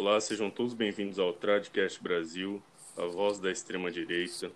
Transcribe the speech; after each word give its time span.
Olá, 0.00 0.20
sejam 0.20 0.48
todos 0.48 0.74
bem-vindos 0.74 1.18
ao 1.18 1.32
Tradcast 1.32 2.00
Brasil, 2.00 2.62
a 2.96 3.04
voz 3.06 3.40
da 3.40 3.50
extrema-direita. 3.50 4.48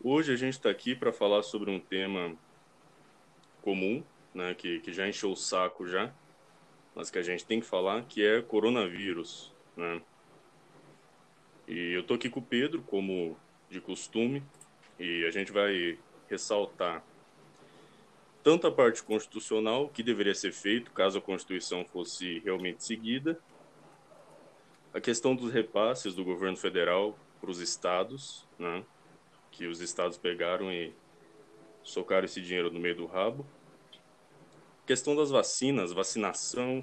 Hoje 0.00 0.32
a 0.32 0.36
gente 0.36 0.52
está 0.52 0.70
aqui 0.70 0.94
para 0.94 1.12
falar 1.12 1.42
sobre 1.42 1.68
um 1.68 1.80
tema 1.80 2.32
comum, 3.60 4.04
né, 4.32 4.54
que, 4.54 4.78
que 4.78 4.92
já 4.92 5.08
encheu 5.08 5.32
o 5.32 5.36
saco 5.36 5.88
já, 5.88 6.14
mas 6.94 7.10
que 7.10 7.18
a 7.18 7.24
gente 7.24 7.44
tem 7.44 7.58
que 7.58 7.66
falar, 7.66 8.04
que 8.04 8.24
é 8.24 8.40
coronavírus. 8.40 9.52
Né? 9.76 10.00
E 11.66 11.94
eu 11.94 12.04
tô 12.04 12.14
aqui 12.14 12.30
com 12.30 12.38
o 12.38 12.44
Pedro, 12.44 12.82
como 12.82 13.36
de 13.68 13.80
costume, 13.80 14.44
e 14.96 15.24
a 15.24 15.30
gente 15.32 15.50
vai 15.50 15.98
ressaltar 16.30 17.02
tanto 18.44 18.68
a 18.68 18.70
parte 18.70 19.02
constitucional, 19.02 19.88
que 19.88 20.04
deveria 20.04 20.36
ser 20.36 20.52
feito 20.52 20.92
caso 20.92 21.18
a 21.18 21.20
Constituição 21.20 21.84
fosse 21.84 22.38
realmente 22.44 22.84
seguida, 22.84 23.36
a 24.96 25.00
questão 25.00 25.36
dos 25.36 25.52
repasses 25.52 26.14
do 26.14 26.24
governo 26.24 26.56
federal 26.56 27.18
para 27.38 27.50
os 27.50 27.60
estados, 27.60 28.48
né, 28.58 28.82
que 29.50 29.66
os 29.66 29.82
estados 29.82 30.16
pegaram 30.16 30.72
e 30.72 30.90
socaram 31.82 32.24
esse 32.24 32.40
dinheiro 32.40 32.72
no 32.72 32.80
meio 32.80 32.96
do 32.96 33.04
rabo. 33.04 33.46
A 34.82 34.86
questão 34.86 35.14
das 35.14 35.30
vacinas, 35.30 35.92
vacinação. 35.92 36.82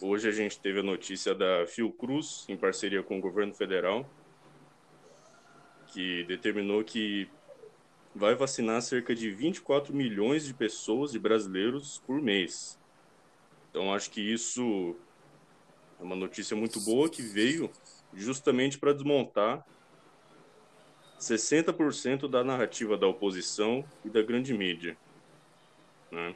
Hoje 0.00 0.28
a 0.28 0.30
gente 0.30 0.60
teve 0.60 0.78
a 0.78 0.82
notícia 0.84 1.34
da 1.34 1.66
Fiocruz, 1.66 2.46
em 2.48 2.56
parceria 2.56 3.02
com 3.02 3.18
o 3.18 3.20
governo 3.20 3.52
federal, 3.52 4.08
que 5.88 6.22
determinou 6.22 6.84
que 6.84 7.28
vai 8.14 8.36
vacinar 8.36 8.80
cerca 8.80 9.12
de 9.12 9.28
24 9.28 9.92
milhões 9.92 10.46
de 10.46 10.54
pessoas, 10.54 11.10
de 11.10 11.18
brasileiros, 11.18 12.00
por 12.06 12.22
mês. 12.22 12.78
Então, 13.70 13.92
acho 13.92 14.08
que 14.08 14.20
isso 14.20 14.96
é 16.02 16.04
uma 16.04 16.16
notícia 16.16 16.56
muito 16.56 16.80
boa 16.80 17.08
que 17.08 17.22
veio 17.22 17.70
justamente 18.12 18.76
para 18.76 18.92
desmontar 18.92 19.64
60% 21.20 22.28
da 22.28 22.42
narrativa 22.42 22.98
da 22.98 23.06
oposição 23.06 23.84
e 24.04 24.10
da 24.10 24.20
grande 24.20 24.52
mídia. 24.52 24.96
Né? 26.10 26.34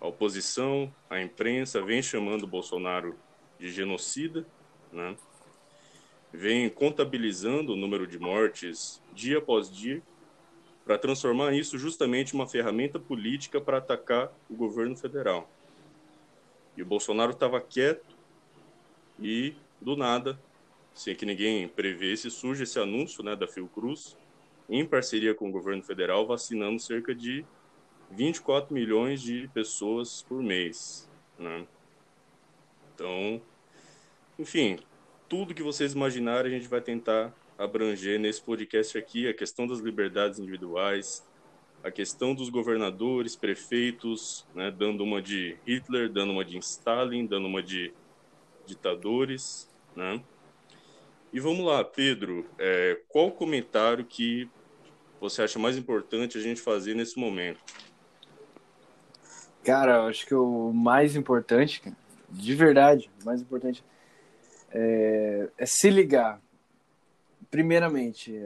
A 0.00 0.08
oposição, 0.08 0.92
a 1.08 1.22
imprensa, 1.22 1.80
vem 1.80 2.02
chamando 2.02 2.48
Bolsonaro 2.48 3.16
de 3.60 3.70
genocida, 3.70 4.44
né? 4.92 5.16
vem 6.32 6.68
contabilizando 6.68 7.74
o 7.74 7.76
número 7.76 8.08
de 8.08 8.18
mortes 8.18 9.00
dia 9.12 9.38
após 9.38 9.70
dia, 9.70 10.02
para 10.84 10.98
transformar 10.98 11.54
isso 11.54 11.78
justamente 11.78 12.34
uma 12.34 12.48
ferramenta 12.48 12.98
política 12.98 13.60
para 13.60 13.78
atacar 13.78 14.32
o 14.50 14.54
governo 14.56 14.96
federal. 14.96 15.48
E 16.76 16.82
o 16.82 16.86
Bolsonaro 16.86 17.30
estava 17.30 17.60
quieto 17.60 18.13
e, 19.20 19.54
do 19.80 19.96
nada, 19.96 20.38
sem 20.92 21.14
que 21.14 21.26
ninguém 21.26 21.68
prevesse, 21.68 22.30
surge 22.30 22.62
esse 22.62 22.78
anúncio 22.78 23.22
né, 23.22 23.34
da 23.34 23.46
Fiocruz, 23.46 24.16
em 24.68 24.86
parceria 24.86 25.34
com 25.34 25.48
o 25.48 25.52
governo 25.52 25.82
federal, 25.82 26.26
vacinando 26.26 26.80
cerca 26.80 27.14
de 27.14 27.44
24 28.10 28.72
milhões 28.72 29.20
de 29.20 29.48
pessoas 29.52 30.22
por 30.22 30.42
mês. 30.42 31.10
Né? 31.38 31.66
Então, 32.94 33.42
enfim, 34.38 34.78
tudo 35.28 35.54
que 35.54 35.62
vocês 35.62 35.92
imaginarem, 35.94 36.52
a 36.52 36.58
gente 36.58 36.68
vai 36.68 36.80
tentar 36.80 37.34
abranger 37.58 38.18
nesse 38.18 38.42
podcast 38.42 38.96
aqui 38.96 39.28
a 39.28 39.34
questão 39.34 39.66
das 39.66 39.80
liberdades 39.80 40.38
individuais, 40.38 41.24
a 41.82 41.90
questão 41.90 42.34
dos 42.34 42.48
governadores, 42.48 43.36
prefeitos, 43.36 44.46
né, 44.54 44.70
dando 44.70 45.04
uma 45.04 45.20
de 45.20 45.56
Hitler, 45.66 46.10
dando 46.10 46.32
uma 46.32 46.44
de 46.44 46.56
Stalin, 46.58 47.26
dando 47.26 47.46
uma 47.46 47.62
de 47.62 47.92
ditadores, 48.66 49.68
né? 49.94 50.20
E 51.32 51.40
vamos 51.40 51.66
lá, 51.66 51.82
Pedro, 51.82 52.46
é, 52.58 53.00
qual 53.08 53.30
comentário 53.32 54.04
que 54.04 54.48
você 55.20 55.42
acha 55.42 55.58
mais 55.58 55.76
importante 55.76 56.38
a 56.38 56.40
gente 56.40 56.60
fazer 56.60 56.94
nesse 56.94 57.18
momento? 57.18 57.60
Cara, 59.64 59.96
eu 59.96 60.02
acho 60.02 60.26
que 60.26 60.34
o 60.34 60.72
mais 60.72 61.16
importante, 61.16 61.82
de 62.30 62.54
verdade, 62.54 63.10
o 63.22 63.24
mais 63.24 63.40
importante 63.40 63.82
é, 64.70 65.48
é 65.56 65.66
se 65.66 65.88
ligar. 65.88 66.40
Primeiramente, 67.50 68.38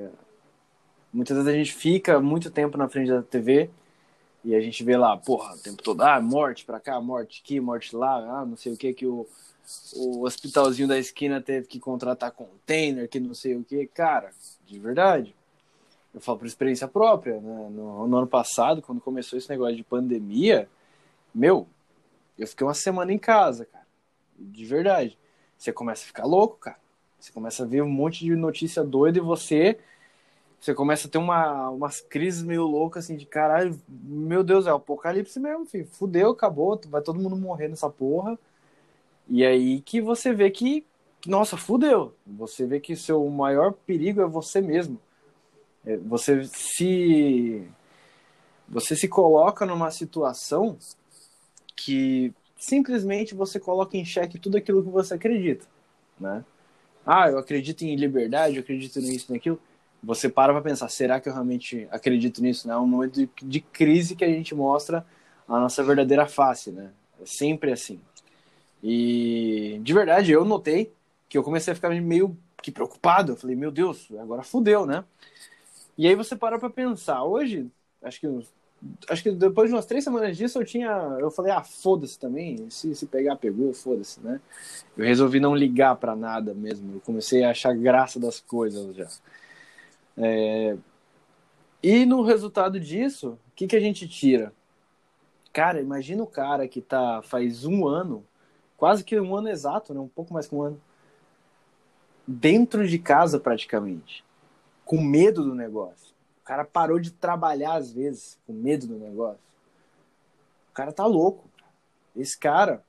muitas 1.13 1.37
vezes 1.37 1.53
a 1.53 1.57
gente 1.57 1.75
fica 1.75 2.21
muito 2.21 2.51
tempo 2.51 2.79
na 2.79 2.89
frente 2.89 3.11
da 3.11 3.23
TV 3.23 3.69
e 4.45 4.55
a 4.55 4.61
gente 4.61 4.85
vê 4.85 4.97
lá, 4.97 5.17
porra, 5.17 5.55
o 5.55 5.59
tempo 5.59 5.83
todo, 5.83 6.03
ah, 6.03 6.21
morte 6.21 6.65
pra 6.65 6.79
cá, 6.79 7.01
morte 7.01 7.43
aqui, 7.45 7.61
morte 7.61 7.97
lá, 7.97 8.17
ah, 8.17 8.47
não 8.47 8.57
sei 8.57 8.73
o 8.73 8.77
que 8.77 8.93
que 8.93 9.07
o, 9.07 9.27
o 9.95 10.25
hospitalzinho 10.25 10.89
da 10.89 10.99
esquina 10.99 11.41
teve 11.41 11.67
que 11.67 11.79
contratar 11.79 12.33
container, 12.33 13.09
que 13.09 13.21
não 13.21 13.35
sei 13.35 13.55
o 13.57 13.65
que. 13.65 13.87
Cara, 13.87 14.31
de 14.65 14.79
verdade. 14.79 15.35
Eu 16.15 16.21
falo 16.21 16.39
por 16.39 16.47
experiência 16.47 16.89
própria, 16.89 17.41
né? 17.41 17.69
No, 17.71 18.09
no 18.09 18.17
ano 18.17 18.27
passado, 18.27 18.81
quando 18.81 19.01
começou 19.01 19.39
esse 19.39 19.49
negócio 19.49 19.77
de 19.77 19.85
pandemia, 19.85 20.69
meu, 21.35 21.69
eu 22.39 22.47
fiquei 22.47 22.67
uma 22.67 22.75
semana 22.75 23.13
em 23.13 23.19
casa, 23.19 23.67
cara. 23.67 23.87
De 24.39 24.65
verdade. 24.65 25.19
Você 25.59 25.73
começa 25.73 26.05
a 26.05 26.07
ficar 26.07 26.25
louco, 26.25 26.57
cara. 26.57 26.79
Você 27.19 27.33
começa 27.33 27.65
a 27.65 27.67
ver 27.67 27.83
um 27.83 27.91
monte 27.91 28.25
de 28.25 28.35
notícia 28.35 28.83
doida 28.83 29.19
e 29.19 29.21
você. 29.21 29.79
Você 30.61 30.75
começa 30.75 31.09
a 31.09 31.11
ter 31.11 31.19
uma, 31.19 31.69
umas 31.69 32.01
crises 32.01 32.43
meio 32.43 32.65
loucas, 32.65 33.05
assim, 33.05 33.17
de 33.17 33.27
caralho, 33.27 33.79
meu 33.89 34.43
Deus, 34.43 34.67
é 34.67 34.73
o 34.73 34.77
apocalipse 34.77 35.39
mesmo, 35.39 35.67
filho. 35.67 35.87
Fudeu, 35.87 36.31
acabou, 36.31 36.81
vai 36.89 37.03
todo 37.03 37.21
mundo 37.21 37.37
morrer 37.37 37.69
nessa 37.69 37.91
porra. 37.91 38.39
E 39.29 39.45
aí 39.45 39.81
que 39.81 40.01
você 40.01 40.33
vê 40.33 40.51
que, 40.51 40.85
nossa, 41.27 41.57
fudeu. 41.57 42.15
Você 42.27 42.67
vê 42.67 42.81
que 42.81 42.97
seu 42.97 43.29
maior 43.29 43.73
perigo 43.73 44.23
é 44.23 44.27
você 44.27 44.61
mesmo. 44.61 44.99
É, 45.85 45.97
você 45.97 46.45
se. 46.45 47.63
Você 48.69 48.95
se 48.95 49.09
coloca 49.09 49.65
numa 49.65 49.91
situação 49.91 50.77
que 51.75 52.35
simplesmente 52.59 53.35
você 53.35 53.59
coloca 53.59 53.97
em 53.97 54.05
xeque 54.05 54.39
tudo 54.39 54.57
aquilo 54.59 54.83
que 54.83 54.91
você 54.91 55.15
acredita, 55.15 55.65
né? 56.21 56.45
Ah, 57.07 57.31
eu 57.31 57.39
acredito 57.39 57.83
em 57.83 57.97
liberdade, 57.97 58.57
eu 58.57 58.61
acredito 58.61 59.01
nisso, 59.01 59.33
naquilo. 59.33 59.59
Você 60.03 60.29
para 60.29 60.53
para 60.53 60.63
pensar, 60.63 60.89
será 60.91 61.19
que 61.19 61.29
eu 61.29 61.33
realmente 61.33 61.89
acredito 61.91 62.43
nisso? 62.43 62.69
Né? 62.69 62.75
É 62.75 62.77
um 62.77 62.87
momento 62.87 63.15
de, 63.15 63.31
de 63.43 63.61
crise 63.61 64.15
que 64.15 64.25
a 64.25 64.29
gente 64.29 64.55
mostra 64.55 65.07
a 65.49 65.59
nossa 65.59 65.83
verdadeira 65.83 66.27
face, 66.27 66.71
né? 66.71 66.91
É 67.21 67.25
sempre 67.25 67.73
assim. 67.73 67.99
E 68.83 69.81
de 69.83 69.93
verdade, 69.93 70.33
eu 70.33 70.45
notei 70.45 70.93
que 71.29 71.37
eu 71.37 71.43
comecei 71.43 71.73
a 71.73 71.75
ficar 71.75 71.91
meio 71.91 72.37
que 72.63 72.71
preocupado. 72.71 73.33
Eu 73.33 73.37
falei, 73.37 73.57
meu 73.57 73.71
Deus, 73.71 74.09
agora 74.19 74.43
fudeu, 74.43 74.87
né? 74.87 75.05
E 75.97 76.07
aí 76.07 76.15
você 76.15 76.37
para 76.37 76.59
para 76.59 76.71
pensar. 76.71 77.25
Hoje, 77.25 77.71
acho 78.03 78.21
que 78.21 78.27
acho 79.11 79.23
que 79.23 79.31
depois 79.33 79.69
de 79.69 79.75
umas 79.75 79.87
três 79.87 80.05
semanas 80.05 80.37
disso, 80.37 80.59
eu 80.59 80.65
tinha. 80.65 80.89
Eu 81.19 81.31
falei, 81.31 81.53
ah, 81.53 81.63
foda-se 81.63 82.19
também. 82.19 82.71
Se, 82.71 82.95
se 82.95 83.07
pegar, 83.07 83.37
pegou, 83.37 83.73
foda-se, 83.73 84.21
né? 84.21 84.41
Eu 84.97 85.05
resolvi 85.05 85.41
não 85.41 85.55
ligar 85.55 85.97
para 85.97 86.15
nada 86.15 86.55
mesmo. 86.55 86.95
Eu 86.95 87.01
comecei 87.01 87.45
a 87.45 87.51
achar 87.51 87.75
graça 87.75 88.21
das 88.21 88.41
coisas 88.41 88.95
já. 88.95 89.09
É... 90.17 90.77
E 91.83 92.05
no 92.05 92.23
resultado 92.23 92.79
disso, 92.81 93.31
o 93.31 93.55
que, 93.55 93.67
que 93.67 93.77
a 93.77 93.81
gente 93.81 94.09
tira? 94.09 94.53
Cara, 95.53 95.81
imagina 95.81 96.23
o 96.23 96.27
cara 96.27 96.69
que 96.69 96.81
tá 96.81 97.23
faz 97.23 97.65
um 97.65 97.87
ano, 97.87 98.25
quase 98.79 99.05
que 99.05 99.21
um 99.21 99.37
ano 99.37 99.51
exato, 99.51 99.93
né? 99.93 100.01
Um 100.01 100.09
pouco 100.09 100.33
mais 100.33 100.47
que 100.47 100.55
um 100.55 100.63
ano. 100.63 100.81
Dentro 102.27 102.89
de 102.89 102.99
casa, 102.99 103.39
praticamente. 103.39 104.25
Com 104.87 105.03
medo 105.03 105.45
do 105.45 105.55
negócio 105.55 106.09
cara 106.49 106.65
parou 106.65 106.99
de 106.99 107.11
trabalhar 107.11 107.75
às 107.75 107.93
vezes, 107.93 108.39
com 108.47 108.55
medo 108.55 108.87
do 108.87 108.99
negócio. 108.99 109.39
O 110.71 110.73
cara 110.73 110.91
tá 110.91 111.05
louco. 111.05 111.45
Esse 112.17 112.39
cara, 112.39 112.83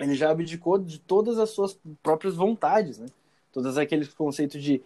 ele 0.00 0.16
já 0.16 0.32
abdicou 0.32 0.78
de 0.78 0.98
todas 0.98 1.38
as 1.38 1.50
suas 1.50 1.78
próprias 2.02 2.34
vontades, 2.34 2.98
né? 2.98 3.06
Todos 3.52 3.78
aqueles 3.78 4.12
conceitos 4.12 4.60
de 4.60 4.82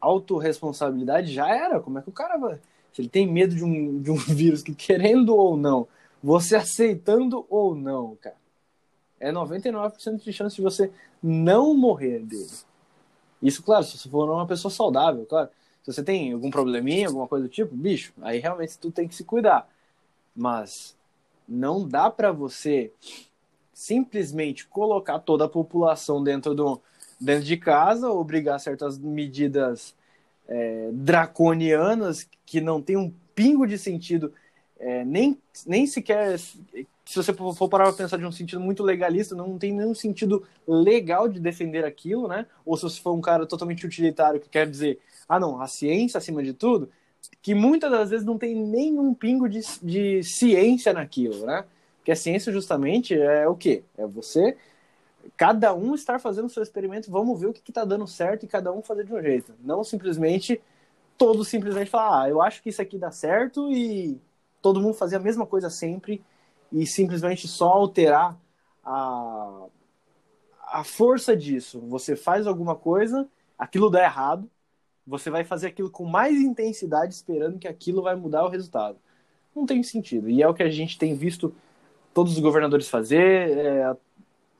autorresponsabilidade 0.00 1.32
já 1.32 1.48
era. 1.48 1.78
Como 1.78 2.00
é 2.00 2.02
que 2.02 2.08
o 2.08 2.12
cara 2.12 2.36
vai. 2.36 2.58
Se 2.92 3.00
ele 3.00 3.08
tem 3.08 3.30
medo 3.30 3.54
de 3.54 3.62
um, 3.62 4.02
de 4.02 4.10
um 4.10 4.16
vírus 4.26 4.60
que, 4.60 4.74
querendo 4.74 5.36
ou 5.36 5.56
não, 5.56 5.86
você 6.20 6.56
aceitando 6.56 7.46
ou 7.48 7.76
não, 7.76 8.16
cara, 8.16 8.36
é 9.18 9.32
99% 9.32 10.22
de 10.22 10.32
chance 10.32 10.56
de 10.56 10.62
você 10.62 10.90
não 11.22 11.74
morrer 11.74 12.20
dele. 12.20 12.50
Isso, 13.42 13.62
claro, 13.62 13.84
se 13.84 13.98
você 13.98 14.08
for 14.08 14.28
uma 14.28 14.46
pessoa 14.46 14.70
saudável, 14.70 15.26
claro. 15.26 15.48
Se 15.82 15.92
você 15.92 16.02
tem 16.02 16.32
algum 16.32 16.50
probleminha, 16.50 17.06
alguma 17.06 17.28
coisa 17.28 17.46
do 17.46 17.50
tipo, 17.50 17.74
bicho, 17.74 18.12
aí 18.20 18.40
realmente 18.40 18.76
tu 18.78 18.90
tem 18.90 19.06
que 19.06 19.14
se 19.14 19.22
cuidar. 19.22 19.68
Mas 20.34 20.96
não 21.48 21.86
dá 21.86 22.10
para 22.10 22.32
você 22.32 22.92
simplesmente 23.72 24.66
colocar 24.66 25.18
toda 25.20 25.44
a 25.44 25.48
população 25.48 26.24
dentro, 26.24 26.54
do, 26.54 26.80
dentro 27.20 27.44
de 27.44 27.56
casa, 27.56 28.10
obrigar 28.10 28.58
certas 28.58 28.98
medidas 28.98 29.94
é, 30.48 30.90
draconianas 30.92 32.28
que 32.44 32.60
não 32.60 32.80
tem 32.80 32.96
um 32.96 33.12
pingo 33.34 33.66
de 33.66 33.78
sentido, 33.78 34.32
é, 34.78 35.04
nem, 35.04 35.38
nem 35.66 35.86
sequer 35.86 36.38
se 37.06 37.16
você 37.16 37.32
for 37.32 37.68
parar 37.68 37.84
para 37.84 37.92
pensar 37.92 38.16
de 38.16 38.26
um 38.26 38.32
sentido 38.32 38.60
muito 38.60 38.82
legalista, 38.82 39.34
não 39.34 39.56
tem 39.56 39.72
nenhum 39.72 39.94
sentido 39.94 40.42
legal 40.66 41.28
de 41.28 41.38
defender 41.38 41.84
aquilo, 41.84 42.26
né? 42.26 42.46
Ou 42.64 42.76
se 42.76 42.82
você 42.82 43.00
for 43.00 43.12
um 43.14 43.20
cara 43.20 43.46
totalmente 43.46 43.86
utilitário 43.86 44.40
que 44.40 44.48
quer 44.48 44.68
dizer, 44.68 44.98
ah, 45.28 45.38
não, 45.38 45.62
a 45.62 45.68
ciência 45.68 46.18
acima 46.18 46.42
de 46.42 46.52
tudo, 46.52 46.90
que 47.40 47.54
muitas 47.54 47.90
das 47.90 48.10
vezes 48.10 48.26
não 48.26 48.36
tem 48.36 48.56
nenhum 48.56 49.14
pingo 49.14 49.48
de, 49.48 49.60
de 49.80 50.22
ciência 50.24 50.92
naquilo, 50.92 51.46
né? 51.46 51.64
Porque 51.98 52.10
a 52.10 52.16
ciência 52.16 52.52
justamente 52.52 53.14
é 53.14 53.48
o 53.48 53.54
quê? 53.54 53.84
É 53.96 54.04
você, 54.04 54.56
cada 55.36 55.72
um 55.74 55.94
estar 55.94 56.18
fazendo 56.18 56.46
o 56.46 56.50
seu 56.50 56.62
experimento, 56.62 57.10
vamos 57.10 57.40
ver 57.40 57.46
o 57.46 57.52
que 57.52 57.60
está 57.68 57.84
dando 57.84 58.06
certo 58.06 58.44
e 58.44 58.48
cada 58.48 58.72
um 58.72 58.82
fazer 58.82 59.04
de 59.04 59.14
um 59.14 59.22
jeito. 59.22 59.54
Não 59.62 59.84
simplesmente 59.84 60.60
todos 61.16 61.48
simplesmente 61.48 61.90
falar, 61.90 62.24
ah, 62.24 62.28
eu 62.28 62.42
acho 62.42 62.62
que 62.62 62.68
isso 62.68 62.82
aqui 62.82 62.98
dá 62.98 63.10
certo 63.10 63.70
e 63.72 64.20
todo 64.60 64.80
mundo 64.80 64.94
fazer 64.94 65.16
a 65.16 65.20
mesma 65.20 65.46
coisa 65.46 65.70
sempre 65.70 66.22
e 66.72 66.86
simplesmente 66.86 67.46
só 67.48 67.68
alterar 67.68 68.38
a, 68.84 69.66
a 70.68 70.84
força 70.84 71.36
disso. 71.36 71.80
Você 71.88 72.16
faz 72.16 72.46
alguma 72.46 72.74
coisa, 72.74 73.28
aquilo 73.58 73.90
dá 73.90 74.02
errado, 74.02 74.48
você 75.06 75.30
vai 75.30 75.44
fazer 75.44 75.68
aquilo 75.68 75.90
com 75.90 76.04
mais 76.04 76.36
intensidade, 76.36 77.14
esperando 77.14 77.58
que 77.58 77.68
aquilo 77.68 78.02
vai 78.02 78.16
mudar 78.16 78.44
o 78.44 78.48
resultado. 78.48 78.98
Não 79.54 79.64
tem 79.64 79.82
sentido. 79.82 80.28
E 80.28 80.42
é 80.42 80.48
o 80.48 80.54
que 80.54 80.62
a 80.62 80.68
gente 80.68 80.98
tem 80.98 81.14
visto 81.14 81.54
todos 82.12 82.32
os 82.32 82.38
governadores 82.38 82.88
fazer 82.88 83.56
é, 83.58 83.96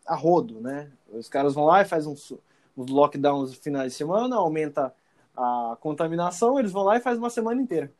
a 0.06 0.14
rodo, 0.14 0.61
né? 0.61 0.91
Os 1.12 1.29
caras 1.29 1.55
vão 1.55 1.64
lá 1.64 1.82
e 1.82 1.85
fazem 1.85 2.12
uns, 2.12 2.32
uns 2.76 2.91
lockdowns 2.91 3.50
no 3.50 3.56
finais 3.56 3.93
de 3.93 3.99
semana, 3.99 4.37
aumenta 4.37 4.94
a 5.37 5.76
contaminação, 5.81 6.59
eles 6.59 6.73
vão 6.73 6.85
lá 6.85 6.97
e 6.97 7.00
fazem 7.00 7.19
uma 7.19 7.31
semana 7.31 7.61
inteira. 7.61 7.93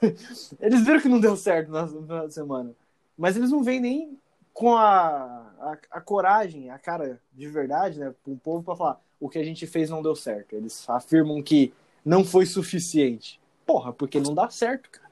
eles 0.60 0.84
viram 0.84 1.00
que 1.00 1.08
não 1.08 1.20
deu 1.20 1.36
certo 1.36 1.70
na, 1.70 1.86
na 1.86 2.30
semana. 2.30 2.74
Mas 3.16 3.36
eles 3.36 3.50
não 3.50 3.62
vêm 3.62 3.80
nem 3.80 4.18
com 4.52 4.76
a, 4.76 5.52
a, 5.58 5.78
a, 5.90 6.00
coragem, 6.00 6.70
a 6.70 6.78
cara 6.78 7.20
de 7.32 7.48
verdade, 7.48 7.98
né, 7.98 8.14
para 8.22 8.32
o 8.32 8.36
povo 8.36 8.62
para 8.62 8.76
falar 8.76 9.00
o 9.18 9.28
que 9.28 9.38
a 9.38 9.44
gente 9.44 9.66
fez 9.66 9.90
não 9.90 10.02
deu 10.02 10.14
certo. 10.14 10.54
Eles 10.54 10.88
afirmam 10.88 11.42
que 11.42 11.72
não 12.04 12.24
foi 12.24 12.46
suficiente. 12.46 13.40
Porra, 13.66 13.92
porque 13.92 14.20
não 14.20 14.34
dá 14.34 14.50
certo, 14.50 14.90
cara. 14.90 15.10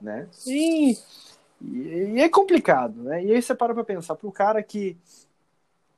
Né? 0.00 0.28
E, 0.46 0.96
e, 1.62 2.20
é 2.20 2.28
complicado, 2.28 3.02
né? 3.02 3.24
E 3.24 3.32
aí 3.32 3.42
você 3.42 3.54
para 3.54 3.74
para 3.74 3.84
pensar, 3.84 4.14
para 4.14 4.28
o 4.28 4.32
cara 4.32 4.62
que, 4.62 4.96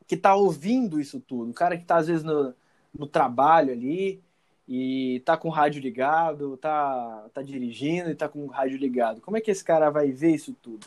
que 0.07 0.17
tá 0.17 0.35
ouvindo 0.35 1.01
isso 1.01 1.21
tudo, 1.21 1.51
o 1.51 1.55
cara 1.55 1.77
que 1.77 1.85
tá 1.85 1.97
às 1.97 2.09
vezes 2.09 2.25
no, 2.25 2.55
no 2.95 3.07
trabalho 3.07 3.73
ali, 3.73 4.23
e 4.69 5.21
tá 5.25 5.37
com 5.37 5.49
o 5.49 5.51
rádio 5.51 5.83
ligado, 5.83 6.57
tá, 6.57 7.27
tá 7.35 7.43
dirigindo 7.43 8.11
e 8.11 8.15
tá 8.15 8.29
com 8.29 8.45
o 8.45 8.49
rádio 8.49 8.79
ligado. 8.79 9.21
Como 9.21 9.37
é 9.37 9.41
que 9.41 9.51
esse 9.51 9.63
cara 9.63 9.91
vai 9.91 10.11
ver 10.11 10.35
isso 10.35 10.55
tudo? 10.63 10.87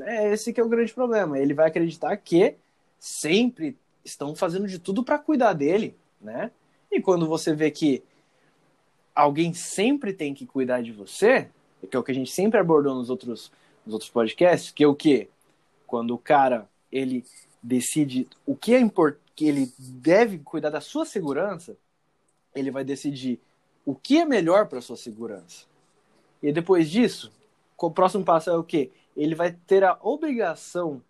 É 0.00 0.32
esse 0.32 0.52
que 0.52 0.60
é 0.60 0.64
o 0.64 0.68
grande 0.68 0.92
problema. 0.92 1.38
Ele 1.38 1.54
vai 1.54 1.68
acreditar 1.68 2.16
que 2.16 2.56
sempre 2.98 3.76
estão 4.04 4.34
fazendo 4.34 4.66
de 4.66 4.78
tudo 4.78 5.02
para 5.02 5.18
cuidar 5.18 5.52
dele, 5.52 5.96
né? 6.20 6.50
E 6.90 7.00
quando 7.00 7.26
você 7.26 7.54
vê 7.54 7.70
que 7.70 8.02
alguém 9.14 9.52
sempre 9.54 10.12
tem 10.12 10.34
que 10.34 10.46
cuidar 10.46 10.82
de 10.82 10.92
você, 10.92 11.48
que 11.90 11.96
é 11.96 12.00
o 12.00 12.02
que 12.02 12.12
a 12.12 12.14
gente 12.14 12.30
sempre 12.30 12.58
abordou 12.58 12.94
nos 12.94 13.10
outros, 13.10 13.50
nos 13.84 13.94
outros 13.94 14.10
podcasts, 14.10 14.70
que 14.70 14.84
é 14.84 14.86
o 14.86 14.94
que 14.94 15.28
quando 15.86 16.14
o 16.14 16.18
cara 16.18 16.68
ele 16.90 17.24
decide 17.62 18.28
o 18.44 18.54
que 18.56 18.74
é 18.74 18.80
importante, 18.80 19.26
que 19.34 19.46
ele 19.46 19.70
deve 19.78 20.38
cuidar 20.38 20.70
da 20.70 20.80
sua 20.80 21.04
segurança, 21.04 21.76
ele 22.54 22.70
vai 22.70 22.82
decidir 22.82 23.38
o 23.84 23.94
que 23.94 24.18
é 24.18 24.24
melhor 24.24 24.66
para 24.66 24.80
sua 24.80 24.96
segurança. 24.96 25.66
E 26.42 26.50
depois 26.52 26.90
disso, 26.90 27.30
o 27.76 27.90
próximo 27.90 28.24
passo 28.24 28.48
é 28.48 28.56
o 28.56 28.64
quê? 28.64 28.90
Ele 29.16 29.34
vai 29.34 29.52
ter 29.52 29.84
a 29.84 29.98
obrigação 30.02 31.02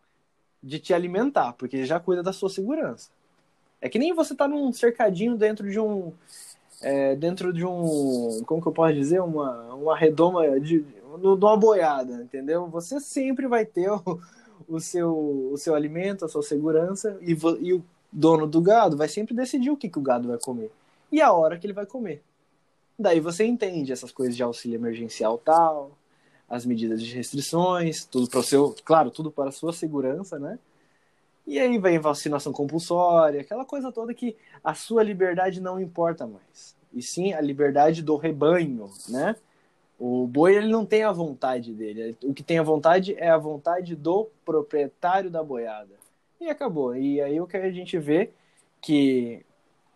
de 0.63 0.79
te 0.79 0.95
alimentar, 0.95 1.53
porque 1.55 1.77
ele 1.77 1.87
já 1.87 1.99
cuida 2.01 2.23
da 2.23 2.33
sua 2.33 2.49
segurança. 2.49 3.11
É 3.81 3.89
que 3.89 3.99
nem 3.99 4.15
você 4.15 4.35
tá 4.35 4.49
num 4.49 4.73
cercadinho 4.73 5.37
dentro 5.37 5.71
de 5.71 5.79
um. 5.79 6.13
É, 6.81 7.17
dentro 7.17 7.53
de 7.53 7.65
um. 7.65 8.43
Como 8.47 8.63
que 8.63 8.69
eu 8.69 8.73
posso 8.73 8.95
dizer? 8.95 9.21
Uma, 9.21 9.75
uma 9.75 9.97
redoma 9.97 10.59
de, 10.61 10.81
de 10.81 11.27
uma 11.27 11.57
boiada, 11.57 12.23
entendeu? 12.23 12.67
Você 12.69 13.01
sempre 13.01 13.47
vai 13.47 13.65
ter 13.65 13.91
o, 13.91 14.21
o, 14.69 14.81
seu, 14.81 15.51
o 15.53 15.57
seu 15.57 15.75
alimento, 15.75 16.25
a 16.25 16.29
sua 16.29 16.43
segurança, 16.43 17.19
e, 17.21 17.37
e 17.61 17.73
o 17.75 17.85
dono 18.11 18.47
do 18.47 18.61
gado 18.61 18.97
vai 18.97 19.09
sempre 19.09 19.35
decidir 19.35 19.71
o 19.71 19.77
que, 19.77 19.89
que 19.89 19.99
o 19.99 20.03
gado 20.03 20.29
vai 20.29 20.39
comer 20.39 20.71
e 21.11 21.21
a 21.21 21.33
hora 21.33 21.59
que 21.59 21.67
ele 21.67 21.73
vai 21.73 21.87
comer. 21.87 22.23
Daí 22.99 23.21
você 23.21 23.45
entende 23.45 23.93
essas 23.93 24.11
coisas 24.11 24.37
de 24.37 24.43
auxílio 24.43 24.77
emergencial 24.77 25.39
tal, 25.39 25.91
as 26.49 26.65
medidas 26.65 27.03
de 27.03 27.15
restrições, 27.15 28.05
tudo 28.05 28.29
para 28.29 28.41
o 28.41 28.43
seu, 28.43 28.75
claro, 28.85 29.11
tudo 29.11 29.31
para 29.31 29.49
a 29.49 29.53
sua 29.53 29.73
segurança, 29.73 30.39
né? 30.39 30.59
E 31.47 31.59
aí 31.59 31.79
vem 31.79 31.99
vacinação 31.99 32.53
compulsória, 32.53 33.41
aquela 33.41 33.65
coisa 33.65 33.93
toda 33.93 34.13
que 34.13 34.37
a 34.65 34.75
sua 34.75 35.03
liberdade 35.03 35.61
não 35.61 35.81
importa 35.81 36.27
mais. 36.27 36.75
E 36.93 37.03
sim 37.03 37.33
a 37.33 37.41
liberdade 37.41 38.03
do 38.03 38.17
rebanho, 38.17 38.91
né? 39.09 39.37
O 39.99 40.27
boi 40.27 40.57
ele 40.57 40.69
não 40.69 40.85
tem 40.85 41.05
a 41.05 41.13
vontade 41.13 41.73
dele. 41.73 42.17
O 42.23 42.35
que 42.35 42.43
tem 42.43 42.59
a 42.59 42.63
vontade 42.63 43.15
é 43.17 43.29
a 43.31 43.39
vontade 43.39 43.95
do 43.95 44.29
proprietário 44.45 45.31
da 45.31 45.43
boiada. 45.43 45.95
E 46.41 46.49
acabou. 46.49 46.95
E 46.95 47.21
aí 47.21 47.41
o 47.41 47.47
que 47.47 47.57
a 47.57 47.71
gente 47.71 47.99
vê 47.99 48.31
que 48.81 49.45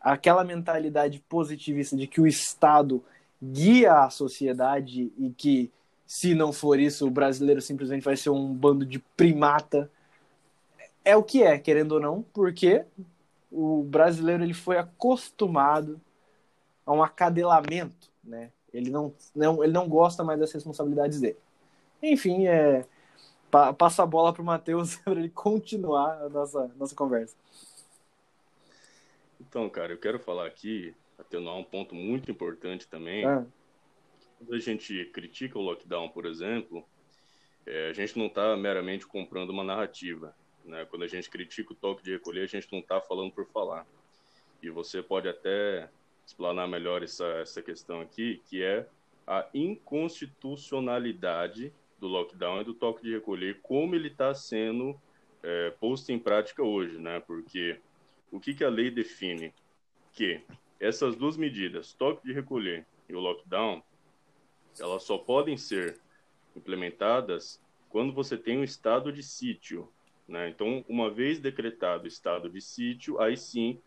aquela 0.01 0.43
mentalidade 0.43 1.23
positivista 1.29 1.97
de 1.97 2.07
que 2.07 2.21
o 2.21 2.27
Estado 2.27 3.05
guia 3.43 4.05
a 4.05 4.11
sociedade 4.11 5.13
e 5.19 5.31
que 5.31 5.71
se 6.11 6.35
não 6.35 6.53
for 6.53 6.81
isso 6.81 7.07
o 7.07 7.11
brasileiro 7.11 7.61
simplesmente 7.61 8.03
vai 8.03 8.17
ser 8.17 8.31
um 8.31 8.53
bando 8.53 8.85
de 8.85 8.99
primata 8.99 9.89
é 11.05 11.17
o 11.17 11.23
que 11.23 11.45
é 11.45 11.57
querendo 11.57 11.93
ou 11.93 12.01
não 12.01 12.23
porque 12.35 12.85
o 13.49 13.85
brasileiro 13.85 14.43
ele 14.43 14.53
foi 14.53 14.77
acostumado 14.77 16.01
a 16.85 16.93
um 16.93 17.01
acadelamento 17.01 18.11
né 18.25 18.51
ele 18.75 18.91
não, 18.91 19.15
não 19.33 19.63
ele 19.63 19.73
não 19.73 19.89
gosta 19.89 20.25
mais 20.25 20.41
das 20.41 20.51
responsabilidades 20.51 21.21
dele 21.21 21.37
enfim 22.03 22.49
é 22.49 22.85
passa 23.79 24.03
a 24.03 24.07
bola 24.07 24.33
para 24.33 24.43
o 24.43 24.45
Matheus 24.45 24.97
para 25.05 25.13
ele 25.13 25.31
continuar 25.31 26.23
a 26.23 26.29
nossa 26.29 26.69
nossa 26.77 26.97
conversa 26.97 27.37
então, 29.41 29.69
cara, 29.71 29.93
eu 29.93 29.99
quero 29.99 30.19
falar 30.19 30.47
aqui, 30.47 30.95
atenuar 31.19 31.57
um 31.57 31.65
ponto 31.65 31.95
muito 31.95 32.31
importante 32.31 32.87
também. 32.87 33.25
Ah. 33.25 33.45
Quando 34.41 34.55
a 34.55 34.59
gente 34.59 35.05
critica 35.13 35.59
o 35.59 35.63
lockdown, 35.63 36.09
por 36.09 36.25
exemplo, 36.25 36.83
é, 37.67 37.91
a 37.91 37.93
gente 37.93 38.19
não 38.19 38.27
está 38.27 38.57
meramente 38.57 39.07
comprando 39.07 39.51
uma 39.51 39.63
narrativa. 39.63 40.35
Né? 40.65 40.87
Quando 40.87 41.03
a 41.03 41.07
gente 41.07 41.29
critica 41.29 41.75
o 41.75 41.77
toque 41.77 42.03
de 42.03 42.13
recolher, 42.13 42.45
a 42.45 42.47
gente 42.47 42.67
não 42.73 42.79
está 42.79 43.03
falando 43.03 43.33
por 43.33 43.47
falar. 43.47 43.87
E 44.63 44.71
você 44.71 45.03
pode 45.03 45.29
até 45.29 45.91
explanar 46.27 46.67
melhor 46.67 47.03
essa, 47.03 47.27
essa 47.43 47.61
questão 47.61 48.01
aqui, 48.01 48.41
que 48.47 48.63
é 48.63 48.89
a 49.27 49.47
inconstitucionalidade 49.53 51.71
do 51.99 52.09
lockdown 52.09 52.63
e 52.63 52.65
do 52.65 52.73
toque 52.73 53.03
de 53.03 53.13
recolher, 53.13 53.61
como 53.61 53.95
ele 53.95 54.09
está 54.09 54.33
sendo 54.33 54.99
é, 55.43 55.69
posto 55.79 56.13
em 56.13 56.19
prática 56.19 56.63
hoje, 56.63 56.99
né? 56.99 57.21
Porque 57.21 57.79
o 58.33 58.41
que, 58.41 58.55
que 58.55 58.65
a 58.65 58.71
lei 58.71 58.91
define? 58.91 59.53
Que 60.15 60.41
essas 60.79 61.15
duas 61.15 61.37
medidas, 61.37 61.93
toque 61.93 62.27
de 62.27 62.33
recolher 62.33 62.87
e 63.07 63.15
o 63.15 63.21
lockdown, 63.21 63.83
elas 64.81 65.03
só 65.03 65.19
podem 65.19 65.57
ser 65.57 66.01
implementadas 66.57 67.61
quando 67.89 68.13
você 68.13 68.37
tem 68.37 68.59
um 68.59 68.65
estado 68.65 69.13
de 69.13 69.23
sítio. 69.23 69.89
Né? 70.27 70.49
Então, 70.49 70.85
uma 70.89 71.11
vez 71.11 71.39
decretado 71.39 72.05
o 72.05 72.09
estado 72.09 72.49
de 72.49 72.61
sítio, 72.61 73.21
aí 73.21 73.37
sim 73.37 73.81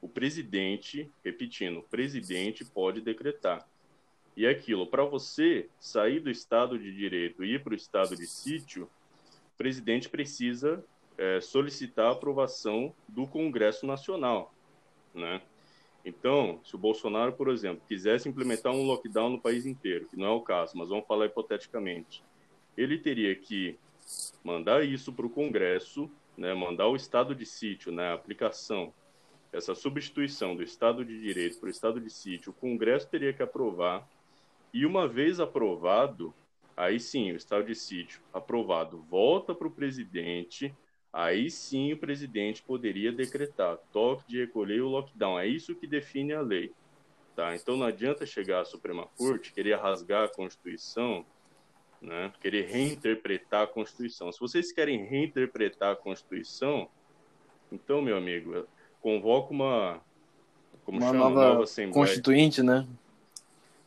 o 0.00 0.08
presidente, 0.08 1.10
repetindo, 1.22 1.80
o 1.80 1.82
presidente 1.82 2.64
pode 2.64 3.00
decretar. 3.00 3.68
E 4.36 4.46
é 4.46 4.50
aquilo, 4.50 4.86
para 4.86 5.04
você 5.04 5.68
sair 5.78 6.20
do 6.20 6.30
estado 6.30 6.78
de 6.78 6.94
direito 6.94 7.44
e 7.44 7.54
ir 7.54 7.62
para 7.62 7.72
o 7.72 7.76
estado 7.76 8.16
de 8.16 8.26
sítio, 8.26 8.84
o 8.84 9.58
presidente 9.58 10.08
precisa 10.08 10.82
é, 11.18 11.40
solicitar 11.40 12.06
a 12.06 12.12
aprovação 12.12 12.94
do 13.06 13.26
Congresso 13.26 13.84
Nacional, 13.84 14.54
né? 15.14 15.42
Então, 16.04 16.60
se 16.64 16.74
o 16.74 16.78
Bolsonaro, 16.78 17.32
por 17.32 17.48
exemplo, 17.48 17.82
quisesse 17.86 18.28
implementar 18.28 18.72
um 18.72 18.84
lockdown 18.84 19.30
no 19.30 19.40
país 19.40 19.66
inteiro, 19.66 20.06
que 20.06 20.16
não 20.16 20.26
é 20.26 20.30
o 20.30 20.40
caso, 20.40 20.76
mas 20.76 20.88
vamos 20.88 21.06
falar 21.06 21.26
hipoteticamente, 21.26 22.22
ele 22.76 22.98
teria 22.98 23.34
que 23.34 23.78
mandar 24.42 24.84
isso 24.84 25.12
para 25.12 25.26
o 25.26 25.30
Congresso, 25.30 26.10
né, 26.36 26.54
mandar 26.54 26.88
o 26.88 26.96
estado 26.96 27.34
de 27.34 27.44
sítio, 27.44 27.92
né, 27.92 28.08
a 28.08 28.14
aplicação, 28.14 28.92
essa 29.52 29.74
substituição 29.74 30.56
do 30.56 30.62
estado 30.62 31.04
de 31.04 31.20
direito 31.20 31.58
para 31.58 31.66
o 31.66 31.70
estado 31.70 32.00
de 32.00 32.08
sítio, 32.08 32.50
o 32.50 32.54
Congresso 32.54 33.08
teria 33.08 33.32
que 33.32 33.42
aprovar, 33.42 34.08
e 34.72 34.86
uma 34.86 35.06
vez 35.06 35.40
aprovado, 35.40 36.32
aí 36.76 36.98
sim, 36.98 37.32
o 37.32 37.36
estado 37.36 37.66
de 37.66 37.74
sítio 37.74 38.22
aprovado 38.32 39.02
volta 39.10 39.54
para 39.54 39.66
o 39.66 39.70
presidente, 39.70 40.74
aí 41.12 41.50
sim 41.50 41.92
o 41.92 41.98
presidente 41.98 42.62
poderia 42.62 43.12
decretar 43.12 43.78
toque 43.92 44.28
de 44.28 44.40
recolher 44.40 44.80
o 44.80 44.88
lockdown. 44.88 45.38
É 45.38 45.46
isso 45.46 45.74
que 45.74 45.86
define 45.86 46.32
a 46.32 46.40
lei. 46.40 46.72
Tá? 47.34 47.54
Então 47.54 47.76
não 47.76 47.86
adianta 47.86 48.26
chegar 48.26 48.60
à 48.60 48.64
Suprema 48.64 49.06
Corte, 49.16 49.52
querer 49.52 49.78
rasgar 49.78 50.24
a 50.24 50.28
Constituição 50.28 51.24
né? 52.00 52.32
querer 52.40 52.66
reinterpretar 52.66 53.62
a 53.62 53.66
Constituição. 53.66 54.32
Se 54.32 54.40
vocês 54.40 54.72
querem 54.72 55.04
reinterpretar 55.04 55.92
a 55.92 55.96
Constituição, 55.96 56.88
então, 57.70 58.00
meu 58.00 58.16
amigo, 58.16 58.66
convoca 59.00 59.52
uma, 59.52 60.00
como 60.84 60.98
uma 60.98 61.06
chama, 61.08 61.18
nova, 61.18 61.48
nova 61.48 61.64
Assembleia. 61.64 62.06
Constituinte, 62.06 62.62
né? 62.62 62.86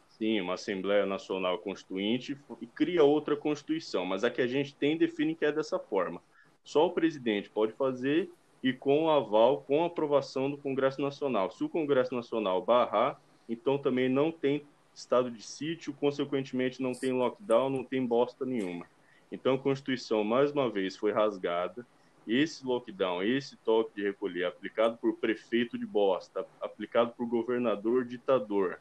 Sim, 0.10 0.40
uma 0.42 0.54
Assembleia 0.54 1.06
Nacional 1.06 1.58
Constituinte 1.58 2.38
e 2.62 2.68
cria 2.68 3.04
outra 3.04 3.36
Constituição. 3.36 4.06
Mas 4.06 4.24
a 4.24 4.30
que 4.30 4.42
a 4.42 4.48
gente 4.48 4.74
tem 4.76 4.96
define 4.96 5.36
que 5.36 5.44
é 5.44 5.52
dessa 5.52 5.80
forma. 5.80 6.22
Só 6.64 6.88
o 6.88 6.92
presidente 6.92 7.50
pode 7.50 7.74
fazer 7.74 8.30
e 8.62 8.72
com 8.72 9.10
aval, 9.10 9.62
com 9.62 9.84
aprovação 9.84 10.50
do 10.50 10.58
Congresso 10.58 11.02
Nacional. 11.02 11.52
Se 11.52 11.64
o 11.64 11.70
Congresso 11.70 12.16
Nacional 12.16 12.62
barrar, 12.62 13.20
então 13.48 13.78
também 13.78 14.08
não 14.08 14.32
tem 14.32 14.64
estado 14.96 15.30
de 15.30 15.42
sítio, 15.42 15.94
consequentemente 15.94 16.82
não 16.82 16.94
tem 16.94 17.12
lockdown, 17.12 17.70
não 17.70 17.84
tem 17.84 18.06
bosta 18.06 18.46
nenhuma. 18.46 18.86
Então 19.32 19.56
a 19.56 19.60
Constituição, 19.60 20.24
mais 20.24 20.52
uma 20.52 20.70
vez, 20.70 20.96
foi 20.96 21.12
rasgada. 21.12 21.86
Esse 22.26 22.66
lockdown, 22.66 23.22
esse 23.24 23.58
toque 23.58 23.96
de 23.96 24.04
recolher, 24.04 24.46
aplicado 24.46 24.98
por 24.98 25.18
prefeito 25.18 25.78
de 25.78 25.86
bosta, 25.86 26.46
aplicado 26.62 27.12
por 27.18 27.28
governador 27.28 28.06
ditador, 28.06 28.80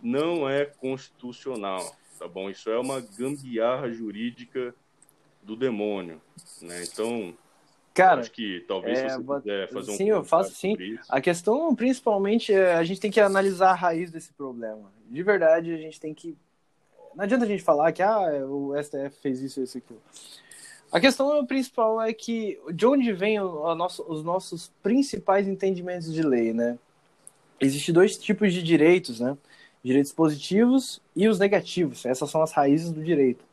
não 0.00 0.48
é 0.48 0.64
constitucional, 0.64 1.96
tá 2.18 2.28
bom? 2.28 2.48
Isso 2.48 2.70
é 2.70 2.78
uma 2.78 3.00
gambiarra 3.00 3.90
jurídica 3.90 4.72
do 5.42 5.56
demônio, 5.56 6.20
né? 6.62 6.82
Então, 6.84 7.34
Cara, 7.92 8.20
acho 8.20 8.30
que 8.30 8.64
talvez 8.68 8.98
é, 8.98 9.18
você 9.18 9.40
quiser 9.40 9.68
fazer 9.68 9.90
um 9.90 9.96
Sim, 9.96 10.08
eu 10.10 10.24
faço 10.24 10.54
sim. 10.54 10.76
A 11.08 11.20
questão, 11.20 11.74
principalmente, 11.74 12.52
é 12.52 12.74
a 12.74 12.84
gente 12.84 13.00
tem 13.00 13.10
que 13.10 13.20
analisar 13.20 13.70
a 13.70 13.74
raiz 13.74 14.10
desse 14.10 14.32
problema. 14.32 14.92
De 15.08 15.22
verdade, 15.22 15.72
a 15.72 15.76
gente 15.76 15.98
tem 15.98 16.14
que. 16.14 16.36
Não 17.14 17.24
adianta 17.24 17.44
a 17.44 17.48
gente 17.48 17.62
falar 17.62 17.90
que 17.92 18.02
ah, 18.02 18.46
o 18.46 18.72
STF 18.80 19.16
fez 19.20 19.40
isso, 19.42 19.60
isso, 19.60 19.76
aquilo. 19.76 20.00
A 20.92 21.00
questão 21.00 21.44
principal 21.44 22.00
é 22.00 22.12
que 22.12 22.58
de 22.72 22.86
onde 22.86 23.12
vêm 23.12 23.38
nosso, 23.38 24.04
os 24.08 24.22
nossos 24.22 24.72
principais 24.82 25.48
entendimentos 25.48 26.12
de 26.12 26.22
lei, 26.22 26.52
né? 26.52 26.78
Existem 27.60 27.92
dois 27.92 28.16
tipos 28.16 28.52
de 28.52 28.62
direitos, 28.62 29.20
né? 29.20 29.36
Direitos 29.82 30.12
positivos 30.12 31.00
e 31.14 31.28
os 31.28 31.38
negativos. 31.38 32.06
Essas 32.06 32.30
são 32.30 32.42
as 32.42 32.52
raízes 32.52 32.92
do 32.92 33.02
direito. 33.02 33.44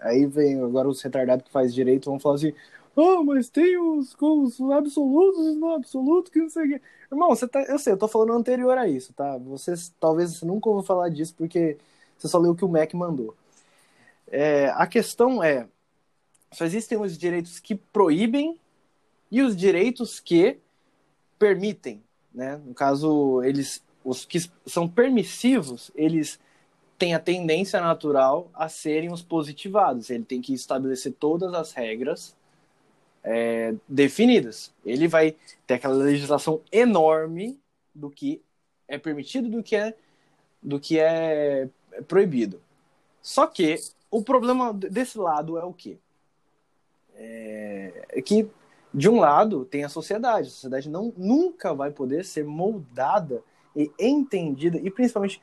Aí 0.00 0.26
vem 0.26 0.60
agora 0.62 0.88
os 0.88 1.00
retardados 1.02 1.44
que 1.44 1.50
faz 1.50 1.74
direito 1.74 2.10
vão 2.10 2.18
falar 2.18 2.36
assim: 2.36 2.52
oh, 2.94 3.22
mas 3.24 3.48
tem 3.48 3.78
os, 3.78 4.16
os 4.20 4.60
absolutos 4.72 5.46
e 5.46 5.58
não 5.58 5.74
absolutos 5.74 6.32
que 6.32 6.38
não 6.40 6.48
sei 6.48 6.64
o 6.64 6.68
quê. 6.68 6.82
Irmão, 7.10 7.28
você 7.28 7.46
tá, 7.46 7.62
eu 7.62 7.78
sei, 7.78 7.92
eu 7.92 7.98
tô 7.98 8.08
falando 8.08 8.32
anterior 8.32 8.76
a 8.76 8.88
isso, 8.88 9.12
tá? 9.12 9.36
Vocês 9.38 9.94
talvez 10.00 10.42
nunca 10.42 10.68
ouviram 10.68 10.86
falar 10.86 11.08
disso 11.08 11.34
porque 11.36 11.76
você 12.16 12.28
só 12.28 12.38
leu 12.38 12.52
o 12.52 12.56
que 12.56 12.64
o 12.64 12.68
Mac 12.68 12.92
mandou. 12.94 13.34
É, 14.26 14.68
a 14.74 14.86
questão 14.86 15.42
é: 15.42 15.68
só 16.52 16.64
existem 16.64 16.98
os 16.98 17.16
direitos 17.16 17.60
que 17.60 17.74
proíbem 17.74 18.58
e 19.30 19.42
os 19.42 19.56
direitos 19.56 20.20
que 20.20 20.58
permitem, 21.38 22.02
né? 22.34 22.60
No 22.64 22.74
caso, 22.74 23.42
eles, 23.42 23.82
os 24.04 24.24
que 24.24 24.38
são 24.66 24.88
permissivos, 24.88 25.90
eles 25.94 26.40
têm 26.98 27.14
a 27.14 27.18
tendência 27.18 27.80
natural 27.80 28.50
a 28.54 28.68
serem 28.68 29.12
os 29.12 29.22
positivados. 29.22 30.10
Ele 30.10 30.24
tem 30.24 30.40
que 30.40 30.54
estabelecer 30.54 31.12
todas 31.12 31.52
as 31.54 31.72
regras 31.72 32.34
é, 33.22 33.74
definidas. 33.88 34.72
Ele 34.84 35.08
vai 35.08 35.36
ter 35.66 35.74
aquela 35.74 35.94
legislação 35.94 36.60
enorme 36.72 37.58
do 37.94 38.10
que 38.10 38.40
é 38.88 38.96
permitido, 38.98 39.48
do 39.48 39.62
que 39.62 39.76
é, 39.76 39.94
do 40.62 40.78
que 40.78 40.98
é 40.98 41.68
proibido. 42.06 42.60
Só 43.20 43.46
que 43.46 43.76
o 44.10 44.22
problema 44.22 44.72
desse 44.72 45.18
lado 45.18 45.58
é 45.58 45.64
o 45.64 45.72
quê? 45.72 45.98
É, 47.14 48.06
é 48.10 48.22
que 48.22 48.48
de 48.94 49.08
um 49.08 49.18
lado 49.18 49.64
tem 49.64 49.84
a 49.84 49.88
sociedade. 49.88 50.48
A 50.48 50.50
sociedade 50.50 50.88
não 50.88 51.12
nunca 51.16 51.74
vai 51.74 51.90
poder 51.90 52.24
ser 52.24 52.44
moldada 52.44 53.42
e 53.74 53.90
entendida 53.98 54.78
e 54.78 54.90
principalmente 54.90 55.42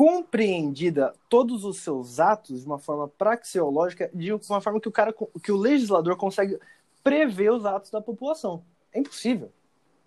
compreendida 0.00 1.12
todos 1.28 1.62
os 1.62 1.80
seus 1.80 2.18
atos 2.18 2.62
de 2.62 2.66
uma 2.66 2.78
forma 2.78 3.06
praxeológica, 3.06 4.10
de 4.14 4.32
uma 4.32 4.58
forma 4.58 4.80
que 4.80 4.88
o 4.88 4.90
cara 4.90 5.14
que 5.42 5.52
o 5.52 5.58
legislador 5.58 6.16
consegue 6.16 6.58
prever 7.04 7.52
os 7.52 7.66
atos 7.66 7.90
da 7.90 8.00
população. 8.00 8.64
É 8.94 8.98
impossível. 8.98 9.52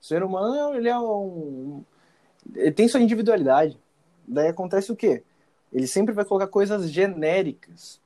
O 0.01 0.03
ser 0.03 0.23
humano 0.23 0.73
ele 0.73 0.89
é 0.89 0.97
um, 0.97 1.83
ele 2.55 2.71
tem 2.71 2.87
sua 2.87 3.01
individualidade. 3.01 3.77
Daí 4.27 4.47
acontece 4.47 4.91
o 4.91 4.95
quê? 4.95 5.21
Ele 5.71 5.85
sempre 5.85 6.11
vai 6.11 6.25
colocar 6.25 6.47
coisas 6.47 6.89
genéricas, 6.89 8.01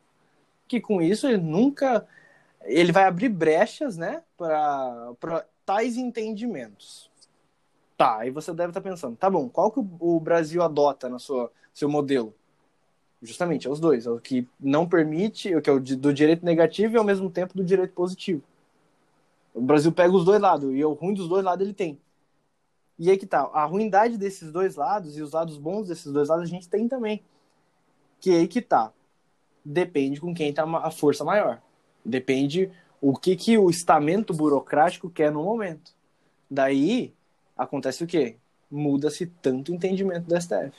que 0.67 0.81
com 0.81 1.01
isso 1.01 1.25
ele 1.25 1.37
nunca 1.37 2.05
ele 2.63 2.91
vai 2.91 3.05
abrir 3.05 3.29
brechas, 3.29 3.95
né, 3.95 4.23
para 4.37 5.45
tais 5.65 5.95
entendimentos. 5.95 7.09
Tá, 7.97 8.19
aí 8.19 8.29
você 8.29 8.53
deve 8.53 8.69
estar 8.69 8.81
pensando, 8.81 9.17
tá 9.17 9.27
bom, 9.27 9.49
qual 9.49 9.71
que 9.71 9.79
o 9.79 10.19
Brasil 10.19 10.61
adota 10.61 11.09
na 11.09 11.17
sua 11.17 11.51
seu 11.73 11.89
modelo? 11.89 12.33
Justamente, 13.21 13.67
é 13.67 13.71
os 13.71 13.79
dois, 13.79 14.05
é 14.05 14.11
o 14.11 14.19
que 14.19 14.47
não 14.59 14.87
permite, 14.87 15.55
o 15.55 15.61
que 15.61 15.69
é 15.69 15.73
o 15.73 15.79
do 15.79 16.13
direito 16.13 16.45
negativo 16.45 16.93
e 16.93 16.97
ao 16.97 17.03
mesmo 17.03 17.27
tempo 17.31 17.57
do 17.57 17.65
direito 17.65 17.93
positivo. 17.93 18.43
O 19.51 19.61
Brasil 19.61 19.91
pega 19.91 20.13
os 20.13 20.23
dois 20.23 20.39
lados, 20.39 20.71
e 20.71 20.85
o 20.85 20.93
ruim 20.93 21.15
dos 21.15 21.27
dois 21.27 21.43
lados 21.43 21.65
ele 21.65 21.73
tem. 21.73 21.99
E 22.99 23.09
aí 23.09 23.17
que 23.17 23.25
tá, 23.25 23.49
a 23.51 23.65
ruindade 23.65 24.15
desses 24.15 24.51
dois 24.51 24.75
lados 24.75 25.17
e 25.17 25.21
os 25.23 25.31
lados 25.31 25.57
bons 25.57 25.87
desses 25.87 26.11
dois 26.11 26.29
lados 26.29 26.43
a 26.43 26.47
gente 26.47 26.69
tem 26.69 26.87
também. 26.87 27.23
Que 28.19 28.31
aí 28.31 28.47
que 28.47 28.61
tá. 28.61 28.91
Depende 29.65 30.21
com 30.21 30.33
quem 30.33 30.53
tá 30.53 30.63
a 30.63 30.91
força 30.91 31.23
maior. 31.23 31.61
Depende 32.05 32.71
o 33.01 33.13
que, 33.15 33.35
que 33.35 33.57
o 33.57 33.69
estamento 33.69 34.33
burocrático 34.33 35.09
quer 35.09 35.31
no 35.31 35.43
momento. 35.43 35.91
Daí 36.49 37.13
acontece 37.57 38.03
o 38.03 38.07
quê? 38.07 38.37
Muda-se 38.69 39.25
tanto 39.25 39.71
o 39.71 39.75
entendimento 39.75 40.25
do 40.25 40.39
STF. 40.39 40.73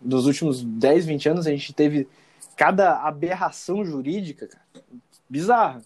Nos 0.00 0.26
últimos 0.26 0.62
10, 0.62 1.06
20 1.06 1.28
anos 1.28 1.46
a 1.46 1.50
gente 1.50 1.72
teve 1.72 2.08
cada 2.56 3.02
aberração 3.02 3.84
jurídica, 3.84 4.46
cara, 4.46 4.84
bizarra. 5.28 5.82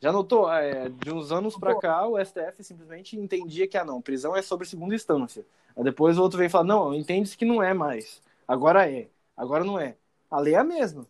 Já 0.00 0.10
notou? 0.10 0.52
É, 0.52 0.88
de 0.88 1.12
uns 1.12 1.30
anos 1.30 1.56
para 1.56 1.78
cá, 1.78 2.06
o 2.06 2.18
STF 2.18 2.64
simplesmente 2.64 3.16
entendia 3.16 3.68
que, 3.68 3.76
ah, 3.76 3.84
não, 3.84 4.02
prisão 4.02 4.34
é 4.34 4.42
sobre 4.42 4.66
segunda 4.66 4.94
instância. 4.94 5.44
Aí 5.76 5.84
depois 5.84 6.18
o 6.18 6.22
outro 6.22 6.38
vem 6.38 6.48
falar, 6.48 6.64
não, 6.64 6.94
entende-se 6.94 7.36
que 7.36 7.44
não 7.44 7.62
é 7.62 7.72
mais. 7.72 8.20
Agora 8.46 8.90
é. 8.90 9.08
Agora 9.36 9.62
não 9.62 9.78
é. 9.78 9.96
A 10.30 10.40
lei 10.40 10.54
é 10.54 10.58
a 10.58 10.64
mesma. 10.64 11.06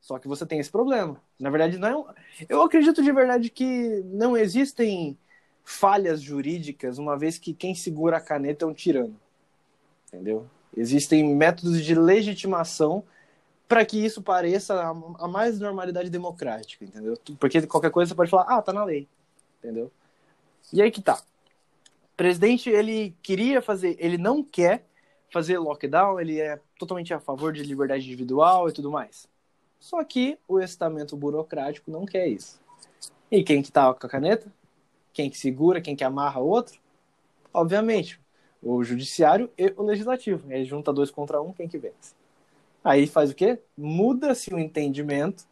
Só 0.00 0.18
que 0.18 0.28
você 0.28 0.44
tem 0.46 0.58
esse 0.58 0.70
problema. 0.70 1.20
Na 1.38 1.50
verdade, 1.50 1.78
não 1.78 1.88
é 1.88 1.96
um... 1.96 2.04
Eu 2.48 2.62
acredito 2.62 3.02
de 3.02 3.12
verdade 3.12 3.50
que 3.50 4.02
não 4.04 4.36
existem 4.36 5.18
falhas 5.64 6.20
jurídicas, 6.20 6.98
uma 6.98 7.16
vez 7.16 7.38
que 7.38 7.54
quem 7.54 7.74
segura 7.74 8.16
a 8.16 8.20
caneta 8.20 8.64
é 8.64 8.68
um 8.68 8.74
tirano. 8.74 9.16
Entendeu? 10.08 10.46
Existem 10.76 11.34
métodos 11.34 11.82
de 11.84 11.94
legitimação 11.94 13.04
para 13.68 13.84
que 13.86 14.04
isso 14.04 14.22
pareça 14.22 14.82
a, 15.18 15.28
mais 15.28 15.58
normalidade 15.58 16.10
democrática, 16.10 16.84
entendeu? 16.84 17.18
Porque 17.38 17.66
qualquer 17.66 17.90
coisa 17.90 18.10
você 18.10 18.14
pode 18.14 18.30
falar, 18.30 18.44
ah, 18.48 18.60
tá 18.60 18.72
na 18.72 18.84
lei, 18.84 19.08
entendeu? 19.58 19.90
E 20.72 20.82
aí 20.82 20.90
que 20.90 21.00
tá. 21.00 21.22
O 22.12 22.16
presidente, 22.16 22.68
ele 22.68 23.14
queria 23.22 23.62
fazer, 23.62 23.96
ele 23.98 24.18
não 24.18 24.42
quer 24.42 24.84
fazer 25.32 25.58
lockdown, 25.58 26.20
ele 26.20 26.38
é 26.38 26.60
totalmente 26.78 27.14
a 27.14 27.20
favor 27.20 27.52
de 27.52 27.62
liberdade 27.62 28.04
individual 28.04 28.68
e 28.68 28.72
tudo 28.72 28.90
mais. 28.90 29.26
Só 29.80 30.04
que 30.04 30.38
o 30.46 30.60
estamento 30.60 31.16
burocrático 31.16 31.90
não 31.90 32.04
quer 32.04 32.28
isso. 32.28 32.60
E 33.30 33.42
quem 33.42 33.62
que 33.62 33.72
tá 33.72 33.92
com 33.94 34.06
a 34.06 34.10
caneta? 34.10 34.52
Quem 35.12 35.28
que 35.30 35.38
segura, 35.38 35.80
quem 35.80 35.94
que 35.94 36.04
amarra 36.04 36.40
o 36.40 36.48
outro? 36.48 36.80
Obviamente, 37.52 38.20
o 38.62 38.82
judiciário 38.82 39.50
e 39.58 39.72
o 39.76 39.82
legislativo. 39.82 40.50
Aí 40.50 40.64
junta 40.64 40.92
dois 40.92 41.10
contra 41.10 41.40
um, 41.42 41.52
quem 41.52 41.68
que 41.68 41.78
vence? 41.78 42.14
Aí 42.82 43.06
faz 43.06 43.30
o 43.30 43.34
quê? 43.34 43.60
Muda-se 43.76 44.52
o 44.52 44.58
entendimento 44.58 45.44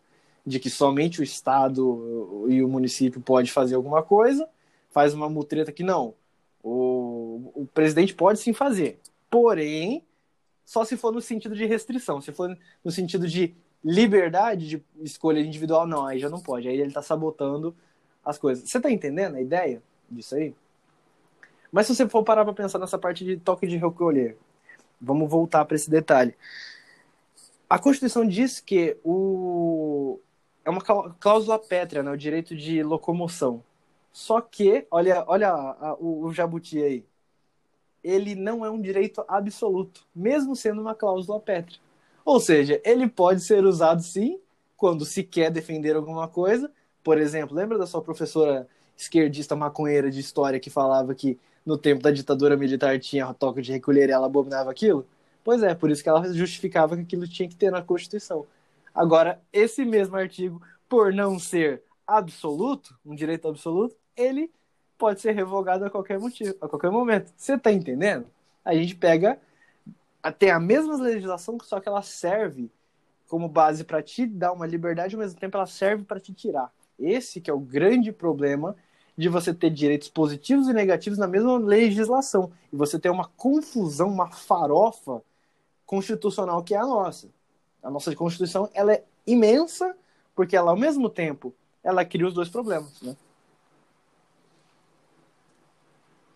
de 0.47 0.59
que 0.59 0.71
somente 0.71 1.21
o 1.21 1.25
Estado 1.25 2.47
e 2.49 2.63
o 2.63 2.69
município 2.69 3.21
pode 3.21 3.53
fazer 3.53 3.75
alguma 3.75 4.03
coisa, 4.03 4.49
faz 4.91 5.15
uma 5.15 5.29
mutreta 5.29 5.71
que 5.71 5.83
não. 5.83 6.15
O, 6.63 7.53
o 7.55 7.67
presidente 7.73 8.15
pode 8.15 8.39
sim 8.39 8.53
fazer, 8.53 8.99
porém, 9.31 10.05
só 10.65 10.85
se 10.85 10.97
for 10.97 11.13
no 11.13 11.21
sentido 11.21 11.55
de 11.55 11.67
restrição. 11.67 12.21
Se 12.21 12.33
for 12.33 12.57
no 12.85 12.91
sentido 12.91 13.29
de 13.29 13.55
liberdade 13.85 14.69
de 14.69 14.85
escolha 15.03 15.41
individual, 15.41 15.87
não, 15.87 16.07
aí 16.07 16.19
já 16.19 16.29
não 16.29 16.41
pode. 16.41 16.69
Aí 16.69 16.75
ele 16.75 16.89
está 16.89 17.03
sabotando 17.03 17.75
as 18.25 18.39
coisas. 18.39 18.69
Você 18.69 18.79
está 18.79 18.91
entendendo 18.91 19.37
a 19.37 19.41
ideia 19.41 19.83
disso 20.11 20.35
aí? 20.35 20.55
Mas 21.73 21.87
se 21.87 21.95
você 21.95 22.09
for 22.09 22.25
parar 22.25 22.45
para 22.45 22.55
pensar 22.55 22.79
nessa 22.79 22.99
parte 22.99 23.25
de 23.25 23.37
toque 23.37 23.67
de 23.67 23.77
recolher, 23.77 24.37
vamos 25.01 25.31
voltar 25.31 25.65
para 25.65 25.77
esse 25.77 25.89
detalhe. 25.89 26.35
A 27.69 27.79
Constituição 27.79 28.27
diz 28.27 28.59
que 28.61 28.97
o 29.05 30.19
é 30.65 30.71
uma 30.71 30.83
cláusula 31.19 31.59
pétrea, 31.59 32.03
né, 32.03 32.11
o 32.11 32.17
direito 32.17 32.55
de 32.55 32.83
locomoção. 32.83 33.63
Só 34.13 34.41
que, 34.41 34.87
olha, 34.91 35.25
olha 35.27 35.49
a, 35.49 35.89
a, 35.91 35.95
o, 35.95 36.25
o 36.27 36.33
jabuti 36.33 36.83
aí, 36.83 37.05
ele 38.03 38.35
não 38.35 38.65
é 38.65 38.71
um 38.71 38.81
direito 38.81 39.25
absoluto, 39.29 40.07
mesmo 40.15 40.57
sendo 40.57 40.81
uma 40.81 40.95
cláusula 40.95 41.39
pétrea. 41.41 41.79
Ou 42.25 42.41
seja, 42.41 42.81
ele 42.85 43.09
pode 43.09 43.41
ser 43.41 43.65
usado 43.65 44.03
sim 44.03 44.41
quando 44.77 45.05
se 45.05 45.23
quer 45.23 45.51
defender 45.51 45.97
alguma 45.97 46.27
coisa. 46.29 46.71
Por 47.03 47.19
exemplo, 47.19 47.57
lembra 47.57 47.79
da 47.79 47.87
sua 47.87 48.03
professora 48.03 48.69
esquerdista 48.97 49.57
maconheira 49.57 50.11
de 50.11 50.21
história 50.21 50.61
que 50.61 50.71
falava 50.71 51.15
que 51.15 51.39
no 51.65 51.79
tempo 51.79 52.03
da 52.03 52.11
ditadura 52.11 52.57
militar 52.57 52.99
tinha 52.99 53.33
toque 53.33 53.63
de 53.63 53.73
recolher 53.73 54.09
e 54.09 54.13
ela 54.13 54.27
abominava 54.27 54.71
aquilo? 54.71 55.07
Pois 55.43 55.63
é, 55.63 55.75
por 55.75 55.91
isso 55.91 56.03
que 56.03 56.09
ela 56.09 56.33
justificava 56.33 56.97
que 56.97 57.03
aquilo 57.03 57.27
tinha 57.27 57.49
que 57.49 57.57
ter 57.57 57.71
na 57.71 57.83
Constituição. 57.83 58.47
Agora, 58.95 59.41
esse 59.53 59.85
mesmo 59.85 60.17
artigo, 60.17 60.61
por 60.89 61.13
não 61.13 61.39
ser 61.39 61.83
absoluto, 62.07 62.99
um 63.05 63.15
direito 63.15 63.49
absoluto, 63.49 63.97
ele 64.17 64.51
pode 64.99 65.21
ser 65.21 65.33
revogado 65.33 65.85
a 65.85 65.91
qualquer 65.91 66.19
motivo, 66.19 66.55
a 66.61 66.69
qualquer 66.69 66.91
momento. 66.91 67.33
Você 67.37 67.55
está 67.55 67.73
entendendo? 67.73 68.27
A 68.65 68.75
gente 68.75 68.95
pega 68.95 69.41
tem 70.37 70.51
a 70.51 70.61
mesma 70.61 70.97
legislação, 70.97 71.57
só 71.63 71.81
que 71.81 71.89
ela 71.89 72.03
serve 72.03 72.71
como 73.27 73.49
base 73.49 73.85
para 73.85 74.03
te 74.03 74.27
dar 74.27 74.53
uma 74.53 74.67
liberdade, 74.67 75.15
ao 75.15 75.21
mesmo 75.21 75.39
tempo 75.39 75.57
ela 75.57 75.67
serve 75.67 76.05
para 76.05 76.21
te 76.21 76.35
tirar. 76.35 76.71
Esse 77.01 77.41
que 77.41 77.51
é 77.51 77.55
o 77.55 77.59
grande 77.59 78.13
problema 78.13 78.77
de 79.17 79.29
você 79.29 79.53
ter 79.53 79.71
direitos 79.71 80.09
positivos 80.09 80.69
e 80.69 80.73
negativos 80.73 81.19
na 81.19 81.27
mesma 81.27 81.59
legislação 81.59 82.53
e 82.73 82.77
você 82.77 82.99
ter 82.99 83.11
uma 83.11 83.29
confusão, 83.29 84.09
uma 84.09 84.31
farofa 84.31 85.23
constitucional 85.85 86.63
que 86.63 86.75
é 86.75 86.79
a 86.79 86.87
nossa. 86.87 87.29
A 87.83 87.91
nossa 87.91 88.15
Constituição 88.15 88.71
ela 88.73 88.93
é 88.93 89.05
imensa 89.27 89.97
porque 90.35 90.57
ela 90.57 90.71
ao 90.71 90.77
mesmo 90.77 91.11
tempo 91.11 91.55
ela 91.83 92.05
cria 92.05 92.27
os 92.27 92.35
dois 92.35 92.49
problemas, 92.49 93.01
né? 93.03 93.17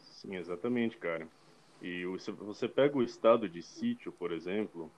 Sim, 0.01 0.37
exatamente, 0.37 0.97
cara. 0.97 1.29
E 1.83 2.05
você 2.07 2.67
pega 2.67 2.97
o 2.97 3.03
estado 3.03 3.49
de 3.49 3.63
sítio, 3.63 4.11
por 4.11 4.33
exemplo, 4.33 4.91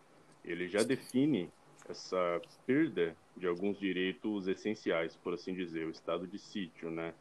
ele 0.45 0.69
já 0.69 0.85
define 0.85 1.51
essa 1.89 2.41
perda 2.65 3.17
de 3.37 3.47
alguns 3.47 3.79
direitos 3.79 4.49
essenciais, 4.49 5.17
por 5.17 5.35
assim 5.35 5.55
dizer, 5.55 5.87
o 5.87 5.91
estado 5.91 6.27
de 6.27 6.39
sítio, 6.39 6.91
né? 6.91 7.15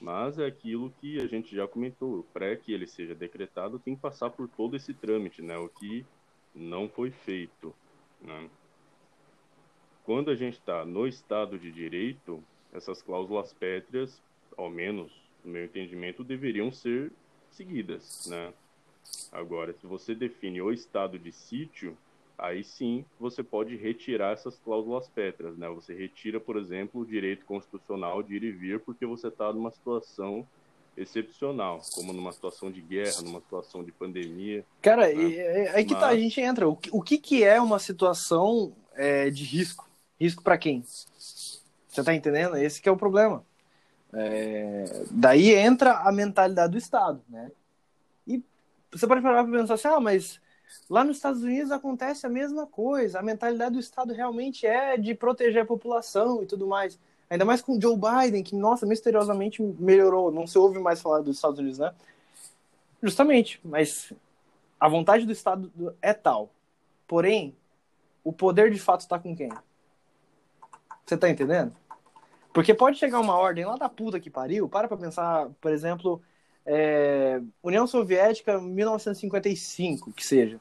Mas 0.00 0.38
é 0.38 0.46
aquilo 0.46 0.92
que 1.00 1.20
a 1.20 1.26
gente 1.26 1.54
já 1.54 1.68
comentou, 1.68 2.24
para 2.32 2.56
que 2.56 2.72
ele 2.72 2.86
seja 2.86 3.14
decretado 3.14 3.78
tem 3.78 3.94
que 3.94 4.00
passar 4.00 4.30
por 4.30 4.48
todo 4.48 4.74
esse 4.74 4.94
trâmite, 4.94 5.42
né? 5.42 5.56
O 5.58 5.68
que 5.68 6.04
não 6.54 6.88
foi 6.88 7.10
feito, 7.10 7.74
né? 8.20 8.48
Quando 10.04 10.30
a 10.30 10.34
gente 10.34 10.54
está 10.54 10.84
no 10.84 11.06
estado 11.06 11.58
de 11.58 11.70
direito, 11.70 12.42
essas 12.72 13.02
cláusulas 13.02 13.52
pétreas, 13.52 14.20
ao 14.56 14.70
menos 14.70 15.12
no 15.44 15.52
meu 15.52 15.64
entendimento, 15.64 16.24
deveriam 16.24 16.72
ser 16.72 17.12
seguidas, 17.50 18.26
né? 18.28 18.52
Agora, 19.30 19.72
se 19.72 19.86
você 19.86 20.14
define 20.14 20.60
o 20.60 20.72
estado 20.72 21.18
de 21.18 21.30
sítio, 21.30 21.96
aí 22.40 22.64
sim 22.64 23.04
você 23.18 23.42
pode 23.42 23.76
retirar 23.76 24.32
essas 24.32 24.58
cláusulas 24.58 25.08
pétreas, 25.08 25.56
né? 25.56 25.68
Você 25.68 25.94
retira, 25.94 26.40
por 26.40 26.56
exemplo, 26.56 27.02
o 27.02 27.06
direito 27.06 27.44
constitucional 27.44 28.22
de 28.22 28.36
ir 28.36 28.44
e 28.44 28.50
vir 28.50 28.80
porque 28.80 29.06
você 29.06 29.28
está 29.28 29.52
numa 29.52 29.70
situação 29.70 30.46
excepcional, 30.96 31.80
como 31.94 32.12
numa 32.12 32.32
situação 32.32 32.70
de 32.70 32.80
guerra, 32.80 33.22
numa 33.22 33.40
situação 33.40 33.84
de 33.84 33.92
pandemia. 33.92 34.64
Cara, 34.82 35.06
né? 35.08 35.70
aí 35.74 35.84
que 35.84 35.92
Mas... 35.94 36.02
tá, 36.02 36.08
a 36.08 36.16
gente 36.16 36.40
entra. 36.40 36.68
O 36.68 36.76
que, 36.76 36.90
o 36.92 37.00
que, 37.02 37.18
que 37.18 37.44
é 37.44 37.60
uma 37.60 37.78
situação 37.78 38.72
é, 38.94 39.30
de 39.30 39.44
risco? 39.44 39.88
Risco 40.18 40.42
para 40.42 40.58
quem? 40.58 40.82
Você 40.82 42.04
tá 42.04 42.14
entendendo? 42.14 42.56
Esse 42.56 42.80
que 42.80 42.88
é 42.88 42.92
o 42.92 42.96
problema. 42.96 43.44
É... 44.12 45.04
Daí 45.10 45.54
entra 45.54 46.00
a 46.00 46.12
mentalidade 46.12 46.72
do 46.72 46.78
Estado, 46.78 47.22
né? 47.28 47.50
E 48.26 48.42
você 48.92 49.06
pode 49.06 49.22
parar 49.22 49.44
para 49.44 49.58
pensar 49.58 49.74
assim, 49.74 49.88
ah, 49.88 50.00
mas 50.00 50.40
lá 50.88 51.04
nos 51.04 51.16
Estados 51.16 51.42
Unidos 51.42 51.70
acontece 51.70 52.26
a 52.26 52.28
mesma 52.28 52.66
coisa. 52.66 53.18
A 53.18 53.22
mentalidade 53.22 53.74
do 53.74 53.80
Estado 53.80 54.12
realmente 54.12 54.66
é 54.66 54.96
de 54.96 55.14
proteger 55.14 55.62
a 55.62 55.66
população 55.66 56.42
e 56.42 56.46
tudo 56.46 56.66
mais. 56.66 56.98
Ainda 57.28 57.44
mais 57.44 57.62
com 57.62 57.80
Joe 57.80 57.96
Biden, 57.96 58.42
que, 58.42 58.56
nossa, 58.56 58.84
misteriosamente 58.84 59.62
melhorou. 59.62 60.32
Não 60.32 60.46
se 60.46 60.58
ouve 60.58 60.78
mais 60.78 61.00
falar 61.00 61.20
dos 61.20 61.36
Estados 61.36 61.58
Unidos, 61.58 61.78
né? 61.78 61.94
Justamente, 63.02 63.60
mas 63.64 64.12
a 64.78 64.88
vontade 64.88 65.24
do 65.24 65.32
Estado 65.32 65.70
é 66.02 66.12
tal. 66.12 66.50
Porém, 67.06 67.56
o 68.24 68.32
poder 68.32 68.70
de 68.70 68.78
fato 68.78 69.00
está 69.00 69.18
com 69.18 69.34
quem? 69.34 69.50
Você 71.06 71.16
tá 71.16 71.28
entendendo? 71.28 71.72
Porque 72.52 72.74
pode 72.74 72.98
chegar 72.98 73.20
uma 73.20 73.36
ordem 73.36 73.64
lá 73.64 73.76
da 73.76 73.88
puta 73.88 74.18
que 74.18 74.28
pariu, 74.28 74.68
para 74.68 74.88
pra 74.88 74.96
pensar, 74.96 75.48
por 75.60 75.72
exemplo, 75.72 76.20
é, 76.72 77.42
União 77.64 77.84
Soviética 77.84 78.60
1955, 78.60 80.12
que 80.12 80.24
seja. 80.24 80.60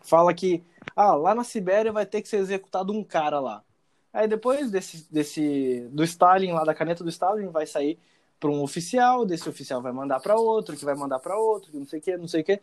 Fala 0.00 0.32
que 0.32 0.62
ah, 0.94 1.14
lá 1.14 1.34
na 1.34 1.42
Sibéria 1.42 1.90
vai 1.90 2.06
ter 2.06 2.22
que 2.22 2.28
ser 2.28 2.36
executado 2.36 2.92
um 2.92 3.02
cara 3.02 3.40
lá. 3.40 3.64
Aí 4.12 4.28
depois 4.28 4.70
desse, 4.70 5.12
desse 5.12 5.88
do 5.90 6.04
Stalin, 6.04 6.52
lá 6.52 6.62
da 6.62 6.72
caneta 6.72 7.02
do 7.02 7.10
Stalin, 7.10 7.48
vai 7.48 7.66
sair 7.66 7.98
para 8.38 8.48
um 8.48 8.62
oficial, 8.62 9.26
desse 9.26 9.48
oficial 9.48 9.82
vai 9.82 9.90
mandar 9.90 10.20
para 10.20 10.36
outro, 10.36 10.76
que 10.76 10.84
vai 10.84 10.94
mandar 10.94 11.18
para 11.18 11.36
outro, 11.36 11.72
que 11.72 11.78
não 11.78 11.86
sei 11.86 11.98
o 11.98 12.02
que, 12.02 12.16
não 12.16 12.28
sei 12.28 12.42
o 12.42 12.44
que. 12.44 12.60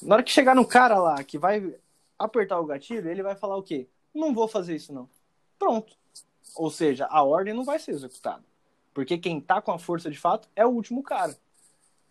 Na 0.00 0.14
hora 0.14 0.22
que 0.22 0.30
chegar 0.30 0.54
no 0.54 0.64
cara 0.64 1.00
lá 1.00 1.24
que 1.24 1.36
vai 1.36 1.74
apertar 2.16 2.60
o 2.60 2.66
gatilho, 2.66 3.10
ele 3.10 3.24
vai 3.24 3.34
falar 3.34 3.56
o 3.56 3.62
quê? 3.62 3.88
Não 4.14 4.32
vou 4.32 4.46
fazer 4.46 4.76
isso 4.76 4.92
não. 4.92 5.08
Pronto. 5.58 5.96
Ou 6.54 6.70
seja, 6.70 7.06
a 7.10 7.24
ordem 7.24 7.54
não 7.54 7.64
vai 7.64 7.80
ser 7.80 7.90
executada. 7.90 8.44
Porque 8.94 9.18
quem 9.18 9.40
tá 9.40 9.60
com 9.60 9.72
a 9.72 9.78
força 9.80 10.08
de 10.08 10.18
fato 10.18 10.48
é 10.54 10.64
o 10.64 10.70
último 10.70 11.02
cara. 11.02 11.36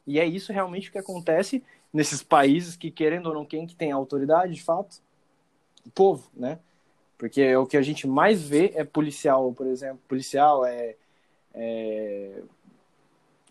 E 0.07 0.19
é 0.19 0.25
isso 0.25 0.53
realmente 0.53 0.89
que 0.89 0.97
acontece 0.97 1.61
nesses 1.93 2.23
países 2.23 2.77
que, 2.77 2.89
querendo 2.89 3.27
ou 3.27 3.33
não, 3.33 3.45
quem 3.45 3.67
que 3.67 3.75
tem 3.75 3.91
autoridade, 3.91 4.53
de 4.53 4.63
fato? 4.63 5.01
O 5.85 5.89
povo, 5.91 6.29
né? 6.33 6.59
Porque 7.17 7.55
o 7.55 7.65
que 7.65 7.75
a 7.75 7.81
gente 7.81 8.07
mais 8.07 8.41
vê 8.41 8.71
é 8.75 8.83
policial, 8.83 9.51
por 9.51 9.67
exemplo, 9.67 9.99
policial 10.07 10.65
é, 10.65 10.95
é, 11.53 12.41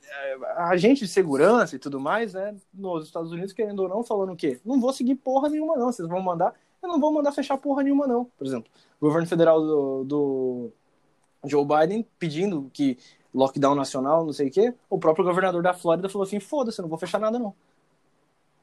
é 0.09 0.37
agente 0.57 1.05
de 1.05 1.11
segurança 1.11 1.77
e 1.77 1.79
tudo 1.79 2.01
mais, 2.01 2.33
né? 2.33 2.55
Nos 2.73 3.07
Estados 3.07 3.33
Unidos, 3.33 3.53
querendo 3.53 3.81
ou 3.81 3.88
não, 3.88 4.05
falando 4.05 4.33
o 4.33 4.37
quê? 4.37 4.61
Não 4.64 4.81
vou 4.81 4.92
seguir 4.92 5.16
porra 5.16 5.49
nenhuma, 5.49 5.77
não. 5.77 5.92
Vocês 5.92 6.09
vão 6.09 6.23
mandar, 6.23 6.55
eu 6.83 6.88
não 6.88 7.01
vou 7.01 7.12
mandar 7.12 7.33
fechar 7.33 7.59
porra 7.59 7.83
nenhuma, 7.83 8.07
não. 8.07 8.25
Por 8.38 8.47
exemplo, 8.47 8.71
o 9.01 9.07
governo 9.07 9.27
federal 9.27 9.61
do, 9.61 10.05
do 10.05 10.73
Joe 11.45 11.66
Biden 11.66 12.07
pedindo 12.19 12.71
que 12.73 12.97
lockdown 13.37 13.75
nacional, 13.75 14.25
não 14.25 14.33
sei 14.33 14.49
o 14.49 14.51
quê, 14.51 14.75
o 14.88 14.99
próprio 14.99 15.25
governador 15.25 15.62
da 15.62 15.75
Flórida 15.75 16.09
falou 16.09 16.27
assim: 16.27 16.40
foda-se, 16.40 16.81
não 16.81 16.88
vou 16.88 16.99
fechar 16.99 17.20
nada, 17.20 17.38
não. 17.38 17.55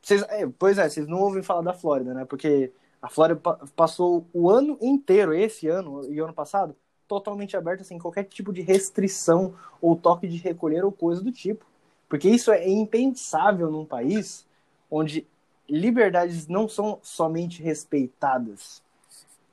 Vocês, 0.01 0.23
é, 0.23 0.45
pois 0.59 0.77
é, 0.77 0.89
vocês 0.89 1.07
não 1.07 1.19
ouvem 1.19 1.43
falar 1.43 1.61
da 1.61 1.73
Flórida, 1.73 2.13
né? 2.13 2.25
Porque 2.25 2.71
a 3.01 3.07
Flórida 3.07 3.39
passou 3.75 4.25
o 4.33 4.49
ano 4.49 4.77
inteiro, 4.81 5.33
esse 5.33 5.67
ano 5.67 6.11
e 6.11 6.19
ano 6.19 6.33
passado, 6.33 6.75
totalmente 7.07 7.55
aberta, 7.55 7.83
sem 7.83 7.99
qualquer 7.99 8.23
tipo 8.23 8.51
de 8.51 8.61
restrição 8.61 9.53
ou 9.79 9.95
toque 9.95 10.27
de 10.27 10.37
recolher 10.37 10.83
ou 10.83 10.91
coisa 10.91 11.21
do 11.21 11.31
tipo. 11.31 11.65
Porque 12.09 12.29
isso 12.29 12.51
é 12.51 12.67
impensável 12.67 13.71
num 13.71 13.85
país 13.85 14.45
onde 14.89 15.25
liberdades 15.69 16.47
não 16.47 16.67
são 16.67 16.99
somente 17.01 17.61
respeitadas, 17.61 18.83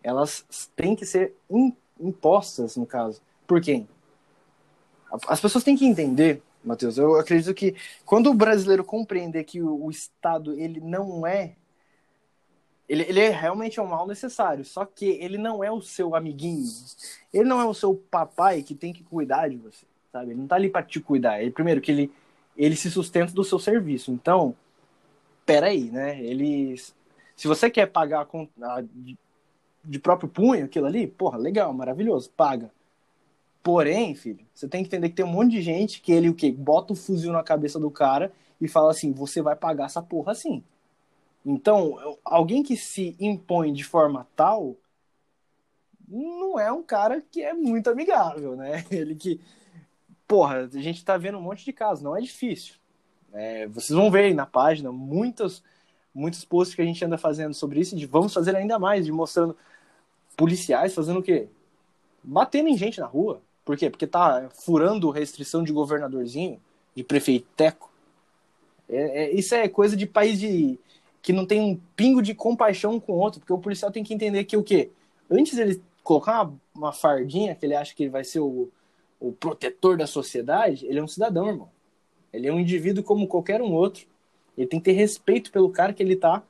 elas 0.03 0.45
têm 0.75 0.97
que 0.97 1.07
ser 1.07 1.35
impostas, 1.99 2.77
no 2.77 2.87
caso. 2.87 3.21
Por 3.47 3.61
quem? 3.61 3.89
As 5.27 5.41
pessoas 5.41 5.65
têm 5.65 5.77
que 5.77 5.87
entender, 5.87 6.43
Matheus, 6.65 6.99
eu 6.99 7.17
acredito 7.17 7.55
que 7.55 7.75
quando 8.05 8.31
o 8.31 8.35
brasileiro 8.35 8.85
compreender 8.85 9.45
que 9.45 9.63
o, 9.63 9.91
Estado 9.91 10.59
ele 10.59 10.81
não 10.81 11.27
é 11.27 11.57
ele, 12.89 13.05
ele 13.05 13.21
é 13.21 13.31
realmente 13.31 13.81
um 13.81 13.87
mal 13.87 14.07
necessário, 14.07 14.65
só 14.65 14.85
que 14.85 15.07
ele 15.07 15.39
não 15.39 15.63
é 15.63 15.71
o 15.71 15.81
seu 15.81 16.15
amiguinho. 16.17 16.69
Ele 17.33 17.45
não 17.45 17.61
é 17.61 17.65
o 17.65 17.73
seu 17.73 17.95
papai 17.95 18.63
que 18.63 18.75
tem 18.75 18.93
que 18.93 19.05
cuidar 19.05 19.49
de 19.49 19.57
você, 19.57 19.87
sabe? 20.13 20.33
Ele 20.33 20.41
não 20.41 20.49
tá 20.49 20.57
ali 20.57 20.69
para 20.69 20.83
te 20.83 20.99
cuidar. 20.99 21.41
Ele, 21.41 21.53
primeiro, 21.53 21.81
que 21.81 21.93
ele, 21.93 22.13
ele 22.57 22.75
se 22.75 22.91
sustenta 22.91 23.33
do 23.33 23.45
seu 23.45 23.61
serviço. 23.61 24.11
Então, 24.11 24.57
peraí, 25.47 25.85
né? 25.91 26.21
Ele. 26.21 26.75
Se 27.37 27.47
você 27.47 27.71
quer 27.71 27.87
pagar 27.87 28.27
a, 28.61 28.81
de, 28.81 29.17
de 29.85 29.99
próprio 30.01 30.29
punho 30.29 30.65
aquilo 30.65 30.87
ali, 30.87 31.07
porra, 31.07 31.39
legal, 31.39 31.73
maravilhoso, 31.73 32.29
paga. 32.37 32.73
Porém, 33.63 34.15
filho, 34.15 34.47
você 34.55 34.67
tem 34.67 34.83
que 34.83 34.89
entender 34.89 35.11
que 35.11 35.17
tem 35.17 35.25
um 35.25 35.29
monte 35.29 35.53
de 35.53 35.63
gente 35.63 36.01
que 36.01 36.13
ele 36.13 36.29
o 36.29 36.35
quê? 36.35 36.51
Bota 36.51 36.93
o 36.93 36.97
fuzil 36.97 37.33
na 37.33 37.43
cabeça 37.43 37.79
do 37.79 37.91
cara 37.91 38.33
e 38.61 38.67
fala 38.69 38.91
assim: 38.91 39.13
você 39.13 39.43
vai 39.43 39.55
pagar 39.55 39.87
essa 39.87 40.03
porra 40.03 40.33
assim. 40.33 40.65
Então, 41.45 42.19
alguém 42.25 42.63
que 42.63 42.77
se 42.77 43.17
impõe 43.19 43.73
de 43.73 43.85
forma 43.85 44.27
tal 44.37 44.77
não 46.09 46.59
é 46.59 46.73
um 46.73 46.83
cara 46.83 47.23
que 47.31 47.43
é 47.43 47.55
muito 47.55 47.89
amigável, 47.89 48.57
né? 48.57 48.85
Ele 48.91 49.15
que. 49.15 49.41
Porra, 50.27 50.69
a 50.73 50.81
gente 50.81 51.05
tá 51.05 51.17
vendo 51.17 51.39
um 51.39 51.43
monte 51.43 51.65
de 51.65 51.73
casos, 51.73 52.03
não 52.03 52.17
é 52.17 52.21
difícil. 52.21 52.75
É, 53.33 53.67
vocês 53.69 53.97
vão 53.97 54.11
ver 54.11 54.25
aí 54.25 54.35
na 54.35 54.47
página 54.47 54.91
muitos, 54.93 55.63
muitos 56.15 56.45
posts 56.45 56.75
que 56.75 56.83
a 56.83 56.85
gente 56.85 57.05
anda 57.05 57.19
fazendo 57.19 57.55
sobre 57.55 57.81
isso, 57.81 57.97
de 57.97 58.07
vamos 58.07 58.33
fazer 58.33 58.55
ainda 58.57 58.79
mais, 58.79 59.05
de 59.05 59.13
mostrando 59.13 59.57
policiais 60.37 60.95
fazendo 60.95 61.21
o 61.21 61.23
quê? 61.23 61.49
Batendo 62.23 62.69
em 62.69 62.77
gente 62.77 63.01
na 63.01 63.07
rua, 63.07 63.43
por 63.71 63.77
quê? 63.77 63.89
Porque 63.89 64.05
tá 64.05 64.49
furando 64.53 65.11
restrição 65.11 65.63
de 65.63 65.73
governadorzinho, 65.73 66.61
de 66.93 67.05
prefeiteco. 67.05 67.89
É, 68.89 69.27
é, 69.27 69.31
isso 69.31 69.55
é 69.55 69.69
coisa 69.69 69.97
de 69.97 70.07
país 70.07 70.41
de, 70.41 70.77
que 71.23 71.33
não 71.33 71.47
tem 71.47 71.61
um 71.61 71.81
pingo 71.95 72.21
de 72.21 72.35
compaixão 72.35 72.99
com 72.99 73.13
o 73.13 73.19
outro, 73.19 73.39
porque 73.39 73.53
o 73.53 73.59
policial 73.59 73.93
tem 73.93 74.03
que 74.03 74.13
entender 74.13 74.43
que 74.43 74.57
o 74.57 74.65
quê? 74.65 74.91
Antes 75.31 75.57
ele 75.57 75.81
colocar 76.03 76.43
uma, 76.43 76.61
uma 76.75 76.93
fardinha 76.93 77.55
que 77.55 77.65
ele 77.65 77.77
acha 77.77 77.95
que 77.95 78.03
ele 78.03 78.11
vai 78.11 78.25
ser 78.25 78.41
o, 78.41 78.69
o 79.21 79.31
protetor 79.31 79.97
da 79.97 80.09
sociedade, 80.09 80.85
ele 80.85 80.99
é 80.99 81.03
um 81.05 81.07
cidadão, 81.07 81.47
irmão. 81.47 81.69
Ele 82.33 82.49
é 82.49 82.53
um 82.53 82.59
indivíduo 82.59 83.05
como 83.05 83.29
qualquer 83.29 83.63
um 83.63 83.73
outro. 83.73 84.05
Ele 84.59 84.67
tem 84.67 84.81
que 84.81 84.87
ter 84.87 84.97
respeito 84.97 85.53
pelo 85.53 85.71
cara 85.71 85.93
que 85.93 86.03
ele 86.03 86.15
está 86.15 86.43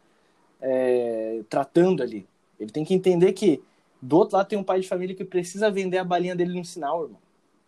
é, 0.59 1.43
tratando 1.51 2.03
ali. 2.03 2.27
Ele 2.59 2.71
tem 2.71 2.83
que 2.83 2.95
entender 2.95 3.35
que 3.35 3.63
do 4.01 4.17
outro 4.17 4.37
lado 4.37 4.49
tem 4.49 4.59
um 4.59 4.65
pai 4.65 4.81
de 4.81 4.89
família 4.89 5.15
que 5.15 5.25
precisa 5.25 5.71
vender 5.71 5.99
a 5.99 6.05
balinha 6.05 6.35
dele 6.35 6.59
no 6.59 6.65
sinal, 6.65 7.05
irmão. 7.05 7.21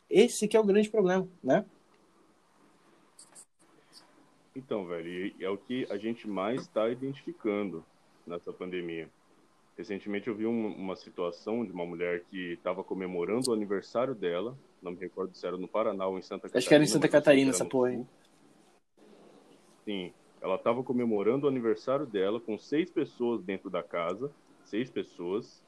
Esse 0.08 0.48
que 0.48 0.56
é 0.56 0.60
o 0.60 0.64
grande 0.64 0.90
problema, 0.90 1.28
né? 1.42 1.64
Então, 4.54 4.86
velho, 4.86 5.34
é 5.40 5.48
o 5.48 5.56
que 5.56 5.86
a 5.90 5.96
gente 5.96 6.28
mais 6.28 6.62
está 6.62 6.88
identificando 6.90 7.84
nessa 8.26 8.52
pandemia. 8.52 9.08
Recentemente 9.76 10.28
eu 10.28 10.34
vi 10.34 10.46
um, 10.46 10.66
uma 10.74 10.94
situação 10.94 11.64
de 11.64 11.72
uma 11.72 11.86
mulher 11.86 12.22
que 12.30 12.52
estava 12.52 12.84
comemorando 12.84 13.50
o 13.50 13.54
aniversário 13.54 14.14
dela, 14.14 14.56
não 14.82 14.92
me 14.92 14.98
recordo 14.98 15.34
se 15.34 15.46
era 15.46 15.56
no 15.56 15.66
Paraná 15.66 16.06
ou 16.06 16.18
em 16.18 16.22
Santa 16.22 16.42
Catarina. 16.42 16.58
Acho 16.58 16.68
que 16.68 16.74
era 16.74 16.84
em 16.84 16.86
Santa 16.86 17.08
Catarina 17.08 17.50
essa 17.50 17.64
porra 17.64 17.88
aí. 17.88 18.04
Sim, 19.84 20.12
ela 20.42 20.56
estava 20.56 20.82
comemorando 20.82 21.46
o 21.46 21.48
aniversário 21.48 22.04
dela 22.04 22.38
com 22.38 22.58
seis 22.58 22.90
pessoas 22.90 23.42
dentro 23.42 23.70
da 23.70 23.82
casa, 23.82 24.30
seis 24.64 24.90
pessoas, 24.90 25.62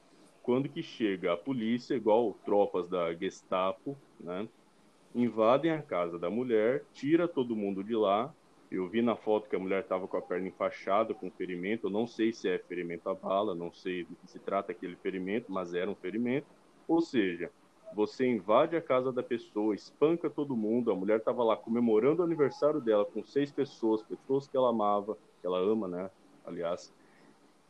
quando 0.45 0.69
que 0.69 0.83
chega 0.83 1.33
a 1.33 1.37
polícia, 1.39 1.95
igual 1.95 2.37
tropas 2.45 2.87
da 2.87 3.13
Gestapo, 3.15 3.97
né? 4.21 4.47
Invadem 5.15 5.71
a 5.71 5.81
casa 5.81 6.19
da 6.19 6.29
mulher, 6.29 6.85
tira 6.93 7.27
todo 7.27 7.57
mundo 7.57 7.83
de 7.83 7.97
lá. 7.97 8.33
Eu 8.71 8.87
vi 8.87 9.01
na 9.01 9.17
foto 9.17 9.49
que 9.49 9.57
a 9.57 9.59
mulher 9.59 9.83
estava 9.83 10.07
com 10.07 10.19
a 10.19 10.23
perna 10.23 10.49
enfaixada, 10.49 11.15
com 11.15 11.31
ferimento. 11.31 11.87
Eu 11.87 11.91
não 11.91 12.07
sei 12.07 12.31
se 12.31 12.47
é 12.49 12.59
ferimento 12.59 13.09
a 13.09 13.15
bala, 13.15 13.55
não 13.55 13.73
sei 13.73 14.05
do 14.05 14.15
que 14.17 14.31
se 14.31 14.39
trata 14.39 14.73
aquele 14.73 14.97
ferimento, 14.97 15.51
mas 15.51 15.73
era 15.73 15.91
um 15.91 15.95
ferimento. 15.95 16.47
Ou 16.87 17.01
seja, 17.01 17.51
você 17.95 18.27
invade 18.27 18.77
a 18.77 18.83
casa 18.83 19.11
da 19.13 19.23
pessoa, 19.23 19.75
espanca 19.75 20.29
todo 20.29 20.55
mundo. 20.57 20.91
A 20.91 20.95
mulher 20.95 21.21
estava 21.21 21.43
lá 21.43 21.57
comemorando 21.57 22.21
o 22.21 22.25
aniversário 22.25 22.83
dela 22.83 23.07
com 23.07 23.25
seis 23.25 23.51
pessoas, 23.51 24.03
pessoas 24.03 24.47
que 24.47 24.57
ela 24.57 24.69
amava, 24.69 25.17
que 25.41 25.47
ela 25.47 25.59
ama, 25.59 25.89
né? 25.89 26.11
Aliás, 26.45 26.93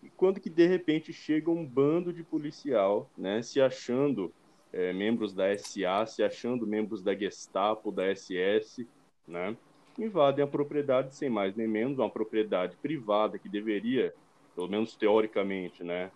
e 0.05 0.11
quando 0.11 0.39
que 0.39 0.51
de 0.51 0.67
repente 0.67 1.15
chega 1.15 1.51
um 1.51 1.65
bando 1.65 2.13
de 2.13 2.23
policial, 2.23 3.11
né, 3.17 3.41
se 3.41 3.59
achando 3.59 4.31
é, 4.71 4.93
membros 4.93 5.33
da 5.33 5.57
SA, 5.57 6.05
se 6.05 6.23
achando 6.23 6.67
membros 6.67 7.03
da 7.03 7.15
Gestapo, 7.15 7.91
da 7.91 8.15
SS, 8.15 8.87
né, 9.27 9.57
invadem 9.99 10.45
a 10.45 10.49
propriedade 10.49 11.15
sem 11.15 11.31
mais 11.31 11.57
nem 11.57 11.67
menos, 11.67 11.99
uma 11.99 12.11
propriedade 12.11 12.77
privada 12.77 13.39
que 13.39 13.49
deveria, 13.49 14.15
pelo 14.55 14.69
menos 14.69 14.95
teoricamente, 14.95 15.83
né, 15.83 16.11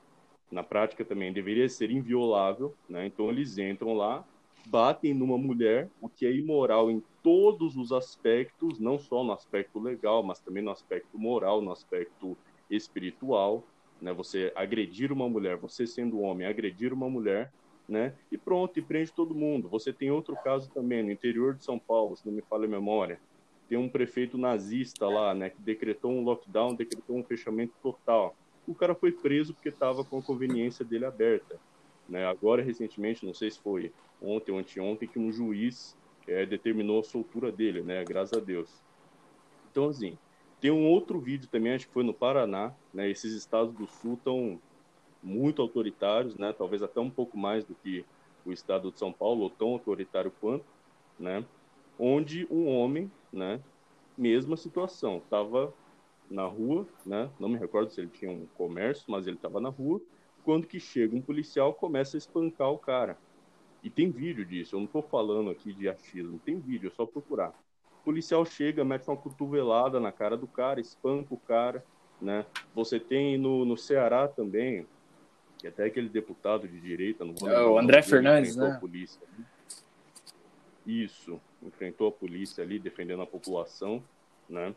na 0.53 0.63
prática 0.63 1.03
também 1.03 1.33
deveria 1.33 1.67
ser 1.67 1.91
inviolável, 1.91 2.75
né, 2.87 3.07
então 3.07 3.31
eles 3.31 3.57
entram 3.57 3.95
lá, 3.95 4.23
batem 4.67 5.15
numa 5.15 5.39
mulher, 5.39 5.89
o 5.99 6.11
que 6.11 6.27
é 6.27 6.31
imoral 6.31 6.91
em 6.91 7.03
todos 7.23 7.75
os 7.75 7.91
aspectos, 7.91 8.79
não 8.79 8.99
só 8.99 9.25
no 9.25 9.33
aspecto 9.33 9.81
legal, 9.81 10.23
mas 10.23 10.41
também 10.41 10.63
no 10.63 10.71
aspecto 10.71 11.19
moral, 11.19 11.63
no 11.63 11.73
aspecto 11.73 12.37
espiritual, 12.69 13.65
né? 14.01 14.13
Você 14.13 14.53
agredir 14.55 15.13
uma 15.13 15.29
mulher, 15.29 15.57
você 15.57 15.87
sendo 15.87 16.21
homem, 16.21 16.47
agredir 16.47 16.93
uma 16.93 17.09
mulher, 17.09 17.53
né? 17.89 18.15
E 18.31 18.37
pronto, 18.37 18.79
e 18.79 18.83
prende 18.83 19.13
todo 19.13 19.35
mundo. 19.35 19.69
Você 19.69 19.93
tem 19.93 20.11
outro 20.11 20.37
caso 20.37 20.71
também 20.71 21.03
no 21.03 21.11
interior 21.11 21.55
de 21.55 21.65
São 21.65 21.79
Paulo, 21.79 22.17
se 22.17 22.27
não 22.27 22.33
me 22.33 22.43
falha 22.43 22.67
a 22.67 22.69
memória. 22.69 23.19
Tem 23.69 23.79
um 23.79 23.89
prefeito 23.89 24.39
nazista 24.39 25.07
lá, 25.09 25.35
né, 25.35 25.51
que 25.51 25.61
decretou 25.61 26.11
um 26.11 26.25
lockdown, 26.25 26.75
decretou 26.75 27.17
um 27.17 27.23
fechamento 27.23 27.75
total. 27.83 28.35
O 28.67 28.75
cara 28.75 28.95
foi 28.95 29.13
preso 29.13 29.53
porque 29.53 29.69
estava 29.69 30.05
com 30.05 30.19
a 30.19 30.23
conveniência 30.23 30.85
dele 30.85 31.05
aberta. 31.05 31.59
Né? 32.09 32.27
Agora, 32.27 32.63
recentemente, 32.63 33.27
não 33.27 33.35
sei 33.35 33.51
se 33.51 33.59
foi 33.59 33.93
ontem 34.23 34.53
ou 34.53 34.59
anteontem, 34.59 35.09
que 35.09 35.19
um 35.19 35.31
juiz 35.31 35.97
é, 36.27 36.47
determinou 36.47 37.01
a 37.01 37.05
soltura 37.05 37.53
dele, 37.53 37.83
né? 37.83 38.05
Graças 38.05 38.39
a 38.39 38.41
Deus. 38.41 38.71
Então, 39.71 39.89
assim, 39.89 40.19
tem 40.61 40.71
um 40.71 40.87
outro 40.87 41.21
vídeo 41.21 41.49
também, 41.49 41.73
acho 41.73 41.87
que 41.87 41.93
foi 41.93 42.03
no 42.03 42.13
Paraná, 42.13 42.75
né? 42.93 43.09
Esses 43.09 43.33
estados 43.33 43.73
do 43.75 43.87
sul 43.87 44.15
estão 44.15 44.61
muito 45.23 45.63
autoritários, 45.63 46.37
né? 46.37 46.53
Talvez 46.53 46.83
até 46.83 47.01
um 47.01 47.11
pouco 47.11 47.39
mais 47.39 47.65
do 47.65 47.75
que 47.75 48.05
o 48.45 48.53
estado 48.53 48.91
de 48.91 48.99
São 48.99 49.13
Paulo, 49.13 49.43
ou 49.43 49.51
tão 49.51 49.69
autoritário 49.69 50.33
quanto, 50.41 50.65
né? 51.19 51.45
Onde 51.99 52.47
um 52.51 52.69
homem, 52.69 53.11
né? 53.33 53.61
Mesma 54.17 54.57
situação, 54.57 55.19
estava 55.19 55.73
na 56.31 56.45
rua, 56.45 56.87
né? 57.07 57.31
Não 57.39 57.49
me 57.49 57.57
recordo 57.57 57.91
se 57.91 58.01
ele 58.01 58.11
tinha 58.11 58.31
um 58.31 58.47
comércio, 58.57 59.05
mas 59.09 59.27
ele 59.27 59.37
estava 59.37 59.61
na 59.61 59.69
rua. 59.69 60.01
Quando 60.45 60.67
que 60.67 60.81
chega 60.81 61.15
um 61.15 61.23
policial, 61.23 61.73
começa 61.75 62.17
a 62.17 62.19
espancar 62.19 62.71
o 62.71 62.79
cara. 62.79 63.17
E 63.83 63.89
tem 63.89 64.11
vídeo 64.11 64.45
disso. 64.45 64.75
Eu 64.75 64.81
não 64.81 64.87
estou 64.87 65.03
falando 65.03 65.51
aqui 65.51 65.73
de 65.73 65.89
achismo. 65.89 66.41
Tem 66.45 66.59
vídeo, 66.59 66.89
é 66.89 66.91
só 66.91 67.07
procurar 67.07 67.55
policial 68.09 68.43
chega, 68.47 68.87
mete 68.87 69.07
uma 69.07 69.19
cotovelada 69.19 70.01
na 70.01 70.11
cara 70.11 70.35
do 70.35 70.47
cara, 70.47 70.81
espanca 70.81 71.35
o 71.35 71.37
cara, 71.37 71.85
né? 72.19 72.47
Você 72.75 72.99
tem 72.99 73.37
no, 73.37 73.67
no 73.67 73.77
Ceará 73.77 74.27
também, 74.27 74.87
que 75.59 75.67
até 75.69 75.85
aquele 75.85 76.09
deputado 76.09 76.67
de 76.67 76.81
direita, 76.81 77.23
não 77.23 77.35
vou 77.35 77.51
é, 77.51 77.63
o 77.63 77.79
André 77.79 78.01
Fernandes, 78.01 78.57
né? 78.57 78.71
A 78.71 78.81
polícia. 78.81 79.21
Isso, 80.87 81.39
enfrentou 81.63 82.09
a 82.09 82.13
polícia 82.13 82.65
ali 82.65 82.79
defendendo 82.79 83.21
a 83.21 83.27
população, 83.27 84.03
né? 84.49 84.75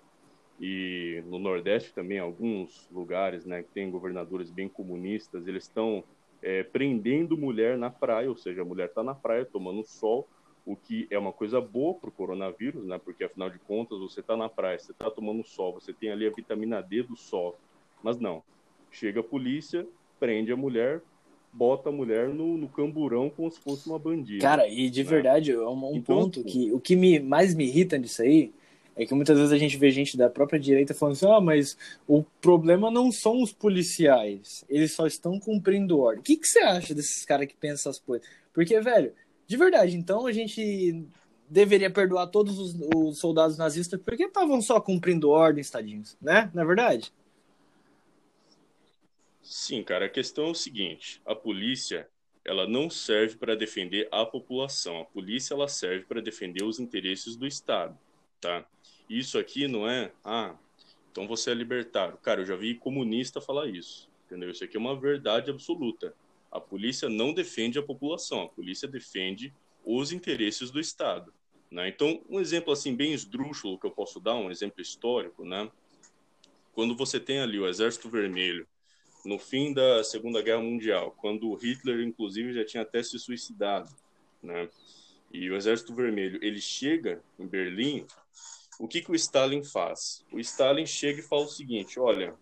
E 0.59 1.23
no 1.25 1.39
Nordeste 1.39 1.93
também, 1.93 2.19
alguns 2.19 2.89
lugares, 2.91 3.45
né, 3.45 3.63
que 3.63 3.69
tem 3.69 3.89
governadores 3.89 4.51
bem 4.51 4.67
comunistas, 4.67 5.47
eles 5.47 5.63
estão 5.63 6.03
é, 6.41 6.63
prendendo 6.63 7.37
mulher 7.37 7.77
na 7.77 7.89
praia, 7.89 8.27
ou 8.27 8.35
seja, 8.35 8.61
a 8.61 8.65
mulher 8.65 8.89
está 8.89 9.01
na 9.01 9.15
praia 9.15 9.45
tomando 9.45 9.85
sol, 9.85 10.27
o 10.65 10.75
que 10.75 11.07
é 11.09 11.17
uma 11.17 11.33
coisa 11.33 11.59
boa 11.59 11.93
para 11.93 12.09
o 12.09 12.11
coronavírus, 12.11 12.85
né? 12.85 12.99
Porque 13.03 13.23
afinal 13.23 13.49
de 13.49 13.59
contas 13.59 13.99
você 13.99 14.19
está 14.19 14.37
na 14.37 14.47
praia, 14.47 14.77
você 14.77 14.91
está 14.91 15.09
tomando 15.09 15.43
sol, 15.43 15.73
você 15.73 15.91
tem 15.91 16.11
ali 16.11 16.27
a 16.27 16.31
vitamina 16.31 16.81
D 16.81 17.03
do 17.03 17.15
sol, 17.15 17.57
mas 18.03 18.19
não. 18.19 18.43
Chega 18.91 19.21
a 19.21 19.23
polícia, 19.23 19.87
prende 20.19 20.51
a 20.51 20.57
mulher, 20.57 21.01
bota 21.51 21.89
a 21.89 21.91
mulher 21.91 22.29
no, 22.29 22.57
no 22.57 22.67
camburão 22.67 23.29
como 23.29 23.49
se 23.51 23.59
fosse 23.59 23.87
uma 23.89 23.97
bandida. 23.97 24.41
Cara, 24.41 24.67
e 24.67 24.89
de 24.89 25.03
né? 25.03 25.09
verdade, 25.09 25.51
é 25.51 25.59
um, 25.59 25.91
um 25.91 25.95
então, 25.95 26.23
ponto 26.23 26.43
que 26.43 26.71
o 26.71 26.79
que 26.79 26.95
me, 26.95 27.19
mais 27.19 27.55
me 27.55 27.65
irrita 27.65 27.97
nisso 27.97 28.21
aí 28.21 28.53
é 28.95 29.05
que 29.05 29.13
muitas 29.13 29.37
vezes 29.37 29.53
a 29.53 29.57
gente 29.57 29.77
vê 29.77 29.89
gente 29.89 30.17
da 30.17 30.29
própria 30.29 30.59
direita 30.59 30.93
falando 30.93 31.15
assim: 31.15 31.25
ah, 31.27 31.41
mas 31.41 31.77
o 32.07 32.23
problema 32.41 32.91
não 32.91 33.11
são 33.11 33.41
os 33.41 33.51
policiais, 33.51 34.63
eles 34.69 34.93
só 34.93 35.07
estão 35.07 35.39
cumprindo 35.39 35.99
ordem. 35.99 36.19
O 36.19 36.23
que, 36.23 36.37
que 36.37 36.47
você 36.47 36.59
acha 36.59 36.93
desses 36.93 37.25
caras 37.25 37.47
que 37.47 37.55
pensam 37.55 37.89
essas 37.89 37.99
coisas? 37.99 38.27
Porque, 38.53 38.79
velho, 38.81 39.13
de 39.51 39.57
verdade, 39.57 39.97
então 39.97 40.25
a 40.25 40.31
gente 40.31 41.05
deveria 41.49 41.91
perdoar 41.91 42.27
todos 42.27 42.57
os, 42.57 42.73
os 42.73 43.19
soldados 43.19 43.57
nazistas 43.57 43.99
porque 44.01 44.23
estavam 44.23 44.61
só 44.61 44.79
cumprindo 44.79 45.29
ordens, 45.29 45.69
tadinhos, 45.69 46.15
né? 46.21 46.49
Na 46.53 46.61
é 46.61 46.65
verdade? 46.65 47.11
Sim, 49.43 49.83
cara, 49.83 50.05
a 50.05 50.09
questão 50.09 50.45
é 50.45 50.51
o 50.51 50.55
seguinte, 50.55 51.21
a 51.25 51.35
polícia, 51.35 52.07
ela 52.45 52.65
não 52.65 52.89
serve 52.89 53.35
para 53.35 53.53
defender 53.53 54.07
a 54.09 54.25
população. 54.25 55.01
A 55.01 55.05
polícia 55.05 55.53
ela 55.53 55.67
serve 55.67 56.05
para 56.05 56.21
defender 56.21 56.63
os 56.63 56.79
interesses 56.79 57.35
do 57.35 57.45
Estado, 57.45 57.99
tá? 58.39 58.65
Isso 59.09 59.37
aqui 59.37 59.67
não 59.67 59.85
é, 59.85 60.13
ah, 60.23 60.55
então 61.11 61.27
você 61.27 61.51
é 61.51 61.53
libertário. 61.53 62.17
Cara, 62.19 62.39
eu 62.39 62.45
já 62.45 62.55
vi 62.55 62.73
comunista 62.75 63.41
falar 63.41 63.67
isso, 63.67 64.09
entendeu? 64.25 64.49
Isso 64.49 64.63
aqui 64.63 64.77
é 64.77 64.79
uma 64.79 64.97
verdade 64.97 65.51
absoluta. 65.51 66.15
A 66.51 66.59
polícia 66.59 67.07
não 67.07 67.33
defende 67.33 67.79
a 67.79 67.83
população, 67.83 68.43
a 68.43 68.49
polícia 68.49 68.87
defende 68.87 69.53
os 69.85 70.11
interesses 70.11 70.69
do 70.69 70.79
Estado. 70.79 71.33
Né? 71.71 71.87
Então, 71.87 72.21
um 72.29 72.39
exemplo 72.39 72.73
assim 72.73 72.95
bem 72.95 73.13
esdrúxulo 73.13 73.79
que 73.79 73.85
eu 73.85 73.91
posso 73.91 74.19
dar, 74.19 74.35
um 74.35 74.51
exemplo 74.51 74.81
histórico, 74.81 75.45
né? 75.45 75.71
quando 76.73 76.95
você 76.95 77.19
tem 77.19 77.39
ali 77.39 77.59
o 77.59 77.67
Exército 77.67 78.09
Vermelho 78.09 78.67
no 79.23 79.37
fim 79.37 79.73
da 79.73 80.03
Segunda 80.03 80.41
Guerra 80.41 80.61
Mundial, 80.61 81.11
quando 81.11 81.53
Hitler, 81.53 82.01
inclusive, 82.01 82.53
já 82.53 82.65
tinha 82.65 82.83
até 82.83 83.01
se 83.03 83.17
suicidado, 83.19 83.89
né? 84.41 84.67
e 85.31 85.49
o 85.49 85.55
Exército 85.55 85.95
Vermelho 85.95 86.39
ele 86.43 86.59
chega 86.59 87.23
em 87.39 87.47
Berlim, 87.47 88.05
o 88.79 88.87
que, 88.87 89.01
que 89.01 89.11
o 89.11 89.15
Stalin 89.15 89.63
faz? 89.63 90.25
O 90.31 90.39
Stalin 90.39 90.85
chega 90.85 91.19
e 91.19 91.23
fala 91.23 91.43
o 91.43 91.47
seguinte: 91.47 91.99
olha, 91.99 92.33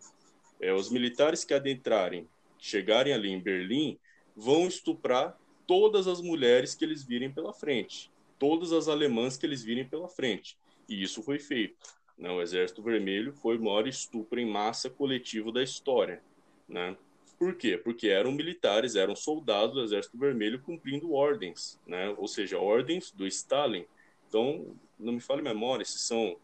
é, 0.59 0.73
os 0.73 0.89
militares 0.89 1.43
que 1.43 1.53
adentrarem 1.53 2.27
chegarem 2.59 3.13
ali 3.13 3.29
em 3.29 3.39
Berlim, 3.39 3.97
vão 4.35 4.67
estuprar 4.67 5.37
todas 5.65 6.07
as 6.07 6.21
mulheres 6.21 6.73
que 6.73 6.83
eles 6.83 7.03
virem 7.03 7.31
pela 7.31 7.53
frente, 7.53 8.11
todas 8.37 8.71
as 8.71 8.87
alemãs 8.87 9.37
que 9.37 9.45
eles 9.45 9.63
virem 9.63 9.87
pela 9.87 10.07
frente. 10.07 10.57
E 10.87 11.01
isso 11.01 11.21
foi 11.21 11.39
feito. 11.39 11.77
Né? 12.17 12.29
O 12.31 12.41
Exército 12.41 12.81
Vermelho 12.81 13.33
foi 13.33 13.57
o 13.57 13.63
maior 13.63 13.87
estupro 13.87 14.39
em 14.39 14.49
massa 14.49 14.89
coletivo 14.89 15.51
da 15.51 15.61
história. 15.61 16.21
Né? 16.67 16.97
Por 17.37 17.55
quê? 17.55 17.77
Porque 17.77 18.07
eram 18.07 18.31
militares, 18.31 18.95
eram 18.95 19.15
soldados 19.15 19.75
do 19.75 19.83
Exército 19.83 20.17
Vermelho 20.17 20.61
cumprindo 20.61 21.13
ordens, 21.13 21.79
né? 21.85 22.09
ou 22.17 22.27
seja, 22.27 22.57
ordens 22.57 23.11
do 23.11 23.27
Stalin. 23.27 23.85
Então, 24.27 24.75
não 24.99 25.13
me 25.13 25.21
fale 25.21 25.41
memória 25.41 25.85
se 25.85 25.99
são 25.99 26.35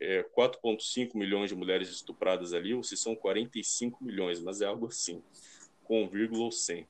é, 0.00 0.22
4,5 0.36 1.14
milhões 1.14 1.50
de 1.50 1.54
mulheres 1.54 1.90
estupradas 1.90 2.54
ali 2.54 2.72
ou 2.72 2.82
se 2.82 2.96
são 2.96 3.14
45 3.14 4.02
milhões, 4.02 4.40
mas 4.40 4.60
é 4.60 4.66
algo 4.66 4.86
assim 4.86 5.22
com 5.90 6.08
vírgula 6.08 6.44
ou 6.44 6.52
sem. 6.52 6.86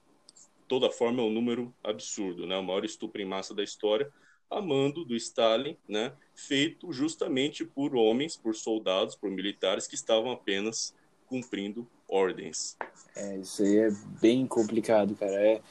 toda 0.68 0.90
forma, 0.90 1.22
é 1.22 1.24
um 1.24 1.32
número 1.32 1.74
absurdo, 1.82 2.46
né? 2.46 2.58
O 2.58 2.62
maior 2.62 2.84
estupro 2.84 3.22
em 3.22 3.24
massa 3.24 3.54
da 3.54 3.64
história, 3.64 4.12
a 4.50 4.60
mando 4.60 5.06
do 5.06 5.16
Stalin, 5.16 5.74
né? 5.88 6.12
Feito 6.34 6.92
justamente 6.92 7.64
por 7.64 7.96
homens, 7.96 8.36
por 8.36 8.54
soldados, 8.54 9.16
por 9.16 9.30
militares 9.30 9.86
que 9.86 9.94
estavam 9.94 10.30
apenas 10.30 10.94
cumprindo 11.26 11.88
ordens. 12.06 12.76
É, 13.16 13.38
isso 13.38 13.62
aí 13.62 13.78
é 13.78 13.90
bem 14.20 14.46
complicado, 14.46 15.16
cara. 15.16 15.32
É... 15.32 15.62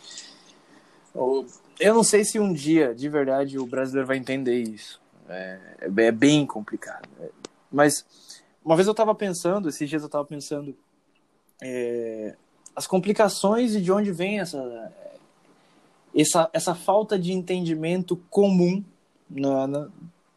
Eu 1.79 1.93
não 1.93 2.03
sei 2.03 2.25
se 2.25 2.39
um 2.39 2.51
dia, 2.51 2.95
de 2.95 3.07
verdade, 3.09 3.59
o 3.59 3.65
brasileiro 3.67 4.07
vai 4.07 4.17
entender 4.17 4.59
isso. 4.59 4.99
É, 5.29 5.77
é 5.81 6.11
bem 6.11 6.47
complicado. 6.47 7.07
Mas 7.71 8.03
uma 8.65 8.75
vez 8.75 8.87
eu 8.87 8.91
estava 8.91 9.13
pensando, 9.13 9.69
esses 9.69 9.87
dias 9.87 10.01
eu 10.01 10.07
estava 10.07 10.25
pensando, 10.25 10.75
é, 11.61 12.35
as 12.75 12.88
complicações 12.88 13.75
e 13.75 13.82
de 13.82 13.91
onde 13.91 14.12
vem 14.12 14.39
essa, 14.39 14.93
essa, 16.15 16.49
essa 16.53 16.75
falta 16.75 17.17
de 17.17 17.32
entendimento 17.34 18.15
comum 18.29 18.84
na, 19.29 19.67
na, 19.67 19.89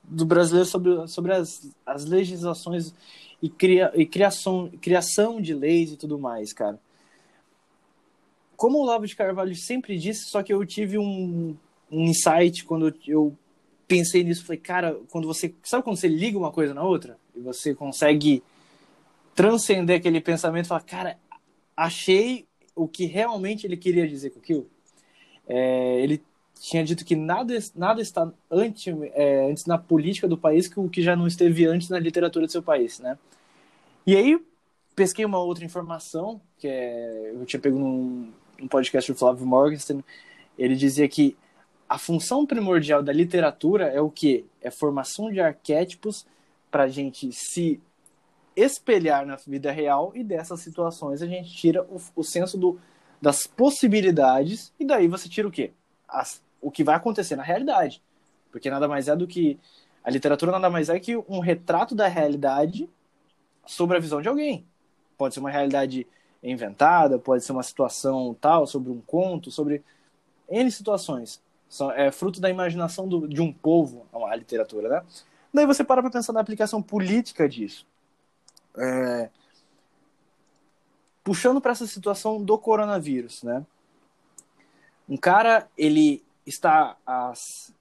do 0.02 0.26
brasileiro 0.26 0.68
sobre, 0.68 1.08
sobre 1.08 1.32
as, 1.32 1.70
as 1.86 2.04
legislações 2.04 2.94
e, 3.40 3.48
cria, 3.48 3.92
e 3.94 4.06
criação, 4.06 4.70
criação 4.80 5.40
de 5.40 5.54
leis 5.54 5.92
e 5.92 5.96
tudo 5.96 6.18
mais, 6.18 6.52
cara. 6.52 6.78
Como 8.56 8.78
o 8.78 8.82
Olavo 8.82 9.06
de 9.06 9.16
Carvalho 9.16 9.56
sempre 9.56 9.98
disse, 9.98 10.28
só 10.30 10.42
que 10.42 10.52
eu 10.52 10.64
tive 10.64 10.96
um, 10.98 11.56
um 11.90 12.04
insight 12.04 12.64
quando 12.64 12.94
eu 13.06 13.36
pensei 13.88 14.22
nisso. 14.22 14.44
Falei, 14.44 14.60
cara, 14.60 14.96
quando 15.10 15.26
você. 15.26 15.52
Sabe 15.64 15.82
quando 15.82 15.96
você 15.96 16.06
liga 16.06 16.38
uma 16.38 16.52
coisa 16.52 16.72
na 16.72 16.84
outra? 16.84 17.18
E 17.34 17.40
você 17.40 17.74
consegue 17.74 18.42
transcender 19.34 19.98
aquele 19.98 20.20
pensamento 20.20 20.66
e 20.66 20.68
falar, 20.68 20.82
cara, 20.82 21.18
achei 21.84 22.46
o 22.74 22.88
que 22.88 23.04
realmente 23.06 23.66
ele 23.66 23.76
queria 23.76 24.06
dizer 24.08 24.30
com 24.30 24.38
aquilo. 24.38 24.68
É, 25.46 26.00
ele 26.00 26.22
tinha 26.60 26.84
dito 26.84 27.04
que 27.04 27.16
nada, 27.16 27.58
nada 27.74 28.00
está 28.00 28.30
antes, 28.50 28.94
é, 29.14 29.50
antes 29.50 29.66
na 29.66 29.76
política 29.76 30.28
do 30.28 30.38
país 30.38 30.68
que 30.68 30.78
o 30.78 30.88
que 30.88 31.02
já 31.02 31.16
não 31.16 31.26
esteve 31.26 31.66
antes 31.66 31.88
na 31.88 31.98
literatura 31.98 32.46
do 32.46 32.52
seu 32.52 32.62
país, 32.62 33.00
né? 33.00 33.18
E 34.06 34.16
aí 34.16 34.40
pesquei 34.94 35.24
uma 35.24 35.38
outra 35.38 35.64
informação 35.64 36.40
que 36.58 36.68
é, 36.68 37.32
eu 37.34 37.44
tinha 37.44 37.60
pego 37.60 37.78
num, 37.78 38.32
num 38.60 38.68
podcast 38.68 39.10
do 39.10 39.18
Flávio 39.18 39.44
Morgenstern. 39.44 40.04
Ele 40.56 40.76
dizia 40.76 41.08
que 41.08 41.36
a 41.88 41.98
função 41.98 42.46
primordial 42.46 43.02
da 43.02 43.12
literatura 43.12 43.88
é 43.88 44.00
o 44.00 44.10
que? 44.10 44.46
É 44.60 44.70
formação 44.70 45.30
de 45.30 45.40
arquétipos 45.40 46.26
para 46.70 46.84
a 46.84 46.88
gente 46.88 47.30
se 47.32 47.80
espelhar 48.56 49.26
na 49.26 49.36
vida 49.36 49.70
real 49.70 50.12
e 50.14 50.22
dessas 50.22 50.60
situações 50.60 51.22
a 51.22 51.26
gente 51.26 51.54
tira 51.54 51.82
o, 51.84 52.00
o 52.16 52.22
senso 52.22 52.58
do, 52.58 52.78
das 53.20 53.46
possibilidades 53.46 54.72
e 54.78 54.84
daí 54.84 55.08
você 55.08 55.28
tira 55.28 55.48
o 55.48 55.50
quê? 55.50 55.72
As, 56.08 56.42
o 56.60 56.70
que 56.70 56.84
vai 56.84 56.94
acontecer 56.94 57.36
na 57.36 57.42
realidade. 57.42 58.02
Porque 58.50 58.70
nada 58.70 58.86
mais 58.86 59.08
é 59.08 59.16
do 59.16 59.26
que. 59.26 59.58
A 60.04 60.10
literatura 60.10 60.52
nada 60.52 60.68
mais 60.68 60.88
é 60.88 60.98
que 60.98 61.16
um 61.16 61.38
retrato 61.38 61.94
da 61.94 62.08
realidade 62.08 62.88
sobre 63.66 63.96
a 63.96 64.00
visão 64.00 64.20
de 64.20 64.28
alguém. 64.28 64.66
Pode 65.16 65.34
ser 65.34 65.40
uma 65.40 65.50
realidade 65.50 66.06
inventada, 66.42 67.18
pode 67.18 67.44
ser 67.44 67.52
uma 67.52 67.62
situação 67.62 68.36
tal, 68.40 68.66
sobre 68.66 68.90
um 68.90 69.00
conto, 69.00 69.50
sobre 69.50 69.82
N 70.48 70.70
situações. 70.70 71.40
É 71.94 72.10
fruto 72.10 72.40
da 72.40 72.50
imaginação 72.50 73.08
do, 73.08 73.26
de 73.26 73.40
um 73.40 73.52
povo, 73.52 74.06
a 74.12 74.36
literatura, 74.36 74.88
né? 74.88 75.02
Daí 75.54 75.66
você 75.66 75.84
para 75.84 76.02
para 76.02 76.10
pensar 76.10 76.32
na 76.32 76.40
aplicação 76.40 76.82
política 76.82 77.48
disso. 77.48 77.86
É... 78.76 79.30
Puxando 81.24 81.60
para 81.60 81.72
essa 81.72 81.86
situação 81.86 82.42
do 82.42 82.58
coronavírus, 82.58 83.42
né? 83.42 83.64
Um 85.08 85.16
cara, 85.16 85.68
ele 85.76 86.24
está 86.46 86.96
às, 87.06 87.72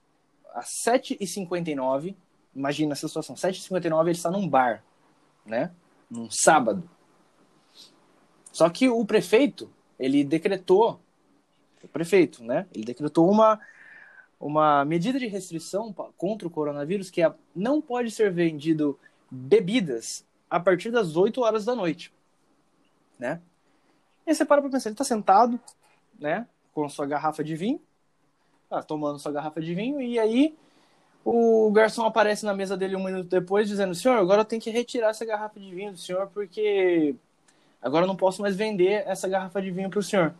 às 0.53 0.69
7h59, 0.85 2.15
imagina 2.55 2.93
essa 2.93 3.07
situação, 3.07 3.35
7h59 3.35 4.01
ele 4.01 4.11
está 4.11 4.29
num 4.29 4.47
bar, 4.47 4.83
né? 5.45 5.71
Num 6.09 6.29
sábado. 6.29 6.87
Só 8.51 8.69
que 8.69 8.89
o 8.89 9.05
prefeito, 9.05 9.71
ele 9.97 10.23
decretou, 10.23 10.99
o 11.81 11.87
prefeito, 11.87 12.43
né? 12.43 12.67
Ele 12.73 12.83
decretou 12.83 13.29
uma, 13.29 13.59
uma 14.39 14.83
medida 14.85 15.17
de 15.17 15.27
restrição 15.27 15.93
contra 16.17 16.47
o 16.47 16.51
coronavírus 16.51 17.09
que 17.09 17.23
é, 17.23 17.33
não 17.55 17.81
pode 17.81 18.11
ser 18.11 18.31
vendido 18.31 18.99
bebidas 19.29 20.25
a 20.51 20.59
partir 20.59 20.91
das 20.91 21.15
8 21.15 21.41
horas 21.41 21.63
da 21.63 21.73
noite, 21.73 22.13
né? 23.17 23.41
E 24.27 24.35
você 24.35 24.43
para 24.43 24.61
pra 24.61 24.69
pensar, 24.69 24.89
ele 24.89 24.97
tá 24.97 25.05
sentado, 25.05 25.57
né? 26.19 26.45
Com 26.73 26.89
sua 26.89 27.07
garrafa 27.07 27.41
de 27.41 27.55
vinho, 27.55 27.81
tá 28.69 28.83
tomando 28.83 29.17
sua 29.17 29.31
garrafa 29.31 29.61
de 29.61 29.73
vinho, 29.73 30.01
e 30.01 30.19
aí 30.19 30.53
o 31.23 31.71
garçom 31.71 32.05
aparece 32.05 32.45
na 32.45 32.53
mesa 32.53 32.75
dele 32.75 32.97
um 32.97 33.03
minuto 33.03 33.29
depois, 33.29 33.69
dizendo: 33.69 33.95
Senhor, 33.95 34.17
agora 34.17 34.41
eu 34.41 34.45
tenho 34.45 34.61
que 34.61 34.69
retirar 34.69 35.11
essa 35.11 35.23
garrafa 35.23 35.57
de 35.57 35.73
vinho 35.73 35.93
do 35.93 35.97
senhor, 35.97 36.27
porque 36.33 37.15
agora 37.81 38.03
eu 38.03 38.07
não 38.07 38.17
posso 38.17 38.41
mais 38.41 38.53
vender 38.53 39.07
essa 39.07 39.29
garrafa 39.29 39.61
de 39.61 39.71
vinho 39.71 39.89
para 39.89 39.99
o 39.99 40.03
senhor. 40.03 40.33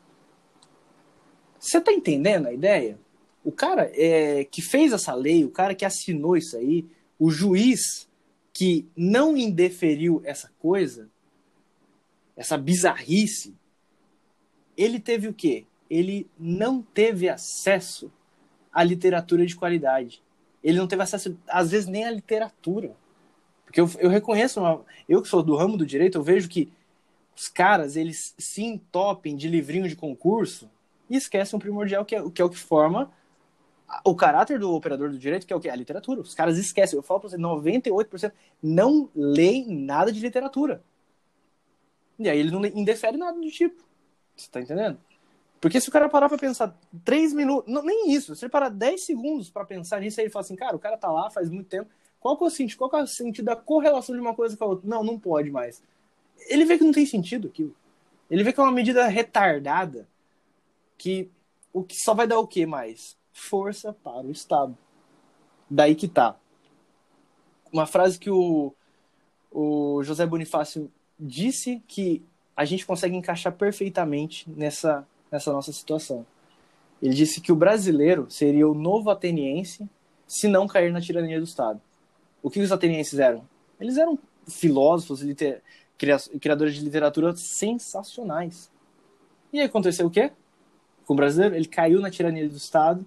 Você 1.57 1.79
tá 1.79 1.93
entendendo 1.93 2.47
a 2.47 2.53
ideia? 2.53 2.99
O 3.45 3.51
cara 3.51 3.89
é, 3.93 4.43
que 4.43 4.61
fez 4.61 4.91
essa 4.91 5.13
lei, 5.13 5.45
o 5.45 5.49
cara 5.49 5.73
que 5.73 5.85
assinou 5.85 6.35
isso 6.35 6.57
aí, 6.57 6.85
o 7.17 7.31
juiz 7.31 8.10
que 8.53 8.89
não 8.95 9.37
indeferiu 9.37 10.21
essa 10.23 10.51
coisa, 10.59 11.09
essa 12.35 12.57
bizarrice, 12.57 13.55
ele 14.75 14.99
teve 14.99 15.27
o 15.27 15.33
quê? 15.33 15.65
Ele 15.89 16.29
não 16.37 16.81
teve 16.81 17.29
acesso 17.29 18.11
à 18.71 18.83
literatura 18.83 19.45
de 19.45 19.55
qualidade 19.55 20.23
ele 20.63 20.77
não 20.77 20.87
teve 20.87 21.01
acesso, 21.01 21.37
às 21.47 21.71
vezes, 21.71 21.87
nem 21.87 22.05
à 22.05 22.11
literatura. 22.11 22.95
Porque 23.65 23.81
eu, 23.81 23.89
eu 23.99 24.09
reconheço, 24.09 24.59
uma, 24.59 24.83
eu 25.07 25.21
que 25.21 25.27
sou 25.27 25.41
do 25.41 25.55
ramo 25.55 25.77
do 25.77 25.85
direito, 25.85 26.17
eu 26.17 26.23
vejo 26.23 26.47
que 26.47 26.71
os 27.35 27.47
caras, 27.47 27.95
eles 27.95 28.35
se 28.37 28.63
entopem 28.63 29.35
de 29.35 29.47
livrinho 29.47 29.87
de 29.87 29.95
concurso 29.95 30.69
e 31.09 31.15
esquecem 31.15 31.57
o 31.57 31.59
primordial, 31.59 32.05
que 32.05 32.15
é, 32.15 32.29
que 32.29 32.41
é 32.41 32.45
o 32.45 32.49
que 32.49 32.57
forma 32.57 33.11
o 34.05 34.15
caráter 34.15 34.59
do 34.59 34.73
operador 34.73 35.09
do 35.09 35.17
direito, 35.17 35.45
que 35.45 35.53
é 35.53 35.55
o 35.55 35.59
que? 35.59 35.69
A 35.69 35.75
literatura. 35.75 36.21
Os 36.21 36.33
caras 36.33 36.57
esquecem. 36.57 36.97
Eu 36.97 37.03
falo 37.03 37.19
pra 37.19 37.29
você, 37.29 37.37
98% 37.37 38.31
não 38.61 39.09
leem 39.15 39.67
nada 39.67 40.11
de 40.11 40.19
literatura. 40.19 40.83
E 42.17 42.29
aí 42.29 42.39
ele 42.39 42.51
não 42.51 42.63
indefere 42.65 43.17
nada 43.17 43.39
do 43.39 43.49
tipo. 43.49 43.83
Você 44.35 44.49
tá 44.49 44.61
entendendo? 44.61 44.99
Porque 45.59 45.79
se 45.79 45.89
o 45.89 45.91
cara 45.91 46.09
parar 46.09 46.27
pra 46.27 46.37
pensar 46.37 46.75
três 47.05 47.33
minutos, 47.33 47.71
não, 47.71 47.83
nem 47.83 48.11
isso, 48.11 48.35
se 48.35 48.43
ele 48.43 48.51
parar 48.51 48.69
10 48.69 49.05
segundos 49.05 49.49
para 49.49 49.63
pensar 49.63 49.99
nisso, 49.99 50.19
aí 50.19 50.25
ele 50.25 50.31
fala 50.31 50.43
assim, 50.43 50.55
cara, 50.55 50.75
o 50.75 50.79
cara 50.79 50.97
tá 50.97 51.11
lá 51.11 51.29
faz 51.29 51.51
muito 51.51 51.67
tempo, 51.67 51.87
qual 52.19 52.35
que 52.35 52.43
é 52.43 52.47
o 52.47 52.49
sentido, 52.49 52.77
qual 52.79 52.89
que 52.89 52.95
é 52.95 53.03
o 53.03 53.07
sentido 53.07 53.45
da 53.45 53.55
correlação 53.55 54.15
de 54.15 54.21
uma 54.21 54.33
coisa 54.33 54.57
com 54.57 54.63
a 54.63 54.67
outra? 54.67 54.89
Não, 54.89 55.03
não 55.03 55.19
pode 55.19 55.51
mais. 55.51 55.83
Ele 56.47 56.65
vê 56.65 56.79
que 56.79 56.83
não 56.83 56.91
tem 56.91 57.05
sentido 57.05 57.47
aquilo. 57.47 57.75
Ele 58.29 58.43
vê 58.43 58.51
que 58.51 58.59
é 58.59 58.63
uma 58.63 58.71
medida 58.71 59.05
retardada, 59.07 60.07
que 60.97 61.29
o 61.71 61.83
que 61.83 61.95
só 61.95 62.13
vai 62.15 62.25
dar 62.25 62.39
o 62.39 62.47
que 62.47 62.65
mais? 62.65 63.15
Força 63.33 63.93
para 63.93 64.27
o 64.27 64.31
Estado. 64.31 64.77
Daí 65.69 65.95
que 65.95 66.07
tá. 66.07 66.35
Uma 67.71 67.85
frase 67.85 68.19
que 68.19 68.29
o, 68.29 68.73
o 69.51 70.03
José 70.03 70.25
Bonifácio 70.25 70.91
disse 71.19 71.81
que 71.87 72.23
a 72.55 72.65
gente 72.65 72.85
consegue 72.85 73.15
encaixar 73.15 73.53
perfeitamente 73.53 74.49
nessa 74.49 75.07
nessa 75.31 75.51
nossa 75.51 75.71
situação. 75.71 76.25
Ele 77.01 77.13
disse 77.13 77.39
que 77.39 77.51
o 77.51 77.55
brasileiro 77.55 78.29
seria 78.29 78.67
o 78.67 78.73
novo 78.73 79.09
ateniense 79.09 79.89
se 80.27 80.47
não 80.47 80.67
cair 80.67 80.91
na 80.91 81.01
tirania 81.01 81.39
do 81.39 81.45
Estado. 81.45 81.81
O 82.43 82.49
que 82.49 82.59
os 82.59 82.71
atenienses 82.71 83.17
eram? 83.17 83.47
Eles 83.79 83.97
eram 83.97 84.19
filósofos, 84.47 85.21
liter... 85.21 85.63
criadores 85.97 86.75
de 86.75 86.83
literatura 86.83 87.35
sensacionais. 87.35 88.69
E 89.51 89.59
aí 89.59 89.65
aconteceu 89.65 90.07
o 90.07 90.11
quê? 90.11 90.31
Com 91.05 91.13
o 91.13 91.17
brasileiro, 91.17 91.55
ele 91.55 91.65
caiu 91.65 91.99
na 92.01 92.11
tirania 92.11 92.47
do 92.47 92.55
Estado, 92.55 93.05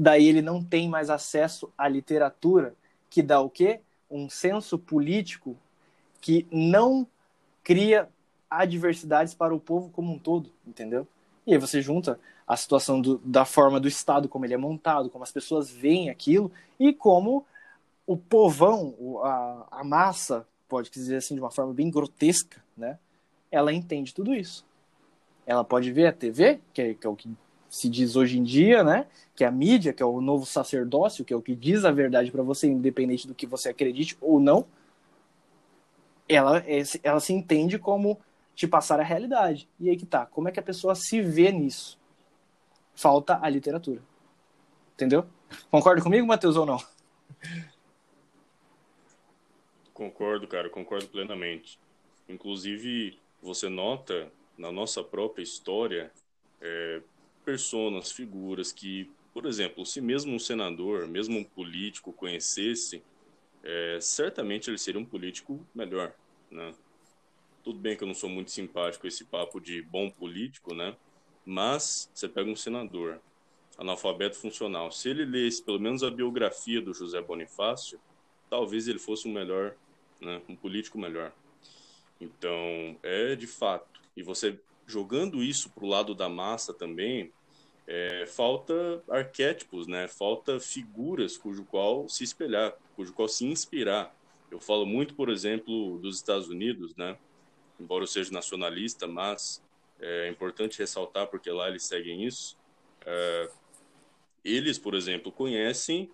daí 0.00 0.26
ele 0.26 0.40
não 0.40 0.64
tem 0.64 0.88
mais 0.88 1.10
acesso 1.10 1.70
à 1.76 1.86
literatura, 1.86 2.74
que 3.10 3.22
dá 3.22 3.38
o 3.38 3.50
quê? 3.50 3.80
Um 4.10 4.30
senso 4.30 4.78
político 4.78 5.54
que 6.22 6.46
não 6.50 7.06
cria 7.62 8.08
adversidades 8.48 9.34
para 9.34 9.54
o 9.54 9.60
povo 9.60 9.90
como 9.90 10.10
um 10.10 10.18
todo, 10.18 10.50
entendeu? 10.66 11.06
E 11.46 11.52
aí 11.52 11.58
você 11.58 11.82
junta 11.82 12.18
a 12.46 12.56
situação 12.56 12.98
do, 12.98 13.18
da 13.18 13.44
forma 13.44 13.78
do 13.78 13.86
Estado, 13.86 14.26
como 14.26 14.46
ele 14.46 14.54
é 14.54 14.56
montado, 14.56 15.10
como 15.10 15.22
as 15.22 15.30
pessoas 15.30 15.70
veem 15.70 16.08
aquilo, 16.08 16.50
e 16.78 16.94
como 16.94 17.44
o 18.06 18.16
povão, 18.16 18.94
a, 19.22 19.66
a 19.70 19.84
massa, 19.84 20.46
pode 20.66 20.90
dizer 20.90 21.16
assim, 21.16 21.34
de 21.34 21.42
uma 21.42 21.50
forma 21.50 21.74
bem 21.74 21.90
grotesca, 21.90 22.64
né? 22.74 22.98
Ela 23.50 23.70
entende 23.70 24.14
tudo 24.14 24.34
isso. 24.34 24.64
Ela 25.44 25.62
pode 25.62 25.92
ver 25.92 26.06
a 26.06 26.12
TV, 26.12 26.58
que 26.72 26.80
é, 26.80 26.94
que 26.94 27.06
é 27.06 27.10
o 27.10 27.14
que 27.14 27.28
se 27.70 27.88
diz 27.88 28.16
hoje 28.16 28.38
em 28.38 28.42
dia, 28.42 28.84
né? 28.84 29.06
Que 29.34 29.44
é 29.44 29.46
a 29.46 29.50
mídia, 29.50 29.94
que 29.94 30.02
é 30.02 30.06
o 30.06 30.20
novo 30.20 30.44
sacerdócio, 30.44 31.24
que 31.24 31.32
é 31.32 31.36
o 31.36 31.40
que 31.40 31.54
diz 31.54 31.86
a 31.86 31.90
verdade 31.90 32.30
para 32.30 32.42
você, 32.42 32.66
independente 32.66 33.26
do 33.26 33.34
que 33.34 33.46
você 33.46 33.70
acredite 33.70 34.18
ou 34.20 34.38
não. 34.38 34.66
Ela, 36.28 36.62
ela 37.02 37.20
se 37.20 37.32
entende 37.32 37.78
como 37.78 38.20
te 38.54 38.68
passar 38.68 39.00
a 39.00 39.04
realidade. 39.04 39.66
E 39.80 39.88
aí 39.88 39.96
que 39.96 40.04
tá, 40.04 40.26
como 40.26 40.48
é 40.48 40.52
que 40.52 40.60
a 40.60 40.62
pessoa 40.62 40.94
se 40.94 41.22
vê 41.22 41.50
nisso? 41.50 41.98
falta 43.00 43.38
a 43.42 43.48
literatura. 43.48 44.02
Entendeu? 44.92 45.26
Concorda 45.70 46.02
comigo, 46.02 46.26
Matheus, 46.26 46.54
ou 46.56 46.66
não? 46.66 46.78
Concordo, 49.94 50.46
cara, 50.46 50.68
concordo 50.68 51.06
plenamente. 51.08 51.78
Inclusive, 52.28 53.18
você 53.42 53.70
nota 53.70 54.30
na 54.56 54.70
nossa 54.70 55.02
própria 55.02 55.42
história 55.42 56.12
é, 56.60 57.00
personas, 57.44 58.12
figuras 58.12 58.72
que, 58.72 59.10
por 59.32 59.46
exemplo, 59.46 59.84
se 59.84 60.00
mesmo 60.00 60.34
um 60.34 60.38
senador, 60.38 61.06
mesmo 61.06 61.38
um 61.38 61.44
político 61.44 62.12
conhecesse, 62.12 63.02
é, 63.62 63.98
certamente 64.00 64.70
ele 64.70 64.78
seria 64.78 65.00
um 65.00 65.04
político 65.04 65.66
melhor, 65.74 66.14
né? 66.50 66.74
Tudo 67.62 67.78
bem 67.78 67.96
que 67.96 68.02
eu 68.02 68.08
não 68.08 68.14
sou 68.14 68.30
muito 68.30 68.50
simpático 68.50 69.02
com 69.02 69.08
esse 69.08 69.24
papo 69.24 69.60
de 69.60 69.82
bom 69.82 70.10
político, 70.10 70.74
né? 70.74 70.96
Mas 71.44 72.10
você 72.14 72.28
pega 72.28 72.50
um 72.50 72.56
senador, 72.56 73.20
analfabeto 73.76 74.36
funcional, 74.36 74.90
se 74.90 75.10
ele 75.10 75.24
lesse 75.24 75.62
pelo 75.62 75.78
menos 75.78 76.02
a 76.02 76.10
biografia 76.10 76.80
do 76.80 76.94
José 76.94 77.20
Bonifácio, 77.20 78.00
talvez 78.48 78.88
ele 78.88 78.98
fosse 78.98 79.28
um 79.28 79.32
melhor, 79.32 79.74
né? 80.20 80.40
Um 80.48 80.56
político 80.56 80.98
melhor. 80.98 81.32
Então, 82.20 82.96
é 83.02 83.34
de 83.34 83.46
fato. 83.46 84.00
E 84.16 84.22
você 84.22 84.58
jogando 84.90 85.42
isso 85.42 85.70
para 85.70 85.84
o 85.84 85.88
lado 85.88 86.14
da 86.14 86.28
massa 86.28 86.74
também, 86.74 87.32
é, 87.86 88.26
falta 88.26 89.02
arquétipos, 89.08 89.86
né? 89.86 90.06
Falta 90.06 90.60
figuras 90.60 91.36
cujo 91.36 91.64
qual 91.64 92.08
se 92.08 92.24
espelhar, 92.24 92.74
cujo 92.94 93.12
qual 93.12 93.28
se 93.28 93.46
inspirar. 93.46 94.14
Eu 94.50 94.60
falo 94.60 94.84
muito, 94.84 95.14
por 95.14 95.28
exemplo, 95.28 95.98
dos 95.98 96.16
Estados 96.16 96.48
Unidos, 96.48 96.94
né? 96.96 97.16
Embora 97.78 98.02
eu 98.02 98.08
seja 98.08 98.32
nacionalista, 98.32 99.06
mas 99.06 99.62
é 99.98 100.28
importante 100.28 100.78
ressaltar 100.78 101.28
porque 101.28 101.50
lá 101.50 101.68
eles 101.68 101.84
seguem 101.84 102.24
isso. 102.24 102.56
É, 103.06 103.50
eles, 104.44 104.78
por 104.78 104.94
exemplo, 104.94 105.30
conhecem 105.30 106.10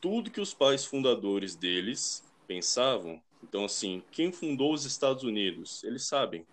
tudo 0.00 0.30
que 0.30 0.40
os 0.40 0.52
pais 0.52 0.84
fundadores 0.84 1.54
deles 1.54 2.24
pensavam. 2.46 3.22
Então, 3.42 3.64
assim, 3.64 4.02
quem 4.10 4.32
fundou 4.32 4.72
os 4.72 4.84
Estados 4.84 5.24
Unidos? 5.24 5.82
Eles 5.84 6.04
sabem. 6.04 6.46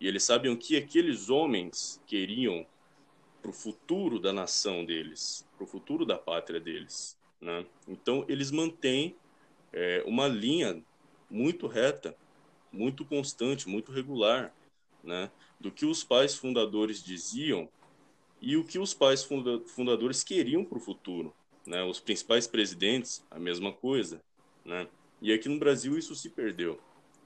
E 0.00 0.08
eles 0.08 0.24
sabem 0.24 0.50
o 0.50 0.56
que 0.56 0.76
aqueles 0.76 1.28
homens 1.28 2.00
queriam 2.06 2.66
para 3.42 3.50
o 3.50 3.54
futuro 3.54 4.18
da 4.18 4.32
nação 4.32 4.84
deles, 4.84 5.46
para 5.56 5.64
o 5.64 5.66
futuro 5.66 6.06
da 6.06 6.16
pátria 6.16 6.58
deles. 6.58 7.18
Né? 7.40 7.66
Então, 7.86 8.24
eles 8.26 8.50
mantêm 8.50 9.14
é, 9.72 10.02
uma 10.06 10.26
linha 10.26 10.82
muito 11.30 11.66
reta, 11.66 12.16
muito 12.72 13.04
constante, 13.04 13.68
muito 13.68 13.92
regular, 13.92 14.54
né? 15.04 15.30
do 15.58 15.70
que 15.70 15.84
os 15.84 16.02
pais 16.02 16.34
fundadores 16.34 17.02
diziam 17.02 17.68
e 18.40 18.56
o 18.56 18.64
que 18.64 18.78
os 18.78 18.94
pais 18.94 19.22
funda 19.22 19.60
fundadores 19.66 20.24
queriam 20.24 20.64
para 20.64 20.78
o 20.78 20.80
futuro. 20.80 21.34
Né? 21.66 21.82
Os 21.82 22.00
principais 22.00 22.46
presidentes, 22.46 23.22
a 23.30 23.38
mesma 23.38 23.70
coisa. 23.70 24.22
Né? 24.64 24.88
E 25.20 25.30
aqui 25.30 25.48
no 25.48 25.58
Brasil 25.58 25.98
isso 25.98 26.14
se 26.14 26.30
perdeu 26.30 26.80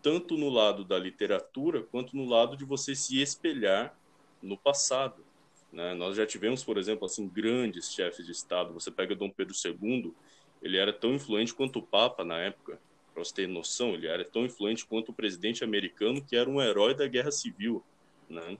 tanto 0.04 0.36
no 0.36 0.50
lado 0.50 0.84
da 0.84 0.98
literatura 0.98 1.82
quanto 1.82 2.14
no 2.14 2.26
lado 2.26 2.58
de 2.58 2.64
você 2.66 2.94
se 2.94 3.22
espelhar 3.22 3.98
no 4.42 4.54
passado. 4.54 5.24
Né? 5.72 5.94
Nós 5.94 6.14
já 6.14 6.26
tivemos, 6.26 6.62
por 6.62 6.76
exemplo, 6.76 7.06
assim 7.06 7.26
grandes 7.26 7.90
chefes 7.90 8.26
de 8.26 8.32
Estado. 8.32 8.74
Você 8.74 8.90
pega 8.90 9.16
Dom 9.16 9.30
Pedro 9.30 9.54
II, 9.64 10.12
ele 10.60 10.76
era 10.76 10.92
tão 10.92 11.14
influente 11.14 11.54
quanto 11.54 11.78
o 11.78 11.82
Papa 11.82 12.22
na 12.22 12.38
época. 12.38 12.78
Para 13.14 13.24
você 13.24 13.32
ter 13.32 13.48
noção, 13.48 13.94
ele 13.94 14.06
era 14.06 14.22
tão 14.26 14.44
influente 14.44 14.84
quanto 14.84 15.08
o 15.08 15.14
presidente 15.14 15.64
americano, 15.64 16.22
que 16.22 16.36
era 16.36 16.50
um 16.50 16.60
herói 16.60 16.94
da 16.94 17.08
Guerra 17.08 17.32
Civil, 17.32 17.82
né? 18.28 18.58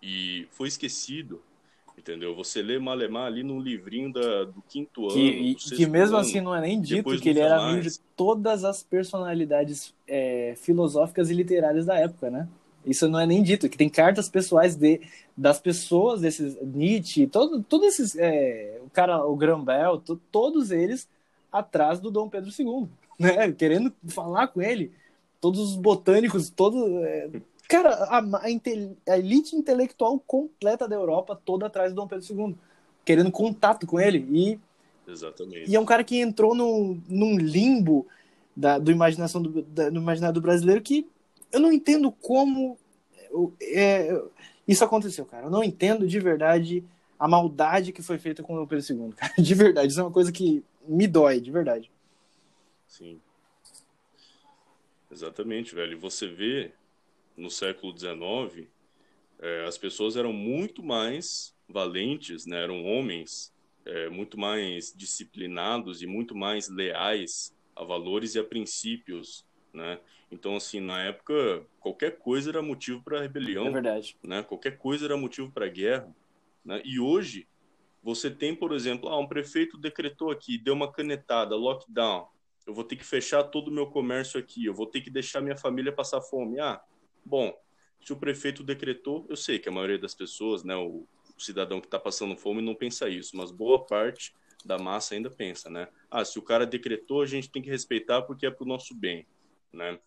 E 0.00 0.46
foi 0.52 0.68
esquecido 0.68 1.42
entendeu? 1.96 2.34
Você 2.34 2.62
lê 2.62 2.78
Malemar 2.78 3.26
ali 3.26 3.42
no 3.42 3.58
livrinho 3.58 4.12
da, 4.12 4.44
do 4.44 4.62
quinto 4.68 5.08
que, 5.08 5.30
ano. 5.30 5.46
E, 5.46 5.54
que 5.54 5.86
mesmo 5.86 6.16
ano, 6.16 6.26
assim 6.26 6.40
não 6.40 6.54
é 6.54 6.60
nem 6.60 6.80
dito 6.80 7.18
que 7.18 7.28
ele 7.28 7.40
era 7.40 7.56
amigo 7.56 7.82
de 7.82 7.98
todas 8.16 8.64
as 8.64 8.82
personalidades 8.82 9.94
é, 10.06 10.54
filosóficas 10.56 11.30
e 11.30 11.34
literárias 11.34 11.86
da 11.86 11.96
época, 11.96 12.30
né? 12.30 12.48
Isso 12.84 13.08
não 13.08 13.18
é 13.18 13.26
nem 13.26 13.42
dito, 13.42 13.68
que 13.68 13.76
tem 13.76 13.88
cartas 13.88 14.28
pessoais 14.28 14.76
de, 14.76 15.00
das 15.36 15.58
pessoas, 15.58 16.20
desses 16.20 16.56
Nietzsche, 16.62 17.26
todo, 17.26 17.60
todos 17.62 17.88
esses, 17.88 18.16
é, 18.16 18.78
o 18.84 18.90
cara, 18.90 19.24
o 19.26 19.34
Grambel, 19.34 19.98
to, 19.98 20.20
todos 20.30 20.70
eles 20.70 21.08
atrás 21.50 21.98
do 21.98 22.12
Dom 22.12 22.28
Pedro 22.28 22.50
II, 22.56 22.86
né? 23.18 23.50
Querendo 23.52 23.92
falar 24.06 24.46
com 24.48 24.62
ele, 24.62 24.92
todos 25.40 25.58
os 25.60 25.76
botânicos, 25.76 26.48
todos, 26.48 26.80
é, 27.02 27.28
Cara, 27.68 27.90
a, 27.90 28.18
a, 28.18 28.44
a, 29.08 29.18
elite 29.18 29.56
intelectual 29.56 30.18
completa 30.20 30.86
da 30.86 30.94
Europa 30.94 31.40
toda 31.44 31.66
atrás 31.66 31.92
do 31.92 31.96
Dom 31.96 32.06
Pedro 32.06 32.26
II, 32.28 32.56
querendo 33.04 33.30
contato 33.30 33.86
com 33.86 33.98
ele. 33.98 34.26
E, 34.30 34.60
Exatamente. 35.10 35.70
E 35.70 35.74
é 35.74 35.80
um 35.80 35.84
cara 35.84 36.04
que 36.04 36.20
entrou 36.20 36.54
no, 36.54 36.98
num 37.08 37.36
limbo 37.36 38.06
da, 38.56 38.78
do, 38.78 38.90
imaginação 38.90 39.42
do, 39.42 39.62
da, 39.62 39.90
do 39.90 40.00
imaginário 40.00 40.34
do 40.34 40.40
brasileiro 40.40 40.80
que 40.80 41.06
eu 41.52 41.60
não 41.60 41.72
entendo 41.72 42.10
como 42.10 42.78
é, 43.60 44.20
isso 44.66 44.84
aconteceu, 44.84 45.24
cara. 45.24 45.46
Eu 45.46 45.50
não 45.50 45.62
entendo 45.62 46.06
de 46.06 46.18
verdade 46.18 46.84
a 47.18 47.28
maldade 47.28 47.92
que 47.92 48.02
foi 48.02 48.18
feita 48.18 48.42
com 48.42 48.54
o 48.54 48.58
Dom 48.58 48.66
Pedro 48.66 48.94
II, 48.94 49.12
cara. 49.12 49.32
De 49.38 49.54
verdade, 49.54 49.88
isso 49.88 50.00
é 50.00 50.02
uma 50.02 50.12
coisa 50.12 50.30
que 50.30 50.62
me 50.86 51.06
dói, 51.06 51.40
de 51.40 51.50
verdade. 51.50 51.90
Sim. 52.86 53.20
Exatamente, 55.10 55.74
velho. 55.74 55.98
Você 55.98 56.26
vê 56.28 56.72
no 57.36 57.50
século 57.50 57.96
XIX, 57.96 58.68
é, 59.38 59.64
as 59.66 59.76
pessoas 59.76 60.16
eram 60.16 60.32
muito 60.32 60.82
mais 60.82 61.54
valentes, 61.68 62.46
né? 62.46 62.62
eram 62.62 62.84
homens 62.84 63.52
é, 63.84 64.08
muito 64.08 64.38
mais 64.38 64.92
disciplinados 64.96 66.02
e 66.02 66.06
muito 66.06 66.34
mais 66.34 66.68
leais 66.68 67.54
a 67.74 67.84
valores 67.84 68.34
e 68.34 68.38
a 68.38 68.44
princípios, 68.44 69.44
né? 69.72 70.00
Então, 70.32 70.56
assim, 70.56 70.80
na 70.80 71.02
época, 71.02 71.64
qualquer 71.78 72.18
coisa 72.18 72.50
era 72.50 72.62
motivo 72.62 73.02
para 73.02 73.20
rebelião. 73.20 73.66
É 73.66 73.70
verdade. 73.70 74.16
Né? 74.24 74.42
Qualquer 74.42 74.76
coisa 74.76 75.04
era 75.04 75.16
motivo 75.16 75.52
para 75.52 75.68
guerra. 75.68 76.12
Né? 76.64 76.82
E 76.84 76.98
hoje, 76.98 77.46
você 78.02 78.30
tem, 78.30 78.54
por 78.54 78.72
exemplo, 78.72 79.08
ah, 79.08 79.18
um 79.18 79.26
prefeito 79.26 79.78
decretou 79.78 80.30
aqui, 80.30 80.58
deu 80.58 80.74
uma 80.74 80.90
canetada, 80.90 81.54
lockdown. 81.54 82.26
Eu 82.66 82.74
vou 82.74 82.82
ter 82.82 82.96
que 82.96 83.04
fechar 83.04 83.44
todo 83.44 83.68
o 83.68 83.72
meu 83.72 83.86
comércio 83.86 84.40
aqui, 84.40 84.64
eu 84.64 84.74
vou 84.74 84.86
ter 84.86 85.00
que 85.00 85.10
deixar 85.10 85.40
minha 85.40 85.56
família 85.56 85.92
passar 85.92 86.20
fome. 86.20 86.58
Ah, 86.58 86.82
Bom, 87.26 87.52
se 88.00 88.12
o 88.12 88.16
prefeito 88.16 88.62
decretou, 88.62 89.26
eu 89.28 89.36
sei 89.36 89.58
que 89.58 89.68
a 89.68 89.72
maioria 89.72 89.98
das 89.98 90.14
pessoas, 90.14 90.62
né, 90.62 90.76
o, 90.76 91.04
cidadão 91.36 91.80
que 91.80 91.88
está 91.88 91.98
passando 91.98 92.36
fome 92.36 92.62
não 92.62 92.74
pensa 92.74 93.08
isso, 93.08 93.36
mas 93.36 93.50
boa 93.50 93.84
parte 93.84 94.32
da 94.64 94.78
massa 94.78 95.14
ainda 95.14 95.28
pensa, 95.28 95.68
né? 95.68 95.88
Ah, 96.08 96.24
se 96.24 96.38
o 96.38 96.42
cara 96.42 96.64
decretou, 96.64 97.20
a 97.20 97.26
gente 97.26 97.50
tem 97.50 97.60
que 97.60 97.68
respeitar 97.68 98.22
porque 98.22 98.46
é 98.46 98.50
para 98.50 98.64
o 98.64 98.66
nosso 98.66 98.94
bem, 98.94 99.26
né? 99.72 99.98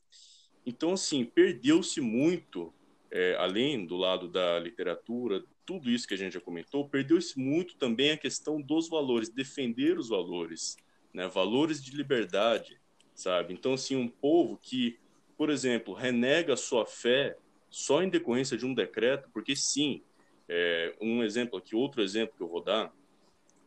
Então, 0.66 0.94
assim, 0.94 1.26
perdeu-se 1.26 2.02
muito, 2.02 2.74
é, 3.12 3.36
além 3.36 3.86
do 3.86 3.98
lado 3.98 4.28
da 4.30 4.58
literatura, 4.58 5.44
tudo 5.66 5.92
isso 5.92 6.08
que 6.08 6.14
a 6.14 6.18
gente 6.18 6.34
já 6.34 6.42
comentou, 6.42 6.90
perdeu-se 6.90 7.38
muito 7.38 7.76
também 7.76 8.12
a 8.12 8.18
questão 8.18 8.62
dos 8.62 8.90
valores, 8.90 9.30
defender 9.30 10.00
os 10.00 10.10
valores, 10.10 10.78
né? 11.14 11.28
Valores 11.28 11.84
de 11.84 11.96
liberdade, 11.96 12.80
sabe? 13.14 13.54
Então, 13.54 13.74
assim, 13.74 13.98
um 13.98 14.08
povo 14.08 14.58
que 14.58 14.98
por 15.40 15.50
exemplo, 15.50 15.94
renega 15.94 16.58
sua 16.58 16.86
fé 16.86 17.38
só 17.70 18.04
em 18.04 18.10
decorrência 18.10 18.58
de 18.58 18.66
um 18.66 18.74
decreto, 18.74 19.30
porque 19.34 19.56
sim, 19.56 20.04
é, 20.50 20.94
um 21.00 21.24
exemplo 21.24 21.58
aqui, 21.58 21.78
outro 21.78 22.02
exemplo 22.02 22.36
que 22.36 22.44
eu 22.44 22.50
vou 22.50 22.62
dar, 22.62 22.94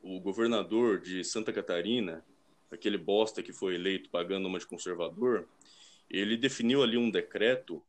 o 0.03 0.21
governador 0.21 1.01
de 1.01 1.25
Santa 1.25 1.51
Catarina, 1.51 2.23
aquele 2.71 2.99
bosta 2.99 3.43
que 3.43 3.55
foi 3.55 3.77
eleito 3.77 4.11
pagando 4.11 4.47
uma 4.49 4.59
de 4.59 4.67
conservador, 4.67 5.49
ele 6.11 6.37
definiu 6.37 6.83
ali 6.83 6.99
um 6.99 7.11
decreto 7.11 7.83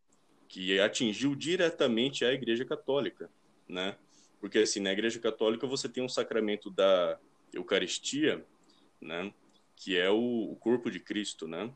que 0.48 0.80
atingiu 0.80 1.36
diretamente 1.36 2.24
a 2.24 2.32
Igreja 2.32 2.64
Católica, 2.64 3.30
né? 3.68 3.98
Porque 4.40 4.60
assim, 4.60 4.80
na 4.80 4.94
Igreja 4.94 5.20
Católica 5.20 5.68
você 5.68 5.90
tem 5.90 6.02
um 6.02 6.08
sacramento 6.08 6.72
da 6.72 7.20
Eucaristia, 7.52 8.46
né? 9.02 9.34
Que 9.76 9.98
é 9.98 10.10
o, 10.10 10.54
o 10.54 10.56
corpo 10.56 10.90
de 10.90 11.02
Cristo, 11.02 11.50
né? 11.50 11.70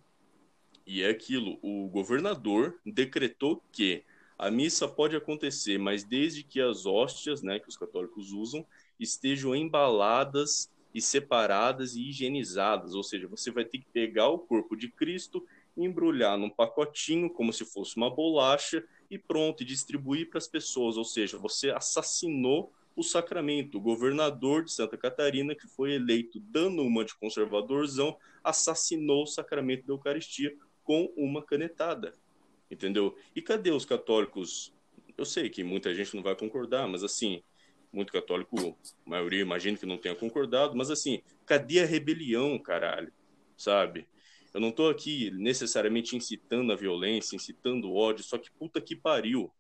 E 0.88 1.04
é 1.04 1.10
aquilo, 1.10 1.60
o 1.62 1.90
governador 1.90 2.80
decretou 2.86 3.62
que 3.74 4.06
a 4.40 4.50
missa 4.50 4.88
pode 4.88 5.18
acontecer, 5.18 5.78
mas 5.78 6.06
desde 6.06 6.44
que 6.44 6.62
as 6.62 6.86
hóstias, 6.86 7.42
né, 7.42 7.60
que 7.60 7.68
os 7.68 7.76
católicos 7.76 8.32
usam, 8.32 8.66
estejam 8.98 9.54
embaladas 9.54 10.72
e 10.94 11.02
separadas 11.02 11.98
e 11.98 12.08
higienizadas, 12.08 12.96
ou 12.96 13.04
seja, 13.04 13.28
você 13.28 13.52
vai 13.52 13.66
ter 13.66 13.80
que 13.80 13.88
pegar 13.92 14.30
o 14.30 14.40
corpo 14.40 14.78
de 14.78 14.88
Cristo, 14.88 15.46
embrulhar 15.76 16.38
num 16.38 16.50
pacotinho 16.50 17.30
como 17.30 17.52
se 17.52 17.66
fosse 17.66 17.98
uma 17.98 18.10
bolacha 18.10 18.82
e 19.12 19.18
pronto, 19.18 19.64
e 19.64 19.66
distribuir 19.66 20.30
para 20.30 20.38
as 20.38 20.48
pessoas, 20.48 20.96
ou 20.96 21.04
seja, 21.04 21.38
você 21.38 21.70
assassinou 21.70 22.72
o 22.96 23.04
sacramento. 23.04 23.78
O 23.78 23.82
governador 23.82 24.64
de 24.64 24.72
Santa 24.72 24.98
Catarina, 24.98 25.54
que 25.54 25.68
foi 25.68 25.94
eleito 25.94 26.40
dando 26.40 26.82
uma 26.82 27.04
de 27.04 27.14
conservadorzão, 27.16 28.18
assassinou 28.44 29.24
o 29.24 29.28
sacramento 29.28 29.86
da 29.86 29.94
Eucaristia 29.94 30.56
com 30.88 31.14
uma 31.18 31.44
canetada, 31.44 32.14
entendeu? 32.72 33.14
E 33.36 33.42
cadê 33.42 33.72
os 33.72 33.84
católicos? 33.84 34.74
Eu 35.18 35.26
sei 35.26 35.50
que 35.50 35.66
muita 35.66 35.94
gente 35.94 36.16
não 36.16 36.24
vai 36.24 36.34
concordar, 36.34 36.88
mas 36.88 37.04
assim, 37.04 37.44
muito 37.92 38.14
católico, 38.14 38.78
a 39.06 39.10
maioria 39.10 39.42
imagino 39.42 39.78
que 39.78 39.86
não 39.86 39.98
tenha 39.98 40.16
concordado, 40.16 40.78
mas 40.78 40.90
assim, 40.90 41.22
cadê 41.46 41.82
a 41.82 41.86
rebelião, 41.86 42.58
caralho? 42.58 43.12
Sabe? 43.58 44.08
Eu 44.54 44.62
não 44.62 44.70
estou 44.70 44.90
aqui 44.90 45.30
necessariamente 45.32 46.16
incitando 46.16 46.72
a 46.72 46.76
violência, 46.76 47.36
incitando 47.36 47.90
o 47.90 47.96
ódio, 47.96 48.24
só 48.24 48.38
que 48.38 48.50
puta 48.50 48.80
que 48.80 48.96
pariu, 48.96 49.52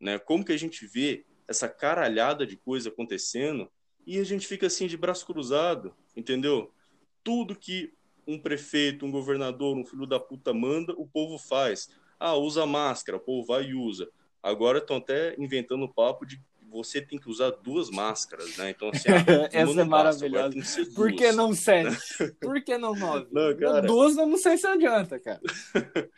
né? 0.00 0.18
Como 0.18 0.44
que 0.44 0.52
a 0.52 0.56
gente 0.56 0.84
vê 0.84 1.24
essa 1.46 1.68
caralhada 1.68 2.44
de 2.44 2.56
coisa 2.56 2.88
acontecendo 2.88 3.70
e 4.04 4.18
a 4.18 4.24
gente 4.24 4.48
fica 4.48 4.66
assim 4.66 4.88
de 4.88 4.96
braço 4.96 5.24
cruzado, 5.24 5.94
entendeu? 6.16 6.74
Tudo 7.22 7.54
que 7.54 7.94
um 8.26 8.38
prefeito, 8.38 9.04
um 9.04 9.10
governador, 9.10 9.76
um 9.76 9.84
filho 9.84 10.06
da 10.06 10.20
puta 10.20 10.52
manda, 10.52 10.92
o 10.96 11.06
povo 11.06 11.38
faz. 11.38 11.88
Ah, 12.18 12.34
usa 12.34 12.64
máscara, 12.66 13.18
o 13.18 13.20
povo 13.20 13.46
vai 13.46 13.64
e 13.64 13.74
usa. 13.74 14.08
Agora 14.42 14.78
estão 14.78 14.96
até 14.96 15.34
inventando 15.38 15.84
o 15.84 15.92
papo 15.92 16.24
de 16.26 16.40
você 16.72 17.02
tem 17.02 17.18
que 17.18 17.28
usar 17.28 17.50
duas 17.50 17.90
máscaras, 17.90 18.56
né? 18.56 18.70
Então, 18.70 18.88
assim, 18.88 19.10
ah, 19.10 19.12
essa 19.52 19.80
é 19.80 19.84
maravilhosa. 19.84 20.56
Por 20.94 21.12
que 21.12 21.30
não 21.30 21.52
sete? 21.52 21.98
Por 22.40 22.64
que 22.64 22.78
não 22.78 22.94
nove? 22.94 23.28
Não, 23.30 23.54
cara... 23.56 23.82
Duas 23.82 24.16
não 24.16 24.38
sei 24.38 24.56
se 24.56 24.66
adianta, 24.66 25.20
cara. 25.20 25.40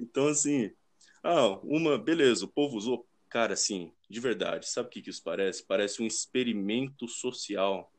então, 0.00 0.26
assim, 0.26 0.72
ah, 1.22 1.58
uma, 1.62 1.96
beleza, 1.96 2.44
o 2.44 2.48
povo 2.48 2.76
usou. 2.76 3.06
Cara, 3.28 3.52
assim, 3.52 3.92
de 4.10 4.18
verdade, 4.18 4.68
sabe 4.68 4.88
o 4.88 4.90
que, 4.90 5.02
que 5.02 5.10
isso 5.10 5.22
parece? 5.22 5.64
Parece 5.64 6.02
um 6.02 6.06
experimento 6.06 7.06
social 7.06 7.92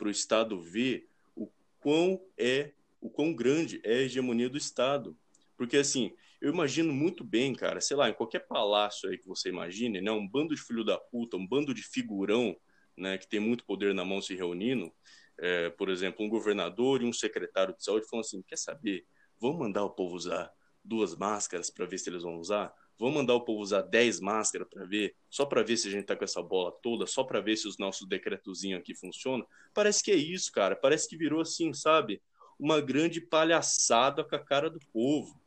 para 0.00 0.08
o 0.08 0.10
Estado 0.10 0.58
ver 0.58 1.06
o 1.36 1.46
quão 1.78 2.18
é, 2.38 2.72
o 3.02 3.10
quão 3.10 3.34
grande 3.34 3.82
é 3.84 3.98
a 3.98 4.00
hegemonia 4.00 4.48
do 4.48 4.56
Estado. 4.56 5.14
Porque, 5.58 5.76
assim, 5.76 6.14
eu 6.40 6.50
imagino 6.50 6.90
muito 6.90 7.22
bem, 7.22 7.54
cara, 7.54 7.82
sei 7.82 7.98
lá, 7.98 8.08
em 8.08 8.14
qualquer 8.14 8.46
palácio 8.46 9.10
aí 9.10 9.18
que 9.18 9.28
você 9.28 9.50
imagine, 9.50 10.00
né, 10.00 10.10
um 10.10 10.26
bando 10.26 10.54
de 10.54 10.60
filho 10.62 10.82
da 10.82 10.96
puta, 10.96 11.36
um 11.36 11.46
bando 11.46 11.74
de 11.74 11.82
figurão, 11.82 12.56
né, 12.96 13.18
que 13.18 13.28
tem 13.28 13.40
muito 13.40 13.62
poder 13.66 13.94
na 13.94 14.06
mão 14.06 14.22
se 14.22 14.34
reunindo, 14.34 14.90
é, 15.38 15.68
por 15.68 15.90
exemplo, 15.90 16.24
um 16.24 16.30
governador 16.30 17.02
e 17.02 17.04
um 17.04 17.12
secretário 17.12 17.76
de 17.76 17.84
saúde 17.84 18.06
falando 18.08 18.24
assim, 18.24 18.42
quer 18.42 18.56
saber, 18.56 19.04
vamos 19.38 19.58
mandar 19.58 19.84
o 19.84 19.90
povo 19.90 20.16
usar 20.16 20.50
duas 20.82 21.14
máscaras 21.14 21.68
para 21.68 21.84
ver 21.84 21.98
se 21.98 22.08
eles 22.08 22.22
vão 22.22 22.38
usar? 22.38 22.72
Vamos 23.00 23.16
mandar 23.16 23.34
o 23.34 23.40
povo 23.40 23.60
usar 23.60 23.82
10 23.82 24.20
máscaras 24.20 24.68
para 24.68 24.84
ver, 24.84 25.16
só 25.28 25.44
para 25.44 25.62
ver 25.62 25.76
se 25.76 25.88
a 25.88 25.90
gente 25.90 26.04
tá 26.04 26.14
com 26.14 26.22
essa 26.22 26.42
bola 26.42 26.70
toda, 26.82 27.06
só 27.06 27.24
para 27.24 27.40
ver 27.40 27.56
se 27.56 27.66
os 27.66 27.78
nossos 27.78 28.06
decretozinhos 28.06 28.78
aqui 28.78 28.94
funcionam. 28.94 29.44
Parece 29.74 30.04
que 30.04 30.12
é 30.12 30.16
isso, 30.16 30.52
cara. 30.52 30.76
Parece 30.76 31.08
que 31.08 31.16
virou 31.16 31.40
assim, 31.40 31.72
sabe? 31.72 32.22
Uma 32.58 32.80
grande 32.80 33.20
palhaçada 33.20 34.22
com 34.22 34.36
a 34.36 34.38
cara 34.38 34.70
do 34.70 34.78
povo 34.92 35.40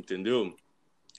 entendeu? 0.00 0.56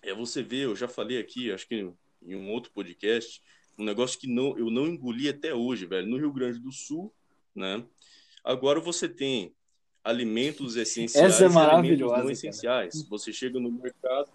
É 0.01 0.13
você 0.13 0.41
vê, 0.41 0.65
eu 0.65 0.75
já 0.75 0.87
falei 0.87 1.19
aqui, 1.19 1.51
acho 1.51 1.67
que 1.67 1.75
em 2.23 2.35
um 2.35 2.51
outro 2.51 2.71
podcast, 2.71 3.41
um 3.77 3.83
negócio 3.83 4.19
que 4.19 4.27
não, 4.27 4.57
eu 4.57 4.69
não 4.69 4.87
engoli 4.87 5.29
até 5.29 5.53
hoje, 5.53 5.85
velho. 5.85 6.07
No 6.07 6.17
Rio 6.17 6.31
Grande 6.31 6.59
do 6.59 6.71
Sul, 6.71 7.13
né? 7.55 7.85
Agora 8.43 8.79
você 8.79 9.07
tem 9.07 9.53
alimentos 10.03 10.75
essenciais 10.75 11.35
Essa 11.35 11.45
é 11.45 11.49
e 11.49 11.57
alimentos 11.57 12.11
não 12.11 12.29
essenciais. 12.29 12.93
Cara. 12.95 13.07
Você 13.09 13.31
chega 13.31 13.59
no 13.59 13.71
mercado, 13.71 14.29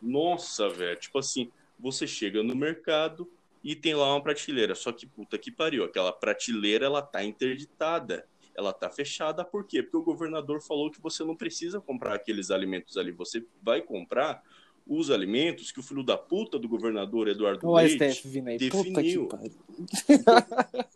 nossa, 0.00 0.68
velho, 0.68 0.98
tipo 0.98 1.18
assim, 1.18 1.50
você 1.78 2.06
chega 2.06 2.42
no 2.42 2.54
mercado 2.54 3.30
e 3.62 3.76
tem 3.76 3.94
lá 3.94 4.12
uma 4.14 4.22
prateleira, 4.22 4.74
só 4.74 4.90
que 4.92 5.06
puta 5.06 5.36
que 5.36 5.50
pariu, 5.50 5.84
aquela 5.84 6.12
prateleira 6.12 6.86
ela 6.86 7.02
tá 7.02 7.22
interditada 7.22 8.26
ela 8.56 8.70
está 8.70 8.90
fechada. 8.90 9.44
Por 9.44 9.64
quê? 9.64 9.82
Porque 9.82 9.96
o 9.96 10.02
governador 10.02 10.60
falou 10.60 10.90
que 10.90 11.00
você 11.00 11.24
não 11.24 11.34
precisa 11.34 11.80
comprar 11.80 12.14
aqueles 12.14 12.50
alimentos 12.50 12.96
ali. 12.96 13.10
Você 13.12 13.44
vai 13.62 13.80
comprar 13.80 14.42
os 14.86 15.10
alimentos 15.10 15.72
que 15.72 15.80
o 15.80 15.82
filho 15.82 16.02
da 16.02 16.16
puta 16.16 16.58
do 16.58 16.68
governador 16.68 17.28
Eduardo 17.28 17.66
o 17.66 17.74
Leite 17.74 18.12
STF, 18.12 18.40
definiu. 18.58 19.28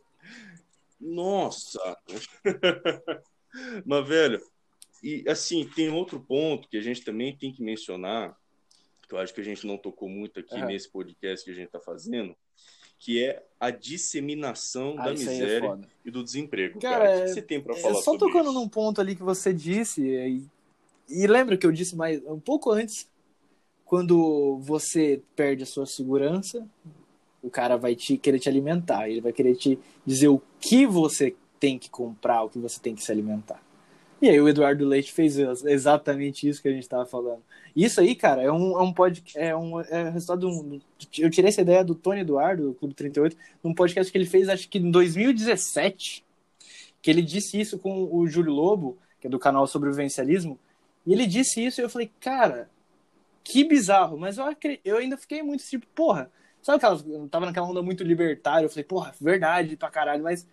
Nossa! 1.01 1.97
Mas, 3.85 4.09
velho, 4.09 4.41
e 5.03 5.23
assim, 5.29 5.69
tem 5.77 5.91
outro 5.91 6.19
ponto 6.19 6.69
que 6.69 6.77
a 6.77 6.81
gente 6.81 7.03
também 7.03 7.37
tem 7.37 7.53
que 7.53 7.63
mencionar, 7.63 8.37
que 9.07 9.15
eu 9.15 9.19
acho 9.19 9.35
que 9.35 9.41
a 9.41 9.45
gente 9.45 9.67
não 9.67 9.77
tocou 9.77 10.09
muito 10.09 10.41
aqui 10.41 10.55
uhum. 10.55 10.67
nesse 10.67 10.91
podcast 10.91 11.45
que 11.45 11.51
a 11.51 11.55
gente 11.55 11.67
está 11.67 11.79
fazendo, 11.79 12.35
que 12.99 13.23
é 13.23 13.45
a 13.61 13.71
disseminação 13.71 14.97
ah, 14.99 15.05
da 15.05 15.11
é 15.11 15.13
miséria 15.13 15.67
é 15.67 15.89
e 16.07 16.11
do 16.11 16.25
desemprego. 16.25 16.81
Cara, 16.81 17.05
cara. 17.05 17.19
o 17.19 17.23
que 17.25 17.29
você 17.29 17.43
tem 17.43 17.61
para 17.61 17.77
é, 17.77 17.81
falar 17.81 18.03
Só 18.03 18.17
tocando 18.17 18.47
isso? 18.47 18.55
num 18.55 18.69
ponto 18.69 19.01
ali 19.01 19.15
que 19.15 19.23
você 19.23 19.53
disse, 19.53 20.01
e, 20.03 20.47
e 21.09 21.27
lembra 21.27 21.59
que 21.59 21.67
eu 21.67 21.73
disse 21.73 21.95
mais 21.95 22.25
um 22.25 22.41
pouco 22.41 22.71
antes, 22.71 23.07
quando 23.85 24.59
você 24.63 25.23
perde 25.37 25.65
a 25.65 25.67
sua 25.67 25.85
segurança, 25.85 26.67
o 27.43 27.51
cara 27.51 27.77
vai 27.77 27.95
te 27.95 28.17
querer 28.17 28.39
te 28.39 28.49
alimentar, 28.49 29.09
ele 29.09 29.21
vai 29.21 29.35
querer 29.35 29.55
te 29.55 29.79
dizer 30.07 30.29
o 30.29 30.41
que 30.59 30.87
você 30.87 31.37
tem 31.65 31.79
que 31.79 31.89
comprar, 31.89 32.43
o 32.43 32.51
que 32.51 32.59
você 32.59 32.79
tem 32.79 32.95
que 32.95 33.03
se 33.03 33.11
alimentar. 33.11 33.59
E 34.21 34.29
aí 34.29 34.39
o 34.39 34.47
Eduardo 34.47 34.87
Leite 34.87 35.11
fez 35.11 35.39
exatamente 35.39 36.47
isso 36.47 36.61
que 36.61 36.69
a 36.69 36.71
gente 36.71 36.83
estava 36.83 37.07
falando. 37.07 37.43
Isso 37.75 38.03
aí, 38.03 38.15
cara, 38.15 38.43
é 38.43 38.53
um, 38.53 38.79
é 38.79 38.83
um 38.83 38.93
podcast. 38.93 39.39
É 39.39 39.57
um 39.57 39.81
é 39.81 40.11
resultado 40.11 40.47
um. 40.47 40.79
Eu 41.19 41.31
tirei 41.31 41.49
essa 41.49 41.63
ideia 41.63 41.83
do 41.83 41.95
Tony 41.95 42.21
Eduardo, 42.21 42.69
do 42.69 42.75
Clube 42.75 42.93
38, 42.93 43.35
num 43.63 43.73
podcast 43.73 44.13
que 44.13 44.19
ele 44.19 44.27
fez, 44.27 44.51
acho 44.51 44.69
que 44.69 44.77
em 44.77 44.91
2017. 44.91 46.23
Que 47.01 47.11
ele 47.11 47.23
disse 47.23 47.59
isso 47.59 47.79
com 47.79 48.15
o 48.15 48.27
Júlio 48.29 48.53
Lobo, 48.53 48.99
que 49.19 49.27
é 49.27 49.31
do 49.31 49.39
canal 49.39 49.67
Sobrevivencialismo. 49.67 50.59
E 51.07 51.15
ele 51.15 51.27
disse 51.27 51.65
isso 51.65 51.81
e 51.81 51.85
eu 51.85 51.89
falei, 51.89 52.11
cara, 52.21 52.69
que 53.43 53.65
bizarro. 53.65 54.19
Mas 54.19 54.37
eu, 54.37 54.45
eu 54.85 54.99
ainda 54.99 55.17
fiquei 55.17 55.43
muito 55.43 55.65
tipo, 55.65 55.87
porra. 55.95 56.31
Sabe 56.61 56.77
aquela. 56.77 57.01
Eu 57.07 57.27
tava 57.29 57.47
naquela 57.47 57.67
onda 57.67 57.83
muito 57.83 58.05
libertária. 58.05 58.67
Eu 58.67 58.71
falei, 58.71 58.85
porra, 58.85 59.15
verdade 59.19 59.79
pra 59.79 59.91
caralho, 59.91 60.23
mas 60.23 60.47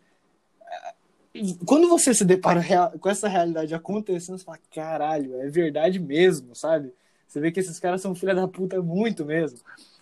quando 1.65 1.87
você 1.87 2.13
se 2.13 2.25
depara 2.25 2.61
com 2.99 3.09
essa 3.09 3.27
realidade 3.27 3.73
acontecendo, 3.73 4.37
você 4.37 4.43
fala, 4.43 4.59
caralho, 4.73 5.39
é 5.41 5.47
verdade 5.49 5.99
mesmo, 5.99 6.55
sabe? 6.55 6.93
Você 7.27 7.39
vê 7.39 7.51
que 7.51 7.59
esses 7.59 7.79
caras 7.79 8.01
são 8.01 8.13
filha 8.13 8.35
da 8.35 8.47
puta 8.47 8.81
muito 8.81 9.23
mesmo. 9.25 9.59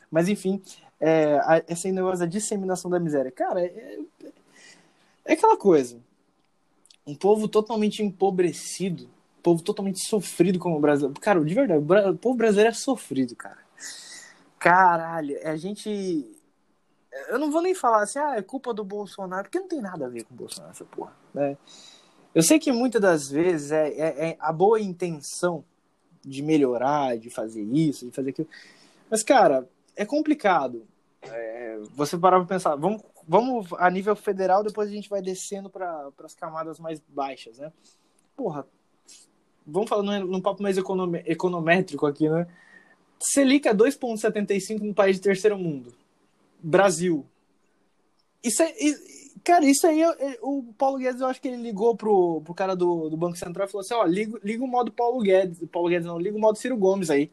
Mas 0.09 0.27
enfim, 0.27 0.61
é, 0.99 1.35
a, 1.43 1.63
esse 1.67 1.91
negócio 1.91 2.19
da 2.19 2.25
disseminação 2.25 2.89
da 2.89 2.99
miséria. 2.99 3.31
Cara, 3.31 3.61
é, 3.61 3.99
é 5.25 5.33
aquela 5.33 5.55
coisa. 5.55 5.99
Um 7.05 7.13
povo 7.13 7.47
totalmente 7.47 8.01
empobrecido, 8.01 9.03
um 9.03 9.41
povo 9.43 9.61
totalmente 9.61 10.03
sofrido 10.07 10.57
como 10.57 10.77
o 10.77 10.81
Brasil. 10.81 11.13
Cara, 11.21 11.43
de 11.43 11.53
verdade, 11.53 11.83
o 12.09 12.17
povo 12.17 12.35
brasileiro 12.35 12.71
é 12.71 12.73
sofrido, 12.73 13.35
cara. 13.35 13.59
Caralho, 14.57 15.37
a 15.47 15.55
gente 15.55 16.25
eu 17.29 17.39
não 17.39 17.51
vou 17.51 17.61
nem 17.61 17.73
falar 17.73 18.03
assim, 18.03 18.19
ah, 18.19 18.35
é 18.35 18.41
culpa 18.41 18.73
do 18.73 18.83
Bolsonaro, 18.83 19.43
porque 19.43 19.59
não 19.59 19.67
tem 19.67 19.81
nada 19.81 20.05
a 20.05 20.09
ver 20.09 20.23
com 20.23 20.33
o 20.33 20.37
Bolsonaro, 20.37 20.71
essa 20.71 20.85
porra. 20.85 21.13
Né? 21.33 21.57
Eu 22.33 22.43
sei 22.43 22.59
que 22.59 22.71
muitas 22.71 23.01
das 23.01 23.29
vezes 23.29 23.71
é, 23.71 23.89
é, 23.89 24.29
é, 24.29 24.37
a 24.39 24.53
boa 24.53 24.79
intenção 24.79 25.63
de 26.23 26.43
melhorar, 26.43 27.17
de 27.17 27.29
fazer 27.29 27.63
isso, 27.63 28.05
de 28.05 28.11
fazer 28.11 28.29
aquilo. 28.29 28.47
Mas, 29.09 29.23
cara, 29.23 29.67
é 29.95 30.05
complicado. 30.05 30.85
É, 31.21 31.79
você 31.95 32.17
parar 32.17 32.37
pra 32.37 32.47
pensar, 32.47 32.75
vamos, 32.75 33.01
vamos 33.27 33.67
a 33.77 33.89
nível 33.89 34.15
federal, 34.15 34.63
depois 34.63 34.89
a 34.89 34.93
gente 34.93 35.09
vai 35.09 35.21
descendo 35.21 35.69
para 35.69 36.11
as 36.23 36.35
camadas 36.35 36.79
mais 36.79 37.01
baixas, 37.07 37.57
né? 37.57 37.71
Porra, 38.35 38.65
vamos 39.65 39.89
falar 39.89 40.03
num, 40.03 40.25
num 40.25 40.41
papo 40.41 40.61
mais 40.61 40.77
econométrico 40.77 42.05
aqui, 42.05 42.29
né? 42.29 42.47
Selic 43.19 43.67
é 43.67 43.73
2,75 43.73 44.79
num 44.79 44.93
país 44.93 45.17
de 45.17 45.23
terceiro 45.23 45.57
mundo. 45.57 45.93
Brasil. 46.61 47.25
Isso 48.43 48.61
é, 48.63 48.73
cara, 49.43 49.65
isso 49.65 49.85
aí, 49.87 50.01
o 50.41 50.63
Paulo 50.77 50.97
Guedes, 50.97 51.21
eu 51.21 51.27
acho 51.27 51.41
que 51.41 51.47
ele 51.47 51.61
ligou 51.61 51.95
pro, 51.95 52.41
pro 52.41 52.53
cara 52.53 52.75
do, 52.75 53.09
do 53.09 53.17
Banco 53.17 53.37
Central 53.37 53.67
e 53.67 53.71
falou 53.71 53.81
assim: 53.81 53.93
ó, 53.93 54.03
liga, 54.05 54.39
liga 54.43 54.63
o 54.63 54.67
modo 54.67 54.91
Paulo 54.91 55.21
Guedes. 55.21 55.59
Paulo 55.71 55.89
Guedes 55.89 56.05
não, 56.05 56.19
liga 56.19 56.37
o 56.37 56.39
modo 56.39 56.57
Ciro 56.57 56.77
Gomes 56.77 57.09
aí. 57.09 57.31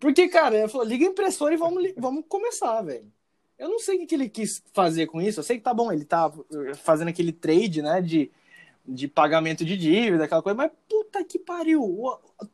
Porque, 0.00 0.28
cara, 0.28 0.58
ele 0.58 0.68
falou: 0.68 0.86
liga 0.86 1.06
a 1.06 1.10
impressora 1.10 1.54
e 1.54 1.56
vamos, 1.56 1.92
vamos 1.96 2.24
começar, 2.28 2.82
velho. 2.82 3.10
Eu 3.58 3.68
não 3.68 3.78
sei 3.78 4.02
o 4.02 4.06
que 4.06 4.14
ele 4.14 4.28
quis 4.28 4.62
fazer 4.72 5.06
com 5.06 5.20
isso. 5.20 5.40
Eu 5.40 5.44
sei 5.44 5.58
que 5.58 5.64
tá 5.64 5.72
bom, 5.72 5.92
ele 5.92 6.04
tá 6.04 6.32
fazendo 6.82 7.08
aquele 7.08 7.32
trade, 7.32 7.80
né, 7.82 8.02
de, 8.02 8.30
de 8.86 9.06
pagamento 9.06 9.64
de 9.64 9.76
dívida, 9.76 10.24
aquela 10.24 10.42
coisa, 10.42 10.56
mas 10.56 10.72
puta 10.88 11.22
que 11.24 11.38
pariu. 11.38 12.04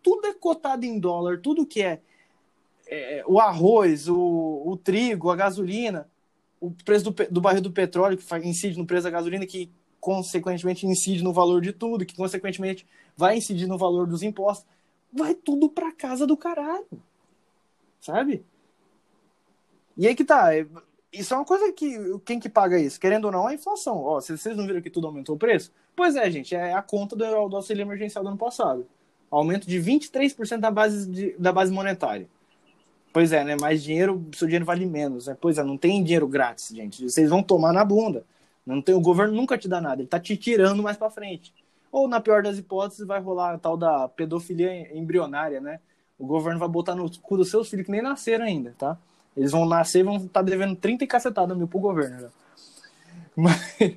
Tudo 0.02 0.26
é 0.26 0.34
cotado 0.34 0.84
em 0.84 0.98
dólar, 0.98 1.40
tudo 1.40 1.66
que 1.66 1.82
é 1.82 2.00
é, 2.90 3.24
o 3.26 3.38
arroz, 3.38 4.08
o, 4.08 4.62
o, 4.66 4.76
trigo, 4.76 5.30
a 5.30 5.36
gasolina, 5.36 6.08
o 6.60 6.72
preço 6.72 7.10
do, 7.10 7.26
do 7.30 7.40
barril 7.40 7.62
do 7.62 7.70
petróleo 7.70 8.18
que 8.18 8.36
incide 8.38 8.76
no 8.76 8.84
preço 8.84 9.04
da 9.04 9.10
gasolina, 9.10 9.46
que 9.46 9.70
consequentemente 10.00 10.86
incide 10.86 11.22
no 11.22 11.32
valor 11.32 11.60
de 11.60 11.72
tudo, 11.72 12.04
que 12.04 12.16
consequentemente 12.16 12.84
vai 13.16 13.36
incidir 13.36 13.68
no 13.68 13.78
valor 13.78 14.08
dos 14.08 14.22
impostos, 14.22 14.66
vai 15.12 15.34
tudo 15.34 15.68
para 15.68 15.92
casa 15.92 16.26
do 16.26 16.36
caralho. 16.36 16.86
Sabe? 18.00 18.44
E 19.96 20.08
aí 20.08 20.14
que 20.14 20.24
tá. 20.24 20.56
É, 20.56 20.66
isso 21.12 21.34
é 21.34 21.36
uma 21.36 21.44
coisa 21.44 21.72
que. 21.72 21.96
Quem 22.24 22.40
que 22.40 22.48
paga 22.48 22.78
isso? 22.78 22.98
Querendo 22.98 23.26
ou 23.26 23.32
não, 23.32 23.48
é 23.48 23.52
a 23.52 23.54
inflação. 23.54 23.98
Ó, 23.98 24.20
vocês 24.20 24.56
não 24.56 24.66
viram 24.66 24.80
que 24.80 24.90
tudo 24.90 25.06
aumentou 25.06 25.36
o 25.36 25.38
preço? 25.38 25.70
Pois 25.94 26.16
é, 26.16 26.28
gente, 26.30 26.54
é 26.54 26.72
a 26.72 26.82
conta 26.82 27.14
do, 27.14 27.48
do 27.48 27.56
auxílio 27.56 27.82
emergencial 27.82 28.24
do 28.24 28.28
ano 28.28 28.38
passado. 28.38 28.86
Aumento 29.30 29.66
de 29.68 29.78
23% 29.78 30.58
da 30.58 30.70
base, 30.70 31.08
de, 31.08 31.36
da 31.38 31.52
base 31.52 31.70
monetária. 31.70 32.28
Pois 33.12 33.32
é, 33.32 33.44
né? 33.44 33.56
Mais 33.60 33.82
dinheiro, 33.82 34.24
seu 34.34 34.46
dinheiro 34.46 34.64
vale 34.64 34.86
menos, 34.86 35.26
né? 35.26 35.36
Pois 35.40 35.58
é, 35.58 35.64
não 35.64 35.76
tem 35.76 36.02
dinheiro 36.02 36.28
grátis, 36.28 36.68
gente. 36.68 37.08
Vocês 37.08 37.28
vão 37.28 37.42
tomar 37.42 37.72
na 37.72 37.84
bunda. 37.84 38.24
Não 38.64 38.80
tem, 38.80 38.94
o 38.94 39.00
governo 39.00 39.34
nunca 39.34 39.58
te 39.58 39.68
dá 39.68 39.80
nada, 39.80 40.00
ele 40.00 40.08
tá 40.08 40.20
te 40.20 40.36
tirando 40.36 40.82
mais 40.82 40.96
para 40.96 41.10
frente. 41.10 41.52
Ou, 41.90 42.06
na 42.06 42.20
pior 42.20 42.42
das 42.42 42.56
hipóteses, 42.56 43.04
vai 43.06 43.20
rolar 43.20 43.54
a 43.54 43.58
tal 43.58 43.76
da 43.76 44.08
pedofilia 44.08 44.96
embrionária, 44.96 45.60
né? 45.60 45.80
O 46.18 46.26
governo 46.26 46.60
vai 46.60 46.68
botar 46.68 46.94
no 46.94 47.10
cu 47.20 47.36
dos 47.36 47.50
seus 47.50 47.68
filhos 47.68 47.86
que 47.86 47.90
nem 47.90 48.02
nasceram 48.02 48.44
ainda, 48.44 48.74
tá? 48.78 48.96
Eles 49.36 49.50
vão 49.50 49.66
nascer 49.66 50.00
e 50.00 50.02
vão 50.02 50.16
estar 50.16 50.28
tá 50.28 50.42
devendo 50.42 50.76
30 50.76 51.02
e 51.04 51.06
cacetada 51.06 51.54
mil 51.54 51.66
pro 51.66 51.80
governo. 51.80 52.20
Né? 52.20 52.30
Mas, 53.34 53.56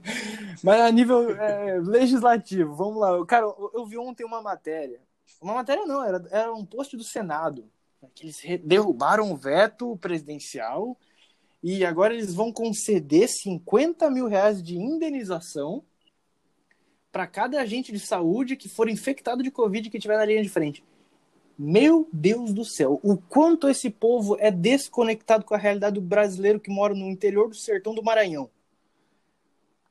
mas 0.63 0.81
a 0.81 0.89
nível 0.89 1.29
é, 1.35 1.79
legislativo, 1.79 2.73
vamos 2.73 2.97
lá. 2.97 3.23
Cara, 3.25 3.45
eu, 3.45 3.71
eu, 3.73 3.85
vi 3.85 3.97
ontem 3.97 4.23
uma 4.23 4.41
matéria. 4.41 4.99
Uma 5.41 5.53
matéria 5.53 5.85
não, 5.85 6.03
era, 6.03 6.23
era 6.31 6.53
um 6.53 6.65
post 6.65 6.95
do 6.95 7.03
Senado. 7.03 7.65
Que 8.13 8.25
eles 8.25 8.41
derrubaram 8.63 9.31
o 9.31 9.35
veto 9.35 9.97
presidencial 9.97 10.97
e 11.61 11.85
agora 11.85 12.13
eles 12.13 12.33
vão 12.33 12.51
conceder 12.51 13.29
50 13.29 14.09
mil 14.09 14.27
reais 14.27 14.61
de 14.61 14.77
indenização 14.77 15.83
para 17.11 17.27
cada 17.27 17.61
agente 17.61 17.91
de 17.91 17.99
saúde 17.99 18.55
que 18.55 18.67
for 18.67 18.89
infectado 18.89 19.43
de 19.43 19.51
Covid 19.51 19.89
que 19.89 19.97
estiver 19.97 20.17
na 20.17 20.25
linha 20.25 20.43
de 20.43 20.49
frente. 20.49 20.83
Meu 21.57 22.09
Deus 22.11 22.51
do 22.51 22.65
céu, 22.65 22.99
o 23.03 23.15
quanto 23.15 23.69
esse 23.69 23.89
povo 23.89 24.35
é 24.39 24.49
desconectado 24.49 25.45
com 25.45 25.53
a 25.53 25.57
realidade 25.57 25.95
do 25.95 26.01
brasileiro 26.01 26.59
que 26.59 26.71
mora 26.71 26.95
no 26.95 27.07
interior 27.07 27.47
do 27.47 27.55
sertão 27.55 27.93
do 27.93 28.03
Maranhão. 28.03 28.49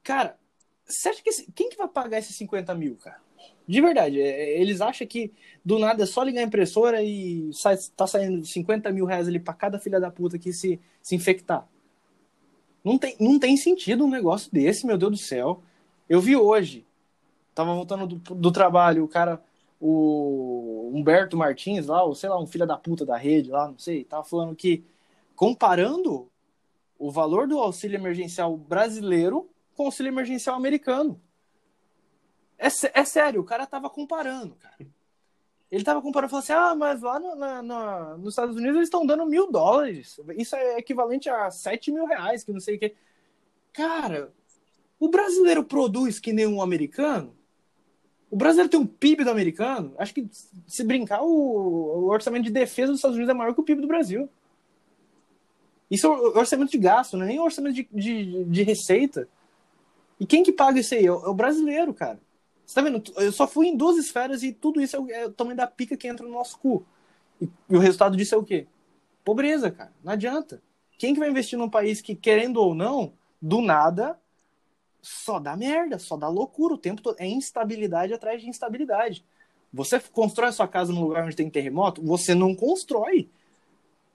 Cara, 0.03 0.37
você 0.85 1.09
acha 1.09 1.23
que 1.23 1.31
esse, 1.31 1.51
quem 1.53 1.71
que 1.71 1.77
vai 1.77 1.87
pagar 1.89 2.19
esses 2.19 2.37
50 2.37 2.75
mil, 2.75 2.97
cara? 2.97 3.23
De 3.67 3.81
verdade, 3.81 4.21
é, 4.21 4.29
é, 4.29 4.61
eles 4.61 4.81
acham 4.81 5.07
que 5.07 5.33
do 5.65 5.79
nada 5.79 6.03
é 6.03 6.07
só 6.07 6.23
ligar 6.23 6.41
a 6.41 6.45
impressora 6.45 7.03
e 7.03 7.51
sai, 7.53 7.77
tá 7.97 8.07
saindo 8.07 8.45
50 8.45 8.91
mil 8.91 9.05
reais 9.05 9.29
ali 9.29 9.39
pra 9.39 9.55
cada 9.55 9.79
filha 9.79 10.01
da 10.01 10.11
puta 10.11 10.39
que 10.39 10.53
se, 10.53 10.81
se 11.01 11.15
infectar. 11.15 11.67
Não 12.85 12.99
tem, 12.99 13.17
não 13.21 13.39
tem 13.39 13.57
sentido 13.57 14.05
um 14.05 14.11
negócio 14.11 14.51
desse, 14.53 14.87
meu 14.87 14.99
Deus 14.99 15.13
do 15.13 15.19
céu. 15.19 15.63
Eu 16.09 16.21
vi 16.21 16.37
hoje, 16.37 16.85
tava 17.55 17.75
voltando 17.75 18.07
do, 18.07 18.35
do 18.35 18.51
trabalho, 18.51 19.05
o 19.05 19.09
cara, 19.09 19.41
o 19.81 20.91
Humberto 20.93 21.37
Martins 21.37 21.87
lá, 21.87 22.03
ou 22.03 22.15
sei 22.15 22.29
lá, 22.29 22.41
um 22.41 22.47
filho 22.47 22.67
da 22.67 22.77
puta 22.77 23.07
da 23.07 23.17
rede 23.17 23.51
lá, 23.51 23.69
não 23.69 23.79
sei, 23.79 24.05
tava 24.05 24.25
falando 24.25 24.57
que 24.57 24.85
comparando 25.37 26.29
o 26.99 27.11
valor 27.11 27.49
do 27.49 27.59
auxílio 27.59 27.97
emergencial 27.97 28.57
brasileiro 28.57 29.49
com 29.75 29.85
o 29.85 29.87
auxílio 29.87 30.11
emergencial 30.11 30.57
americano. 30.57 31.21
É, 32.63 33.01
é 33.01 33.05
sério, 33.05 33.41
o 33.41 33.45
cara 33.45 33.67
tava 33.67 33.91
comparando, 33.91 34.55
cara. 34.55 34.77
Ele 35.69 35.83
tava 35.83 36.01
comparando, 36.01 36.31
falando 36.31 36.45
assim, 36.45 36.53
ah, 36.53 36.75
mas 36.77 37.03
lá 37.03 37.19
no, 37.19 37.35
na, 37.35 37.63
no, 37.63 38.19
nos 38.19 38.35
Estados 38.35 38.55
Unidos 38.55 38.77
eles 38.77 38.87
estão 38.87 39.05
dando 39.05 39.27
mil 39.27 39.51
dólares. 39.51 40.21
Isso 40.37 40.55
é 40.55 40.79
equivalente 40.79 41.29
a 41.29 41.51
sete 41.51 41.91
mil 41.91 42.05
reais, 42.05 42.45
que 42.45 42.53
não 42.53 42.61
sei 42.61 42.77
o 42.77 42.79
que. 42.79 42.95
Cara, 43.73 44.33
o 45.01 45.09
brasileiro 45.09 45.65
produz 45.65 46.21
que 46.21 46.33
nem 46.33 46.47
um 46.47 46.63
americano? 46.63 47.35
O 48.31 48.37
brasileiro 48.37 48.71
tem 48.71 48.79
um 48.79 48.87
PIB 48.87 49.25
do 49.25 49.31
americano? 49.31 49.95
Acho 49.99 50.15
que, 50.15 50.29
se 50.67 50.85
brincar, 50.85 51.23
o, 51.23 51.27
o 51.27 52.09
orçamento 52.11 52.45
de 52.45 52.51
defesa 52.51 52.93
dos 52.93 52.99
Estados 52.99 53.17
Unidos 53.17 53.35
é 53.35 53.37
maior 53.37 53.55
que 53.55 53.61
o 53.61 53.65
PIB 53.65 53.81
do 53.81 53.89
Brasil. 53.89 54.29
Isso 55.91 56.07
é 56.07 56.39
orçamento 56.39 56.71
de 56.71 56.79
gasto, 56.79 57.17
não 57.17 57.25
é 57.25 57.29
nem 57.29 57.41
orçamento 57.41 57.75
de, 57.75 57.89
de, 57.93 58.45
de 58.45 58.63
receita. 58.63 59.29
E 60.21 60.27
quem 60.27 60.43
que 60.43 60.53
paga 60.53 60.79
isso 60.79 60.95
aí? 60.95 61.07
É 61.07 61.13
o, 61.13 61.25
é 61.25 61.29
o 61.29 61.35
brasileiro, 61.35 61.93
cara. 61.93 62.21
Você 62.73 62.77
tá 62.77 62.89
vendo? 62.89 63.03
Eu 63.19 63.31
só 63.33 63.47
fui 63.47 63.67
em 63.67 63.77
duas 63.77 63.99
esferas 63.99 64.43
e 64.43 64.51
tudo 64.51 64.81
isso 64.81 64.97
é 64.97 64.99
o, 64.99 65.11
é 65.11 65.27
o 65.27 65.31
tamanho 65.31 65.59
da 65.59 65.67
pica 65.67 65.95
que 65.95 66.09
entra 66.09 66.25
no 66.25 66.33
nosso 66.33 66.59
cu. 66.59 66.83
E, 67.39 67.47
e, 67.69 67.77
o 67.77 67.79
resultado 67.79 68.17
disso 68.17 68.35
é 68.35 68.39
o 68.39 68.43
quê? 68.43 68.67
Pobreza, 69.23 69.71
cara. 69.71 69.93
Não 70.03 70.15
adianta. 70.15 70.63
Quem 70.97 71.13
que 71.13 71.21
vai 71.21 71.29
investir 71.29 71.59
num 71.59 71.69
país 71.69 72.01
que, 72.01 72.15
querendo 72.15 72.57
ou 72.57 72.75
não, 72.75 73.13
do 73.43 73.61
nada, 73.61 74.19
só 75.03 75.39
dá 75.39 75.55
merda, 75.55 75.99
só 75.99 76.17
dá 76.17 76.29
loucura 76.29 76.73
o 76.73 76.79
tempo 76.79 77.03
todo. 77.03 77.17
É 77.19 77.27
instabilidade 77.27 78.15
atrás 78.15 78.41
de 78.41 78.49
instabilidade. 78.49 79.23
Você 79.71 80.01
constrói 80.01 80.51
sua 80.51 80.67
casa 80.67 80.95
num 80.95 81.03
lugar 81.03 81.27
onde 81.27 81.37
tem 81.37 81.51
terremoto? 81.51 82.03
Você 82.03 82.35
não 82.35 82.55
constrói. 82.55 83.29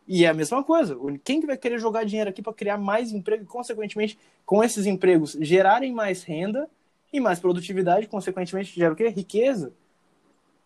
E 0.07 0.25
é 0.25 0.29
a 0.29 0.33
mesma 0.33 0.63
coisa. 0.63 0.97
Quem 1.23 1.41
que 1.41 1.45
vai 1.45 1.57
querer 1.57 1.77
jogar 1.77 2.05
dinheiro 2.05 2.31
aqui 2.31 2.41
para 2.41 2.53
criar 2.53 2.79
mais 2.79 3.11
emprego 3.11 3.43
e, 3.43 3.45
consequentemente, 3.45 4.17
com 4.47 4.63
esses 4.63 4.87
empregos, 4.87 5.37
gerarem 5.39 5.93
mais 5.93 6.23
renda 6.23 6.67
e 7.11 7.19
mais 7.19 7.39
produtividade, 7.39 8.07
consequentemente, 8.07 8.73
gera 8.75 8.93
o 8.93 8.95
quê? 8.95 9.07
Riqueza. 9.09 9.73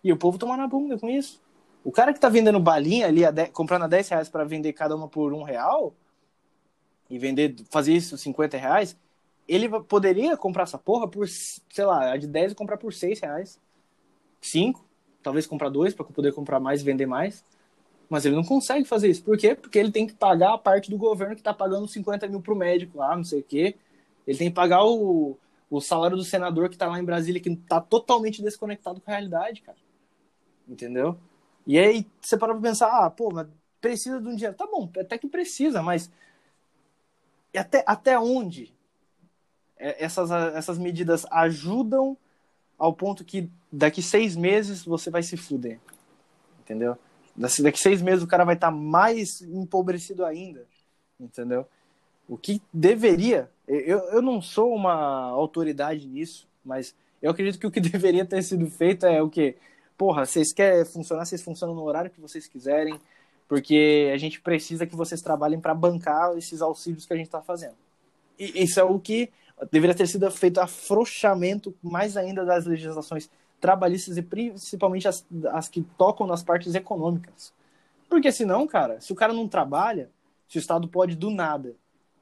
E 0.04 0.12
o 0.12 0.18
povo 0.18 0.38
toma 0.38 0.58
na 0.58 0.68
bunda 0.68 0.98
com 0.98 1.10
isso. 1.10 1.42
O 1.84 1.92
cara 1.92 2.14
que 2.14 2.20
tá 2.20 2.30
vendendo 2.30 2.60
balinha 2.60 3.08
ali, 3.08 3.26
a 3.26 3.32
10, 3.32 3.50
comprando 3.52 3.84
a 3.84 3.88
10 3.88 4.10
reais 4.10 4.30
para 4.30 4.44
vender 4.44 4.74
cada 4.74 4.96
uma 4.96 5.08
por 5.08 5.34
um 5.34 5.44
real, 5.44 5.94
e 7.10 7.20
vender, 7.20 7.56
fazer 7.70 7.94
isso 7.94 8.18
50 8.18 8.58
reais, 8.58 8.98
ele 9.48 9.68
poderia 9.82 10.38
comprar 10.38 10.64
essa 10.64 10.78
porra 10.78 11.08
por, 11.08 11.28
sei 11.28 11.86
lá, 11.86 12.14
a 12.14 12.18
de 12.18 12.26
10 12.26 12.54
e 12.54 12.56
comprar 12.56 12.78
por 12.78 12.94
6 12.94 13.20
reais. 13.20 13.60
5, 14.40 14.84
talvez 15.22 15.46
comprar 15.46 15.70
dois 15.70 15.94
para 15.94 16.06
poder 16.06 16.34
comprar 16.34 16.60
mais 16.60 16.82
e 16.82 16.86
vender 16.86 17.06
mais. 17.06 17.44
Mas 18.10 18.26
ele 18.26 18.36
não 18.36 18.44
consegue 18.44 18.86
fazer 18.86 19.10
isso. 19.10 19.24
Por 19.24 19.38
quê? 19.38 19.56
Porque 19.56 19.78
ele 19.78 19.92
tem 19.92 20.08
que 20.08 20.14
pagar 20.14 20.54
a 20.54 20.58
parte 20.58 20.90
do 20.90 20.98
governo 20.98 21.36
que 21.36 21.42
está 21.42 21.54
pagando 21.54 21.88
50 21.88 22.28
mil 22.28 22.42
pro 22.42 22.56
médico 22.56 22.98
lá, 22.98 23.16
não 23.16 23.24
sei 23.24 23.42
o 23.42 23.44
quê. 23.44 23.76
Ele 24.26 24.38
tem 24.38 24.50
que 24.50 24.56
pagar 24.56 24.86
o, 24.86 25.38
o 25.72 25.80
salário 25.80 26.18
do 26.18 26.24
senador 26.24 26.68
que 26.68 26.76
está 26.76 26.86
lá 26.86 27.00
em 27.00 27.06
Brasília, 27.06 27.42
que 27.42 27.50
está 27.50 27.80
totalmente 27.80 28.44
desconectado 28.44 29.00
com 29.00 29.10
a 29.10 29.14
realidade, 29.14 29.62
cara. 29.62 29.78
Entendeu? 30.68 31.18
E 31.66 31.80
aí 31.80 32.06
você 32.22 32.38
para 32.38 32.54
pra 32.54 32.62
pensar, 32.62 32.88
ah, 32.88 33.10
pô, 33.10 33.32
mas 33.32 33.48
precisa 33.80 34.20
de 34.20 34.28
um 34.28 34.36
dinheiro. 34.36 34.56
Tá 34.56 34.68
bom, 34.68 34.92
até 35.00 35.18
que 35.18 35.30
precisa, 35.30 35.82
mas 35.82 36.12
até, 37.56 37.84
até 37.88 38.20
onde 38.20 38.74
essas, 39.78 40.30
essas 40.30 40.78
medidas 40.78 41.26
ajudam 41.32 42.18
ao 42.78 42.94
ponto 42.94 43.24
que 43.24 43.50
daqui 43.72 44.02
seis 44.02 44.36
meses 44.36 44.84
você 44.84 45.10
vai 45.10 45.24
se 45.24 45.38
fuder. 45.38 45.80
Entendeu? 46.60 46.98
Daqui 47.36 47.80
seis 47.80 48.02
meses 48.02 48.24
o 48.24 48.28
cara 48.28 48.44
vai 48.44 48.56
estar 48.56 48.72
tá 48.72 48.76
mais 48.76 49.42
empobrecido 49.42 50.26
ainda, 50.26 50.68
entendeu? 51.18 51.66
O 52.32 52.38
que 52.38 52.62
deveria, 52.72 53.52
eu, 53.68 54.00
eu 54.06 54.22
não 54.22 54.42
sou 54.42 54.74
uma 54.74 54.94
autoridade 55.32 56.08
nisso, 56.08 56.48
mas 56.64 56.96
eu 57.22 57.30
acredito 57.30 57.60
que 57.60 57.68
o 57.68 57.72
que 57.72 57.82
deveria 57.84 58.26
ter 58.26 58.42
sido 58.42 58.66
feito 58.68 59.06
é 59.06 59.22
o 59.22 59.30
que, 59.30 59.58
porra, 59.98 60.26
vocês 60.26 60.54
querem 60.54 60.86
funcionar, 60.86 61.26
vocês 61.26 61.42
funcionam 61.42 61.76
no 61.76 61.84
horário 61.84 62.10
que 62.10 62.22
vocês 62.22 62.48
quiserem, 62.48 62.98
porque 63.50 64.10
a 64.14 64.18
gente 64.18 64.40
precisa 64.40 64.88
que 64.88 64.96
vocês 64.96 65.22
trabalhem 65.22 65.60
para 65.60 65.76
bancar 65.76 66.38
esses 66.38 66.62
auxílios 66.62 67.06
que 67.06 67.12
a 67.12 67.18
gente 67.18 67.26
está 67.26 67.42
fazendo. 67.42 67.76
E 68.40 68.64
isso 68.64 68.80
é 68.80 68.84
o 68.86 68.98
que 68.98 69.30
deveria 69.70 69.94
ter 69.94 70.08
sido 70.08 70.32
feito 70.32 70.62
afrouxamento 70.62 71.76
mais 71.84 72.16
ainda 72.16 72.46
das 72.46 72.66
legislações 72.66 73.30
trabalhistas 73.60 74.16
e 74.16 74.22
principalmente 74.22 75.06
as, 75.06 75.26
as 75.52 75.68
que 75.68 75.82
tocam 75.98 76.26
nas 76.26 76.42
partes 76.42 76.76
econômicas. 76.76 77.52
Porque 78.08 78.32
senão, 78.32 78.66
cara, 78.66 79.02
se 79.02 79.12
o 79.12 79.18
cara 79.18 79.34
não 79.34 79.50
trabalha, 79.50 80.10
se 80.48 80.58
o 80.58 80.60
Estado 80.60 80.88
pode 80.88 81.14
do 81.14 81.30
nada 81.30 81.76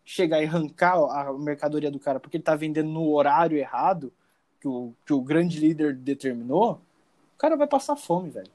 chegar 0.10 0.42
e 0.42 0.46
arrancar 0.46 0.96
a 0.96 1.32
mercadoria 1.34 1.92
do 1.92 2.00
cara 2.00 2.20
porque 2.20 2.38
ele 2.38 2.44
tá 2.44 2.56
vendendo 2.56 2.90
no 2.90 3.12
horário 3.12 3.56
errado 3.56 4.12
que 4.60 4.68
o, 4.68 4.92
que 5.06 5.14
o 5.14 5.22
grande 5.22 5.60
líder 5.60 5.96
determinou, 5.96 6.82
o 7.36 7.38
cara 7.38 7.56
vai 7.56 7.68
passar 7.68 7.96
fome, 7.96 8.32
velho. 8.32 8.50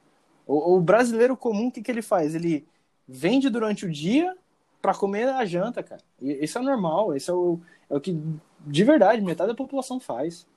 O, 0.49 0.75
o 0.75 0.81
brasileiro 0.81 1.37
comum, 1.37 1.69
o 1.69 1.71
que, 1.71 1.81
que 1.81 1.93
ele 1.93 2.03
faz? 2.03 2.35
Ele 2.35 2.67
vende 3.07 3.49
durante 3.49 3.87
o 3.87 3.91
dia 3.91 4.37
para 4.83 4.97
comer 4.97 5.29
a 5.29 5.45
janta, 5.45 5.81
cara. 5.81 6.01
Isso 6.21 6.59
é 6.59 6.61
normal, 6.61 7.15
isso 7.17 7.31
é 7.31 7.35
o, 7.35 7.61
é 7.89 7.97
o 7.97 8.01
que, 8.01 8.21
de 8.67 8.85
verdade, 8.85 9.23
metade 9.23 9.53
da 9.53 9.57
população 9.57 10.01
faz. 10.01 10.49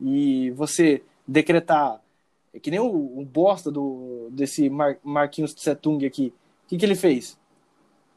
E 0.00 0.52
você 0.52 1.02
decretar, 1.26 2.00
é 2.54 2.60
que 2.60 2.70
nem 2.70 2.78
o, 2.78 3.18
o 3.18 3.24
bosta 3.24 3.72
do, 3.72 4.28
desse 4.30 4.70
Mar, 4.70 4.96
Marquinhos 5.02 5.52
Tsetung 5.52 6.06
aqui. 6.06 6.32
O 6.64 6.68
que, 6.68 6.78
que 6.78 6.86
ele 6.86 6.94
fez? 6.94 7.36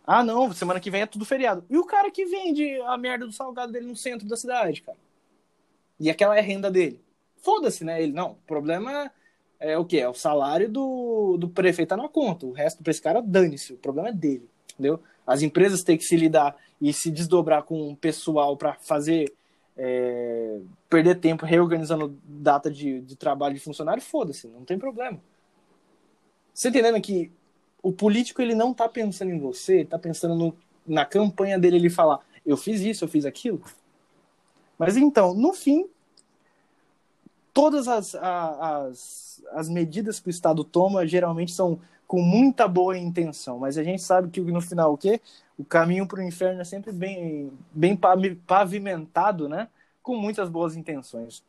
Ah, 0.06 0.24
não, 0.24 0.52
semana 0.54 0.80
que 0.80 0.92
vem 0.92 1.02
é 1.02 1.06
tudo 1.06 1.26
feriado. 1.26 1.66
E 1.70 1.78
o 1.78 1.86
cara 1.86 2.12
que 2.12 2.26
vende 2.26 2.80
a 2.82 2.98
merda 2.98 3.26
do 3.26 3.32
salgado 3.32 3.72
dele 3.72 3.88
no 3.88 3.96
centro 3.96 4.28
da 4.28 4.38
cidade, 4.38 4.82
cara? 4.82 4.98
E 6.00 6.10
aquela 6.10 6.36
é 6.36 6.40
a 6.40 6.44
renda 6.44 6.70
dele. 6.70 7.02
Foda-se, 7.38 7.84
né? 7.84 8.02
Ele, 8.04 8.14
não, 8.14 8.32
o 8.32 8.38
problema 8.48 9.12
é, 9.60 9.78
o 9.78 9.86
quê? 9.86 9.98
É 9.98 10.10
o 10.10 10.14
salário 10.14 10.70
do, 10.70 11.38
do 11.38 11.50
prefeito 11.50 11.90
tá 11.90 11.98
na 11.98 12.10
conta. 12.10 12.46
O 12.46 12.52
resto 12.52 12.84
pra 12.84 12.92
esse 12.92 13.02
cara, 13.02 13.22
dane-se. 13.22 13.74
O 13.74 13.78
problema 13.78 14.10
é 14.10 14.14
dele, 14.14 14.48
entendeu? 14.74 15.02
As 15.26 15.42
empresas 15.42 15.84
têm 15.84 15.98
que 15.98 16.04
se 16.04 16.16
lidar 16.16 16.56
e 16.80 16.94
se 16.94 17.10
desdobrar 17.10 17.64
com 17.64 17.92
o 17.92 17.96
pessoal 17.96 18.56
para 18.58 18.74
fazer 18.76 19.34
é, 19.78 20.60
perder 20.90 21.16
tempo 21.16 21.46
reorganizando 21.46 22.18
data 22.24 22.70
de, 22.70 23.02
de 23.02 23.16
trabalho 23.16 23.56
de 23.56 23.60
funcionário, 23.60 24.02
foda-se, 24.02 24.48
não 24.48 24.64
tem 24.64 24.78
problema. 24.78 25.20
Você 26.54 26.70
entendendo 26.70 27.02
que 27.02 27.32
o 27.86 27.94
político 27.94 28.42
ele 28.42 28.56
não 28.56 28.74
tá 28.74 28.90
pensando 28.90 29.30
em 29.30 29.38
você, 29.38 29.86
tá 29.86 30.00
pensando 30.00 30.34
no, 30.34 30.58
na 30.88 31.06
campanha 31.06 31.60
dele 31.60 31.76
ele 31.76 31.90
falar, 31.92 32.20
eu 32.44 32.58
fiz 32.58 32.82
isso, 32.82 33.04
eu 33.04 33.08
fiz 33.08 33.26
aquilo. 33.26 33.62
Mas 34.76 34.98
então, 34.98 35.36
no 35.36 35.54
fim, 35.54 35.88
todas 37.54 37.88
as, 37.88 38.16
as, 38.16 39.44
as 39.52 39.70
medidas 39.70 40.20
que 40.20 40.28
o 40.28 40.32
Estado 40.32 40.64
toma 40.64 41.06
geralmente 41.06 41.52
são 41.52 41.80
com 42.08 42.24
muita 42.24 42.68
boa 42.68 42.98
intenção, 42.98 43.60
mas 43.60 43.78
a 43.78 43.84
gente 43.84 44.02
sabe 44.02 44.32
que 44.32 44.42
no 44.42 44.62
final 44.62 44.94
o 44.94 44.98
quê? 44.98 45.22
O 45.56 45.64
caminho 45.64 46.08
para 46.08 46.22
o 46.22 46.24
inferno 46.24 46.62
é 46.62 46.66
sempre 46.66 46.92
bem, 46.92 47.52
bem 47.72 47.96
pavimentado, 48.48 49.48
né? 49.48 49.68
Com 50.02 50.18
muitas 50.18 50.50
boas 50.50 50.76
intenções. 50.76 51.44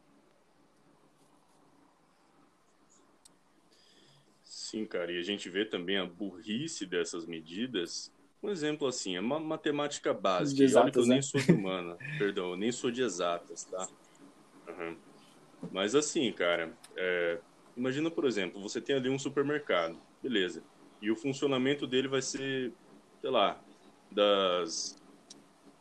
Sim, 4.66 4.84
cara, 4.84 5.12
e 5.12 5.18
a 5.18 5.22
gente 5.22 5.48
vê 5.48 5.64
também 5.64 5.96
a 5.96 6.04
burrice 6.04 6.84
dessas 6.86 7.24
medidas. 7.24 8.12
Um 8.42 8.50
exemplo 8.50 8.88
assim, 8.88 9.14
é 9.14 9.20
uma 9.20 9.38
matemática 9.38 10.12
básica. 10.12 10.60
Exatas, 10.64 10.82
olha 10.82 10.92
que 10.92 10.98
eu 10.98 11.06
né? 11.06 11.14
nem 11.14 11.22
sou 11.22 11.40
de 11.40 11.52
humana, 11.52 11.96
perdão, 12.18 12.50
eu 12.50 12.56
nem 12.56 12.72
sou 12.72 12.90
de 12.90 13.00
exatas, 13.00 13.62
tá? 13.64 13.86
Uhum. 14.68 14.96
Mas 15.70 15.94
assim, 15.94 16.32
cara, 16.32 16.76
é, 16.96 17.40
imagina, 17.76 18.10
por 18.10 18.24
exemplo, 18.24 18.60
você 18.60 18.80
tem 18.80 18.96
ali 18.96 19.08
um 19.08 19.20
supermercado, 19.20 20.02
beleza. 20.20 20.64
E 21.00 21.12
o 21.12 21.16
funcionamento 21.16 21.86
dele 21.86 22.08
vai 22.08 22.20
ser, 22.20 22.74
sei 23.20 23.30
lá, 23.30 23.62
das, 24.10 25.00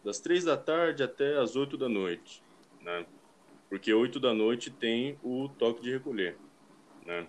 das 0.03 0.19
três 0.19 0.43
da 0.43 0.55
tarde 0.55 1.01
até 1.01 1.39
as 1.39 1.55
oito 1.55 1.75
da 1.75 1.89
noite, 1.89 2.43
né? 2.81 3.03
Porque 3.67 3.91
oito 3.91 4.19
da 4.19 4.31
noite 4.31 4.69
tem 4.69 5.17
o 5.23 5.49
toque 5.57 5.81
de 5.81 5.91
recolher, 5.91 6.37
né? 7.03 7.27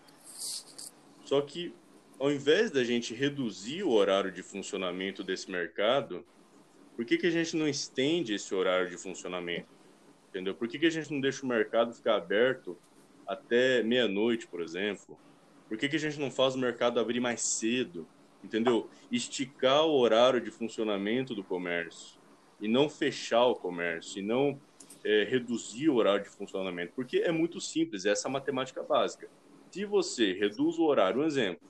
Só 1.26 1.40
que 1.40 1.74
ao 2.18 2.32
invés 2.32 2.70
da 2.70 2.82
gente 2.82 3.12
reduzir 3.12 3.82
o 3.82 3.90
horário 3.90 4.32
de 4.32 4.42
funcionamento 4.42 5.22
desse 5.22 5.50
mercado, 5.50 6.24
por 6.94 7.04
que, 7.04 7.18
que 7.18 7.26
a 7.26 7.30
gente 7.30 7.56
não 7.56 7.68
estende 7.68 8.32
esse 8.32 8.54
horário 8.54 8.88
de 8.88 8.96
funcionamento? 8.96 9.68
Entendeu? 10.30 10.54
Por 10.54 10.68
que, 10.68 10.78
que 10.78 10.86
a 10.86 10.90
gente 10.90 11.12
não 11.12 11.20
deixa 11.20 11.44
o 11.44 11.48
mercado 11.48 11.92
ficar 11.92 12.16
aberto 12.16 12.78
até 13.26 13.82
meia-noite, 13.82 14.46
por 14.46 14.62
exemplo? 14.62 15.18
Por 15.68 15.76
que, 15.76 15.88
que 15.88 15.96
a 15.96 15.98
gente 15.98 16.18
não 16.18 16.30
faz 16.30 16.54
o 16.54 16.58
mercado 16.58 17.00
abrir 17.00 17.20
mais 17.20 17.42
cedo? 17.42 18.06
Entendeu? 18.42 18.88
Esticar 19.10 19.84
o 19.84 19.98
horário 19.98 20.40
de 20.40 20.50
funcionamento 20.50 21.34
do 21.34 21.42
comércio 21.42 22.18
e 22.60 22.68
não 22.68 22.88
fechar 22.88 23.44
o 23.46 23.56
comércio 23.56 24.20
e 24.20 24.22
não 24.22 24.58
é, 25.04 25.24
reduzir 25.24 25.88
o 25.88 25.96
horário 25.96 26.22
de 26.22 26.30
funcionamento, 26.30 26.92
porque 26.94 27.18
é 27.18 27.32
muito 27.32 27.60
simples, 27.60 28.06
essa 28.06 28.28
é 28.28 28.30
a 28.30 28.32
matemática 28.32 28.82
básica. 28.82 29.28
Se 29.76 29.84
você 29.84 30.32
reduz 30.32 30.78
o 30.78 30.84
horário, 30.84 31.20
um 31.20 31.24
exemplo, 31.26 31.68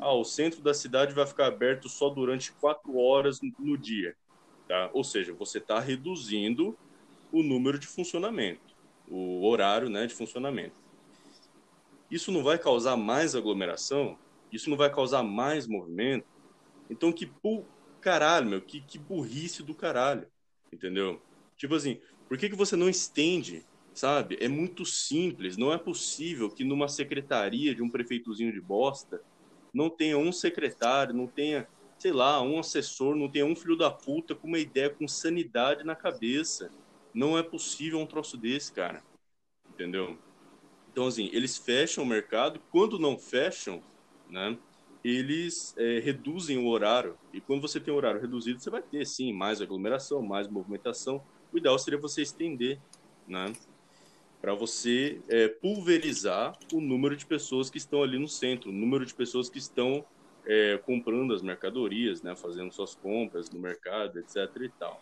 ah, 0.00 0.14
o 0.14 0.24
centro 0.24 0.62
da 0.62 0.72
cidade 0.72 1.12
vai 1.12 1.26
ficar 1.26 1.48
aberto 1.48 1.86
só 1.86 2.08
durante 2.08 2.50
quatro 2.50 2.96
horas 2.96 3.40
no 3.58 3.76
dia, 3.76 4.16
tá? 4.66 4.88
Ou 4.94 5.04
seja, 5.04 5.34
você 5.34 5.58
está 5.58 5.78
reduzindo 5.78 6.74
o 7.30 7.42
número 7.42 7.78
de 7.78 7.86
funcionamento, 7.86 8.74
o 9.06 9.46
horário, 9.46 9.90
né, 9.90 10.06
de 10.06 10.14
funcionamento. 10.14 10.74
Isso 12.10 12.32
não 12.32 12.42
vai 12.42 12.58
causar 12.58 12.96
mais 12.96 13.36
aglomeração? 13.36 14.16
Isso 14.50 14.70
não 14.70 14.76
vai 14.78 14.90
causar 14.90 15.22
mais 15.22 15.66
movimento? 15.66 16.24
Então, 16.88 17.12
que 17.12 17.26
pu... 17.26 17.66
caralho, 18.00 18.48
meu, 18.48 18.62
que, 18.62 18.80
que 18.80 18.98
burrice 18.98 19.62
do 19.62 19.74
caralho, 19.74 20.26
entendeu? 20.72 21.20
Tipo 21.58 21.74
assim, 21.74 22.00
por 22.30 22.38
que, 22.38 22.48
que 22.48 22.56
você 22.56 22.76
não 22.76 22.88
estende, 22.88 23.62
sabe? 23.94 24.38
É 24.40 24.48
muito 24.48 24.84
simples, 24.84 25.56
não 25.56 25.72
é 25.72 25.78
possível 25.78 26.50
que 26.50 26.64
numa 26.64 26.88
secretaria 26.88 27.74
de 27.74 27.82
um 27.82 27.90
prefeitozinho 27.90 28.52
de 28.52 28.60
bosta 28.60 29.22
não 29.72 29.88
tenha 29.88 30.18
um 30.18 30.32
secretário, 30.32 31.14
não 31.14 31.26
tenha, 31.26 31.66
sei 31.98 32.12
lá, 32.12 32.40
um 32.42 32.58
assessor, 32.58 33.14
não 33.16 33.28
tenha 33.28 33.46
um 33.46 33.56
filho 33.56 33.76
da 33.76 33.90
puta 33.90 34.34
com 34.34 34.48
uma 34.48 34.58
ideia, 34.58 34.90
com 34.90 35.08
sanidade 35.08 35.84
na 35.84 35.94
cabeça. 35.94 36.70
Não 37.14 37.38
é 37.38 37.42
possível 37.42 37.98
um 37.98 38.06
troço 38.06 38.36
desse, 38.36 38.72
cara. 38.72 39.02
Entendeu? 39.70 40.18
Então, 40.90 41.06
assim, 41.06 41.30
eles 41.32 41.56
fecham 41.56 42.04
o 42.04 42.06
mercado, 42.06 42.60
quando 42.70 42.98
não 42.98 43.18
fecham, 43.18 43.82
né, 44.28 44.58
eles 45.02 45.74
é, 45.78 46.00
reduzem 46.00 46.58
o 46.58 46.68
horário. 46.68 47.18
E 47.32 47.40
quando 47.40 47.62
você 47.62 47.80
tem 47.80 47.92
horário 47.92 48.20
reduzido, 48.20 48.60
você 48.60 48.68
vai 48.68 48.82
ter, 48.82 49.06
sim, 49.06 49.32
mais 49.32 49.62
aglomeração, 49.62 50.20
mais 50.22 50.46
movimentação. 50.48 51.24
O 51.50 51.58
ideal 51.58 51.78
seria 51.78 51.98
você 51.98 52.20
estender, 52.20 52.78
né, 53.26 53.52
para 54.42 54.54
você 54.54 55.22
é, 55.28 55.46
pulverizar 55.46 56.58
o 56.72 56.80
número 56.80 57.16
de 57.16 57.24
pessoas 57.24 57.70
que 57.70 57.78
estão 57.78 58.02
ali 58.02 58.18
no 58.18 58.26
centro, 58.26 58.70
o 58.70 58.72
número 58.72 59.06
de 59.06 59.14
pessoas 59.14 59.48
que 59.48 59.58
estão 59.58 60.04
é, 60.44 60.76
comprando 60.78 61.32
as 61.32 61.42
mercadorias, 61.42 62.22
né, 62.22 62.34
fazendo 62.34 62.72
suas 62.72 62.92
compras 62.92 63.48
no 63.50 63.60
mercado, 63.60 64.18
etc. 64.18 64.36
e 64.62 64.68
tal. 64.68 65.00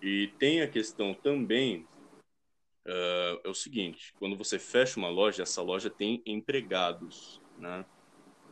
E 0.00 0.28
tem 0.38 0.62
a 0.62 0.68
questão 0.68 1.12
também 1.12 1.84
uh, 2.86 3.40
é 3.42 3.48
o 3.48 3.54
seguinte: 3.54 4.14
quando 4.18 4.36
você 4.36 4.58
fecha 4.58 4.98
uma 4.98 5.08
loja, 5.08 5.42
essa 5.42 5.62
loja 5.62 5.90
tem 5.90 6.22
empregados, 6.24 7.40
né? 7.58 7.84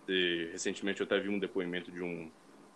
E, 0.09 0.49
recentemente 0.51 1.01
eu 1.01 1.05
até 1.05 1.21
vi 1.21 1.29
um 1.29 1.39
depoimento 1.39 1.93
de 1.93 2.03
um 2.03 2.31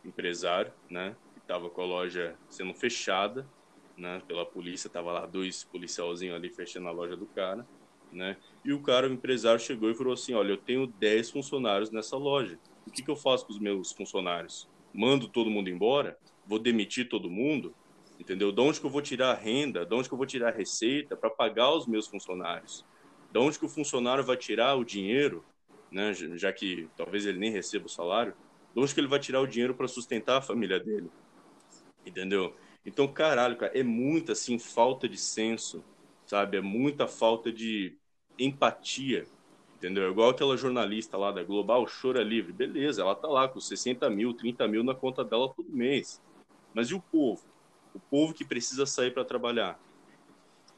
empresário, 0.04 0.72
né? 0.88 1.16
Que 1.32 1.40
estava 1.40 1.68
com 1.70 1.82
a 1.82 1.86
loja 1.86 2.36
sendo 2.48 2.72
fechada, 2.74 3.48
né? 3.96 4.22
Pela 4.26 4.44
polícia, 4.44 4.90
tava 4.90 5.12
lá 5.12 5.26
dois 5.26 5.64
policialzinhos 5.64 6.36
ali 6.36 6.50
fechando 6.50 6.88
a 6.88 6.92
loja 6.92 7.16
do 7.16 7.26
cara, 7.26 7.66
né? 8.12 8.36
E 8.64 8.72
o 8.72 8.82
cara, 8.82 9.08
o 9.08 9.12
empresário, 9.12 9.60
chegou 9.60 9.90
e 9.90 9.94
falou 9.94 10.12
assim: 10.12 10.34
Olha, 10.34 10.50
eu 10.50 10.56
tenho 10.56 10.86
10 10.86 11.30
funcionários 11.30 11.90
nessa 11.90 12.16
loja. 12.16 12.58
O 12.86 12.90
que, 12.90 13.02
que 13.02 13.10
eu 13.10 13.16
faço 13.16 13.46
com 13.46 13.52
os 13.52 13.58
meus 13.58 13.92
funcionários? 13.92 14.68
Mando 14.94 15.28
todo 15.28 15.50
mundo 15.50 15.68
embora? 15.68 16.18
Vou 16.46 16.58
demitir 16.58 17.08
todo 17.08 17.30
mundo? 17.30 17.74
entendeu? 18.18 18.50
De 18.52 18.60
onde 18.60 18.80
que 18.80 18.86
eu 18.86 18.90
vou 18.90 19.02
tirar 19.02 19.30
a 19.32 19.34
renda, 19.34 19.84
de 19.84 19.94
onde 19.94 20.08
que 20.08 20.14
eu 20.14 20.18
vou 20.18 20.26
tirar 20.26 20.48
a 20.48 20.56
receita 20.56 21.16
para 21.16 21.30
pagar 21.30 21.72
os 21.72 21.86
meus 21.86 22.06
funcionários? 22.06 22.84
De 23.30 23.38
onde 23.38 23.58
que 23.58 23.64
o 23.64 23.68
funcionário 23.68 24.24
vai 24.24 24.36
tirar 24.36 24.74
o 24.74 24.84
dinheiro, 24.84 25.44
né, 25.90 26.12
já 26.14 26.52
que 26.52 26.88
talvez 26.96 27.26
ele 27.26 27.38
nem 27.38 27.50
receba 27.50 27.86
o 27.86 27.90
salário? 27.90 28.34
De 28.74 28.80
onde 28.80 28.92
que 28.92 29.00
ele 29.00 29.08
vai 29.08 29.18
tirar 29.18 29.40
o 29.40 29.46
dinheiro 29.46 29.74
para 29.74 29.88
sustentar 29.88 30.38
a 30.38 30.42
família 30.42 30.80
dele? 30.80 31.10
Entendeu? 32.04 32.54
Então, 32.86 33.08
caralho, 33.08 33.56
cara, 33.56 33.76
é 33.78 33.82
muita 33.82 34.32
assim 34.32 34.58
falta 34.58 35.08
de 35.08 35.18
senso, 35.18 35.84
sabe? 36.24 36.56
É 36.56 36.60
muita 36.60 37.08
falta 37.08 37.52
de 37.52 37.98
empatia, 38.38 39.26
entendeu? 39.76 40.06
É 40.06 40.10
igual 40.10 40.30
aquela 40.30 40.56
jornalista 40.56 41.18
lá 41.18 41.32
da 41.32 41.42
Global, 41.42 41.84
ah, 41.84 41.90
chora 42.00 42.22
livre. 42.22 42.52
Beleza, 42.52 43.02
ela 43.02 43.14
tá 43.14 43.28
lá 43.28 43.48
com 43.48 43.60
60 43.60 44.08
mil, 44.08 44.32
30 44.32 44.68
mil 44.68 44.84
na 44.84 44.94
conta 44.94 45.24
dela 45.24 45.52
todo 45.52 45.68
mês. 45.70 46.22
Mas 46.72 46.88
e 46.88 46.94
o 46.94 47.00
povo? 47.00 47.42
o 47.96 47.98
povo 47.98 48.34
que 48.34 48.44
precisa 48.44 48.84
sair 48.84 49.12
para 49.12 49.24
trabalhar. 49.24 49.80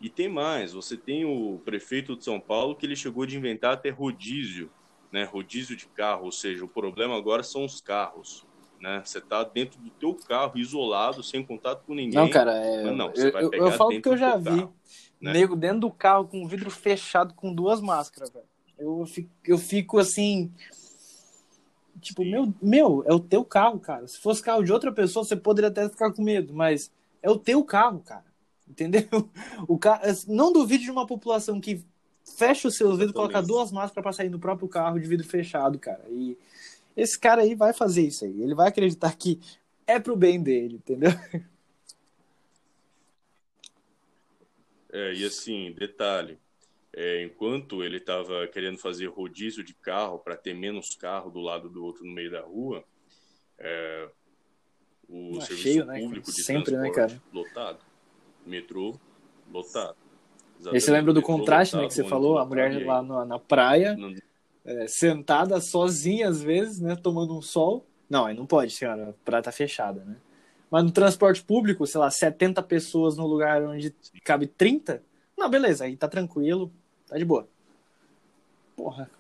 E 0.01 0.09
tem 0.09 0.29
mais, 0.29 0.73
você 0.73 0.97
tem 0.97 1.25
o 1.25 1.61
prefeito 1.65 2.17
de 2.17 2.25
São 2.25 2.39
Paulo 2.39 2.77
que 2.77 2.87
ele 2.87 2.95
chegou 2.95 3.27
de 3.27 3.37
inventar 3.37 3.75
até 3.75 3.91
rodízio, 3.91 4.71
né? 5.11 5.25
Rodízio 5.25 5.77
de 5.77 5.87
carro, 5.89 6.27
ou 6.27 6.33
seja, 6.33 6.65
o 6.65 6.69
problema 6.69 7.17
agora 7.17 7.43
são 7.43 7.65
os 7.65 7.81
carros, 7.81 8.47
né? 8.81 9.03
Você 9.05 9.21
tá 9.21 9.43
dentro 9.45 9.81
do 9.81 9.91
teu 9.91 10.15
carro, 10.15 10.59
isolado, 10.59 11.23
sem 11.23 11.45
contato 11.45 11.85
com 11.85 11.95
ninguém. 11.95 12.15
Não, 12.19 12.29
cara, 12.29 12.53
é... 12.53 12.91
não, 12.91 13.11
você 13.11 13.29
eu, 13.29 13.33
vai 13.33 13.49
pegar 13.49 13.65
eu, 13.65 13.71
eu 13.71 13.77
falo 13.77 14.01
que 14.01 14.09
eu 14.09 14.17
já 14.17 14.37
vi 14.37 14.45
carro, 14.45 14.75
né? 15.21 15.33
nego 15.33 15.57
dentro 15.57 15.81
do 15.81 15.91
carro 15.91 16.27
com 16.27 16.45
o 16.45 16.49
vidro 16.49 16.71
fechado 16.71 17.35
com 17.35 17.53
duas 17.53 17.81
máscaras, 17.81 18.31
velho. 18.31 18.47
Eu 18.79 19.05
fico, 19.07 19.31
eu 19.45 19.59
fico 19.59 19.99
assim, 19.99 20.53
tipo, 22.01 22.25
meu, 22.25 22.55
meu, 22.63 23.05
é 23.07 23.13
o 23.13 23.19
teu 23.19 23.45
carro, 23.45 23.81
cara. 23.81 24.07
Se 24.07 24.19
fosse 24.19 24.43
carro 24.43 24.63
de 24.63 24.73
outra 24.73 24.93
pessoa, 24.93 25.25
você 25.25 25.35
poderia 25.35 25.69
até 25.69 25.89
ficar 25.89 26.13
com 26.13 26.23
medo, 26.23 26.55
mas 26.55 26.91
é 27.23 27.31
o 27.31 27.39
teu 27.39 27.65
carro, 27.65 28.01
cara. 28.01 28.25
Entendeu? 28.69 29.09
O 29.67 29.79
ca... 29.79 30.01
Não 30.27 30.53
duvide 30.53 30.85
de 30.85 30.91
uma 30.91 31.07
população 31.07 31.61
que 31.61 31.85
fecha 32.37 32.69
os 32.69 32.77
seus 32.77 32.99
vidros, 32.99 33.15
coloca 33.15 33.43
duas 33.43 33.73
máscaras 33.73 34.03
para 34.03 34.13
sair 34.13 34.29
no 34.29 34.39
próprio 34.39 34.69
carro 34.69 35.01
de 35.01 35.09
vidro 35.09 35.27
fechado, 35.27 35.79
cara. 35.79 36.05
E 36.11 36.37
esse 36.99 37.19
cara 37.19 37.43
aí 37.43 37.55
vai 37.55 37.73
fazer 37.73 38.03
isso 38.03 38.25
aí. 38.25 38.43
Ele 38.43 38.55
vai 38.55 38.69
acreditar 38.69 39.17
que 39.17 39.41
é 39.87 39.99
pro 40.01 40.17
bem 40.17 40.43
dele, 40.43 40.77
entendeu? 40.77 41.11
É, 44.91 45.13
e 45.13 45.25
assim, 45.25 45.71
detalhe, 45.73 46.39
é, 46.95 47.23
enquanto 47.23 47.85
ele 47.85 47.99
estava 47.99 48.47
querendo 48.49 48.79
fazer 48.79 49.07
rodízio 49.07 49.63
de 49.63 49.75
carro 49.75 50.19
para 50.19 50.35
ter 50.35 50.55
menos 50.55 50.95
carro 50.95 51.31
do 51.31 51.41
lado 51.41 51.69
do 51.69 51.85
outro 51.85 52.05
no 52.05 52.13
meio 52.13 52.31
da 52.31 52.41
rua, 52.41 52.83
é, 53.59 54.09
o 55.09 55.35
Não, 55.35 55.41
serviço 55.43 55.63
cheio, 55.63 55.85
né, 55.85 56.01
público 56.01 56.33
de 56.33 56.43
Sempre, 56.43 56.77
né, 56.77 56.91
cara? 56.91 57.23
lotado. 57.33 57.85
Metrô 58.47 58.99
lotado. 59.53 59.97
Exatamente. 60.59 60.81
você 60.85 60.91
lembra 60.91 61.13
do 61.13 61.23
contraste, 61.23 61.77
lotado, 61.77 61.83
né, 61.83 61.89
que 61.89 61.95
você 61.95 62.05
falou? 62.09 62.39
A 62.39 62.45
mulher 62.45 62.85
lá 62.85 63.03
na, 63.03 63.25
na 63.25 63.39
praia, 63.39 63.97
é, 64.69 64.87
sentada 64.87 65.59
sozinha 65.63 66.29
às 66.29 66.43
vezes, 66.43 66.79
né, 66.79 66.95
tomando 66.95 67.37
um 67.37 67.41
sol. 67.41 67.87
Não, 68.09 68.27
aí 68.27 68.35
não 68.35 68.47
pode, 68.47 68.73
senhora, 68.73 69.11
a 69.11 69.13
praia 69.25 69.43
tá 69.43 69.51
fechada, 69.51 70.05
né? 70.05 70.17
Mas 70.71 70.85
no 70.85 70.91
transporte 70.91 71.43
público, 71.43 71.87
sei 71.87 71.99
lá, 71.99 72.11
70 72.11 72.63
pessoas 72.63 73.17
no 73.17 73.27
lugar 73.27 73.63
onde 73.63 73.95
cabe 74.23 74.47
30, 74.47 75.03
não, 75.37 75.49
beleza, 75.49 75.85
aí 75.85 75.97
tá 75.97 76.07
tranquilo, 76.07 76.71
tá 77.07 77.17
de 77.17 77.25
boa. 77.25 77.49
Porra. 78.77 79.11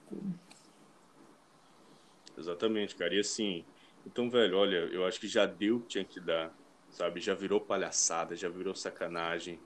Exatamente, 2.37 2.95
cara. 2.95 3.15
E 3.15 3.21
assim, 3.21 3.65
então, 4.07 4.29
velho, 4.29 4.59
olha, 4.59 4.77
eu 4.93 5.07
acho 5.07 5.19
que 5.19 5.27
já 5.27 5.47
deu 5.47 5.77
o 5.77 5.81
que 5.81 5.89
tinha 5.89 6.05
que 6.05 6.21
dar, 6.21 6.53
sabe? 6.91 7.21
Já 7.21 7.35
virou 7.35 7.61
palhaçada, 7.61 8.37
já 8.37 8.49
virou 8.49 8.75
sacanagem, 8.75 9.59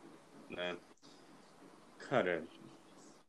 né? 0.48 0.76
Cara, 1.98 2.44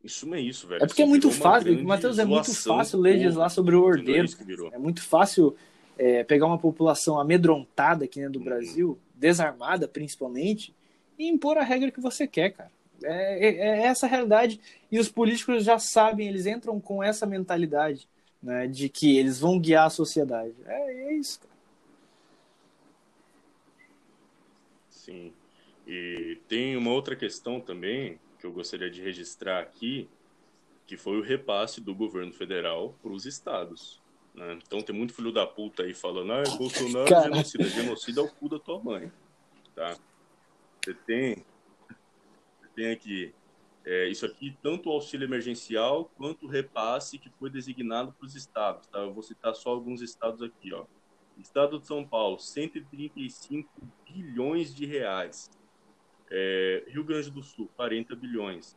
Isso 0.03 0.27
não 0.27 0.35
é 0.35 0.41
isso, 0.41 0.67
velho. 0.67 0.83
É 0.83 0.87
porque 0.87 1.01
é 1.01 1.05
muito 1.05 1.31
fácil, 1.31 1.81
Matheus, 1.83 2.19
é 2.19 2.25
muito 2.25 2.53
fácil 2.53 2.99
legislar 2.99 3.49
sobre 3.49 3.75
o 3.75 3.81
ordeiro. 3.81 4.27
É, 4.71 4.75
é 4.75 4.77
muito 4.77 5.01
fácil 5.01 5.55
é, 5.97 6.23
pegar 6.23 6.45
uma 6.45 6.57
população 6.57 7.17
amedrontada 7.19 8.03
aqui 8.03 8.19
né, 8.19 8.27
do 8.27 8.39
uhum. 8.39 8.45
Brasil, 8.45 8.99
desarmada 9.15 9.87
principalmente, 9.87 10.73
e 11.17 11.29
impor 11.29 11.57
a 11.57 11.63
regra 11.63 11.89
que 11.89 12.01
você 12.01 12.27
quer, 12.27 12.51
cara. 12.51 12.71
É, 13.01 13.47
é, 13.47 13.55
é, 13.55 13.85
essa 13.85 14.05
a 14.05 14.09
realidade. 14.09 14.59
E 14.91 14.99
os 14.99 15.07
políticos 15.07 15.63
já 15.63 15.79
sabem, 15.79 16.27
eles 16.27 16.45
entram 16.45 16.79
com 16.81 17.01
essa 17.01 17.25
mentalidade 17.25 18.07
né, 18.41 18.67
de 18.67 18.89
que 18.89 19.17
eles 19.17 19.39
vão 19.39 19.57
guiar 19.57 19.87
a 19.87 19.89
sociedade. 19.89 20.53
É, 20.65 21.11
é 21.11 21.13
isso, 21.13 21.39
cara. 21.39 21.53
Sim. 24.89 25.33
E 25.87 26.37
tem 26.47 26.75
uma 26.77 26.91
outra 26.91 27.15
questão 27.15 27.59
também 27.59 28.17
que 28.43 28.47
eu 28.47 28.51
gostaria 28.51 28.91
de 28.91 29.01
registrar 29.01 29.59
aqui, 29.59 30.09
que 30.85 30.97
foi 30.97 31.17
o 31.17 31.21
repasse 31.21 31.79
do 31.79 31.95
governo 31.95 32.33
federal 32.33 32.93
para 33.01 33.13
os 33.13 33.25
estados. 33.25 34.01
Né? 34.35 34.59
Então 34.67 34.81
tem 34.81 34.93
muito 34.93 35.13
filho 35.13 35.31
da 35.31 35.47
puta 35.47 35.83
aí 35.83 35.93
falando, 35.93 36.33
ah, 36.33 36.43
Bolsonaro 36.57 37.13
é 37.13 37.23
genocida, 37.23 37.63
genocida 37.63 38.19
é 38.19 38.23
o 38.25 38.27
cu 38.27 38.49
da 38.49 38.59
tua 38.59 38.83
mãe. 38.83 39.09
Tá? 39.73 39.95
Você 40.83 40.93
tem, 40.93 41.35
você 42.59 42.67
tem 42.75 42.91
aqui 42.91 43.33
é, 43.85 44.09
isso 44.09 44.25
aqui, 44.25 44.57
tanto 44.61 44.89
o 44.89 44.91
auxílio 44.91 45.25
emergencial 45.25 46.11
quanto 46.17 46.45
o 46.45 46.49
repasse 46.49 47.17
que 47.17 47.29
foi 47.29 47.49
designado 47.49 48.11
para 48.11 48.25
os 48.25 48.35
estados. 48.35 48.85
Tá? 48.87 48.99
Eu 48.99 49.13
vou 49.13 49.23
citar 49.23 49.55
só 49.55 49.69
alguns 49.69 50.01
estados 50.01 50.41
aqui. 50.41 50.73
Ó. 50.73 50.83
Estado 51.37 51.79
de 51.79 51.87
São 51.87 52.05
Paulo, 52.05 52.37
135 52.37 53.71
bilhões 54.05 54.75
de 54.75 54.85
reais. 54.85 55.49
É, 56.35 56.83
Rio 56.87 57.03
Grande 57.03 57.29
do 57.29 57.43
Sul, 57.43 57.69
40 57.75 58.15
bilhões. 58.15 58.75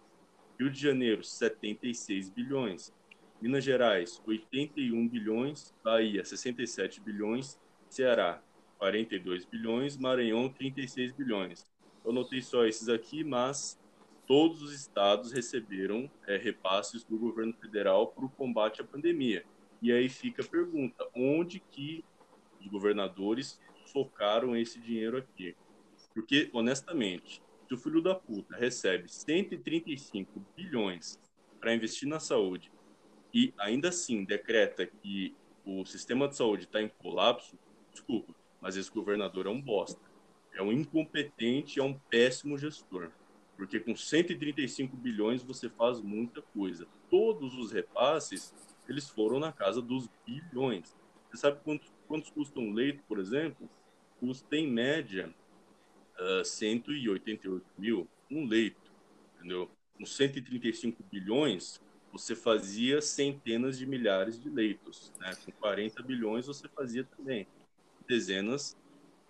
Rio 0.61 0.70
de 0.70 0.78
Janeiro, 0.78 1.24
76 1.24 2.28
bilhões. 2.28 2.94
Minas 3.40 3.64
Gerais, 3.64 4.22
81 4.26 5.09
bilhões. 5.09 5.74
Bahia, 5.82 6.22
67 6.22 7.00
bilhões. 7.00 7.59
Ceará, 7.88 8.42
42 8.78 9.46
bilhões. 9.46 9.96
Maranhão, 9.96 10.50
36 10.50 11.12
bilhões. 11.12 11.64
Eu 12.04 12.12
notei 12.12 12.42
só 12.42 12.66
esses 12.66 12.90
aqui, 12.90 13.24
mas 13.24 13.80
todos 14.26 14.61
os 14.61 14.74
estados 14.74 15.32
receberam 15.32 16.11
é, 16.26 16.36
repasses 16.36 17.04
do 17.04 17.18
governo 17.18 17.54
federal 17.54 18.09
para 18.09 18.26
o 18.26 18.30
combate 18.30 18.82
à 18.82 18.84
pandemia. 18.84 19.46
E 19.80 19.90
aí 19.90 20.11
fica 20.11 20.42
a 20.42 20.46
pergunta: 20.46 21.09
onde 21.14 21.59
que 21.59 22.04
os 22.61 22.66
governadores 22.66 23.59
focaram 23.90 24.54
esse 24.54 24.78
dinheiro 24.78 25.16
aqui? 25.16 25.57
Porque, 26.12 26.50
honestamente, 26.52 27.42
se 27.67 27.75
o 27.75 27.79
filho 27.79 28.01
da 28.01 28.14
puta 28.14 28.57
recebe 28.57 29.09
135 29.09 30.41
bilhões 30.57 31.21
para 31.61 31.75
investir 31.75 32.09
na 32.09 32.21
saúde 32.21 32.71
e 33.35 33.53
ainda 33.59 33.89
assim 33.89 34.25
decreta 34.25 34.87
que 34.87 35.35
o 35.64 35.85
sistema 35.85 36.29
de 36.29 36.37
saúde 36.37 36.64
está 36.64 36.81
em 36.81 36.89
colapso, 36.89 37.59
desculpa, 37.91 38.35
mas 38.61 38.77
esse 38.77 38.91
governador 38.91 39.47
é 39.47 39.51
um 39.51 39.61
bosta. 39.61 40.01
É 40.55 40.62
um 40.62 40.73
incompetente, 40.73 41.81
é 41.81 41.83
um 41.83 41.93
péssimo 41.93 42.57
gestor. 42.57 43.11
Porque 43.57 43.81
com 43.81 43.97
135 43.97 44.97
bilhões 44.97 45.43
você 45.43 45.69
faz 45.69 46.01
muita 46.01 46.41
coisa. 46.41 46.87
Todos 47.11 47.55
os 47.55 47.73
repasses, 47.73 48.55
eles 48.89 49.09
foram 49.11 49.41
na 49.41 49.53
casa 49.53 49.83
dos 49.83 50.09
bilhões. 50.25 50.97
Você 51.29 51.39
sabe 51.39 51.61
quantos, 51.64 51.93
quantos 52.07 52.31
custa 52.31 52.61
um 52.61 52.73
leito, 52.73 53.03
por 53.09 53.19
exemplo? 53.19 53.69
Custa 54.21 54.57
em 54.57 54.71
média 54.71 55.35
uh, 56.19 56.41
ah, 56.41 56.45
188 56.45 57.64
mil 57.79 58.09
um 58.31 58.47
leito, 58.47 58.91
entendeu? 59.37 59.71
Com 59.97 60.05
135 60.05 61.03
bilhões, 61.11 61.81
você 62.12 62.35
fazia 62.35 63.01
centenas 63.01 63.79
de 63.79 63.87
milhares 63.87 64.41
de 64.41 64.49
leitos, 64.49 65.12
né? 65.21 65.33
Com 65.45 65.53
40 65.53 66.03
bilhões 66.03 66.47
você 66.47 66.69
fazia 66.69 67.05
também 67.05 67.47
dezenas 68.09 68.77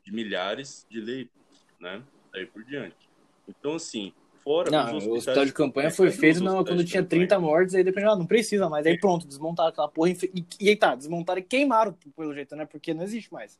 de 0.04 0.12
milhares 0.12 0.86
de 0.88 1.00
leitos, 1.00 1.66
né? 1.80 2.02
Daí 2.32 2.46
por 2.46 2.64
diante. 2.64 3.08
Então, 3.48 3.74
assim, 3.74 4.12
fora 4.42 4.70
não, 4.70 4.98
o 4.98 5.14
hospital 5.14 5.44
de 5.44 5.52
campanha 5.52 5.90
foi 5.90 6.10
feito 6.10 6.42
não, 6.42 6.64
quando 6.64 6.84
tinha 6.84 7.02
30 7.02 7.38
mortes, 7.38 7.74
aí 7.74 7.82
depois, 7.82 8.04
ah, 8.04 8.16
não 8.16 8.26
precisa 8.26 8.68
mais. 8.68 8.86
Aí 8.86 8.98
pronto, 8.98 9.26
desmontaram 9.26 9.70
aquela 9.70 9.88
porra 9.88 10.10
e, 10.10 10.18
e, 10.34 10.46
e 10.60 10.68
aí 10.68 10.76
tá, 10.76 10.94
desmontaram 10.94 11.40
e 11.40 11.44
queimaram 11.44 11.96
pelo 12.16 12.34
jeito, 12.34 12.54
né? 12.54 12.64
Porque 12.66 12.94
não 12.94 13.02
existe 13.02 13.32
mais. 13.32 13.58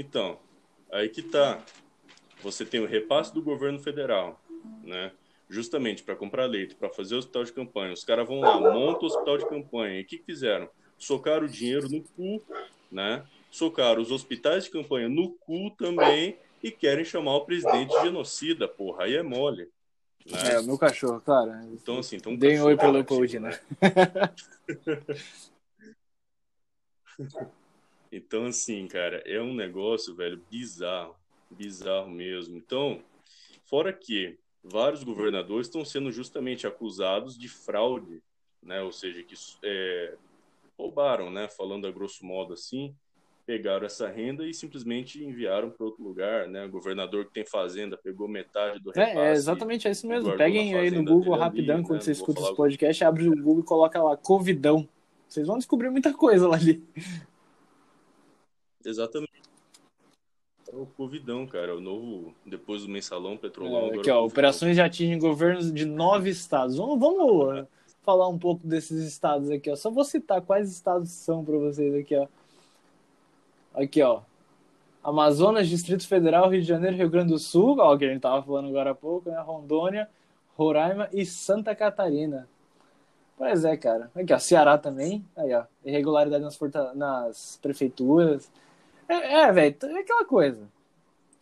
Então, 0.00 0.38
aí 0.90 1.10
que 1.10 1.22
tá. 1.22 1.62
Você 2.42 2.64
tem 2.64 2.80
o 2.80 2.86
repasse 2.86 3.34
do 3.34 3.42
governo 3.42 3.78
federal, 3.78 4.40
né? 4.82 5.12
Justamente 5.46 6.02
para 6.02 6.16
comprar 6.16 6.46
leito, 6.46 6.74
para 6.74 6.88
fazer 6.88 7.16
o 7.16 7.18
hospital 7.18 7.44
de 7.44 7.52
campanha. 7.52 7.92
Os 7.92 8.02
caras 8.02 8.26
vão 8.26 8.40
lá, 8.40 8.58
montam 8.58 9.02
o 9.02 9.06
hospital 9.06 9.36
de 9.36 9.46
campanha. 9.46 10.00
E 10.00 10.02
o 10.02 10.06
que, 10.06 10.16
que 10.16 10.24
fizeram? 10.24 10.70
Socaram 10.96 11.44
o 11.44 11.48
dinheiro 11.48 11.86
no 11.90 12.02
cu, 12.02 12.42
né? 12.90 13.26
Socaram 13.50 14.00
os 14.00 14.10
hospitais 14.10 14.64
de 14.64 14.70
campanha 14.70 15.06
no 15.06 15.32
cu 15.32 15.70
também 15.72 16.38
e 16.62 16.70
querem 16.70 17.04
chamar 17.04 17.36
o 17.36 17.44
presidente 17.44 17.90
de 17.90 18.00
genocida, 18.00 18.66
porra. 18.66 19.04
Aí 19.04 19.14
é 19.14 19.22
mole. 19.22 19.68
Né? 20.24 20.54
É, 20.54 20.60
o 20.60 20.64
meu 20.64 20.78
cachorro, 20.78 21.20
cara. 21.20 21.62
Então, 21.72 21.98
assim, 21.98 22.16
então. 22.16 22.34
Dei 22.34 22.58
um 22.58 22.64
oi 22.64 22.76
pro 22.76 22.90
Leopold, 22.90 23.38
né? 23.38 23.60
Então, 28.12 28.46
assim, 28.46 28.86
cara, 28.86 29.22
é 29.24 29.40
um 29.40 29.54
negócio, 29.54 30.14
velho, 30.14 30.42
bizarro. 30.50 31.14
Bizarro 31.50 32.10
mesmo. 32.10 32.56
Então, 32.56 33.02
fora 33.64 33.92
que 33.92 34.38
vários 34.62 35.02
governadores 35.02 35.66
estão 35.66 35.84
sendo 35.84 36.10
justamente 36.10 36.66
acusados 36.66 37.38
de 37.38 37.48
fraude, 37.48 38.22
né? 38.62 38.82
Ou 38.82 38.92
seja, 38.92 39.22
que 39.22 39.34
é, 39.64 40.14
roubaram, 40.78 41.30
né? 41.30 41.48
Falando 41.48 41.86
a 41.86 41.90
grosso 41.90 42.24
modo 42.24 42.52
assim, 42.52 42.94
pegaram 43.46 43.86
essa 43.86 44.08
renda 44.08 44.46
e 44.46 44.54
simplesmente 44.54 45.24
enviaram 45.24 45.70
para 45.70 45.86
outro 45.86 46.02
lugar, 46.02 46.46
né? 46.46 46.64
O 46.64 46.70
governador 46.70 47.24
que 47.26 47.32
tem 47.32 47.44
fazenda 47.44 47.96
pegou 47.96 48.28
metade 48.28 48.80
do 48.80 48.90
repasse. 48.90 49.18
É, 49.18 49.28
é 49.28 49.32
exatamente 49.32 49.88
é 49.88 49.90
isso 49.90 50.06
mesmo. 50.06 50.36
Peguem 50.36 50.74
aí 50.74 50.90
no 50.90 51.04
Google 51.04 51.36
rapidão, 51.36 51.76
ali, 51.76 51.84
quando 51.84 51.98
né? 51.98 52.04
você 52.04 52.12
escuta 52.12 52.40
esse 52.40 52.54
podcast, 52.54 53.04
abre 53.04 53.28
o 53.28 53.36
Google 53.36 53.60
e 53.60 53.66
coloca 53.66 54.02
lá 54.02 54.16
Covidão. 54.16 54.88
Vocês 55.26 55.46
vão 55.46 55.58
descobrir 55.58 55.90
muita 55.90 56.12
coisa 56.12 56.48
lá 56.48 56.56
ali. 56.56 56.82
Exatamente. 58.84 59.30
É 60.72 60.76
o 60.76 60.86
Covidão, 60.86 61.46
cara, 61.46 61.76
o 61.76 61.80
novo, 61.80 62.32
depois 62.46 62.82
do 62.82 62.88
mensalão 62.88 63.36
petrolão. 63.36 63.92
É, 63.92 63.98
aqui, 63.98 64.10
ó, 64.10 64.24
operações 64.24 64.76
já 64.76 64.86
atingem 64.86 65.18
governos 65.18 65.72
de 65.72 65.84
nove 65.84 66.30
estados. 66.30 66.76
Vamos, 66.76 66.98
vamos 67.00 67.58
é. 67.58 67.66
falar 68.02 68.28
um 68.28 68.38
pouco 68.38 68.66
desses 68.66 69.04
estados 69.04 69.50
aqui, 69.50 69.68
ó. 69.68 69.74
Só 69.74 69.90
vou 69.90 70.04
citar 70.04 70.40
quais 70.42 70.70
estados 70.70 71.10
são 71.10 71.44
para 71.44 71.56
vocês 71.58 71.92
aqui, 71.94 72.14
ó. 72.16 72.28
Aqui, 73.74 74.00
ó. 74.00 74.22
Amazonas, 75.02 75.68
Distrito 75.68 76.06
Federal, 76.06 76.48
Rio 76.50 76.60
de 76.60 76.68
Janeiro, 76.68 76.96
Rio 76.96 77.10
Grande 77.10 77.32
do 77.32 77.38
Sul, 77.38 77.76
ó, 77.80 77.96
que 77.96 78.04
a 78.04 78.08
gente 78.08 78.20
tava 78.20 78.42
falando 78.42 78.68
agora 78.68 78.90
há 78.90 78.94
pouco, 78.94 79.28
né? 79.28 79.40
Rondônia, 79.40 80.08
Roraima 80.56 81.08
e 81.12 81.24
Santa 81.26 81.74
Catarina. 81.74 82.46
Pois 83.36 83.64
é, 83.64 83.76
cara. 83.76 84.10
Aqui, 84.14 84.32
ó, 84.32 84.38
Ceará 84.38 84.78
também. 84.78 85.24
Aí, 85.34 85.52
ó. 85.52 85.64
Irregularidade 85.84 86.44
nas, 86.44 86.58
nas 86.94 87.58
prefeituras. 87.60 88.50
É, 89.10 89.40
é 89.40 89.52
velho, 89.52 89.76
é 89.82 89.98
aquela 89.98 90.24
coisa. 90.24 90.70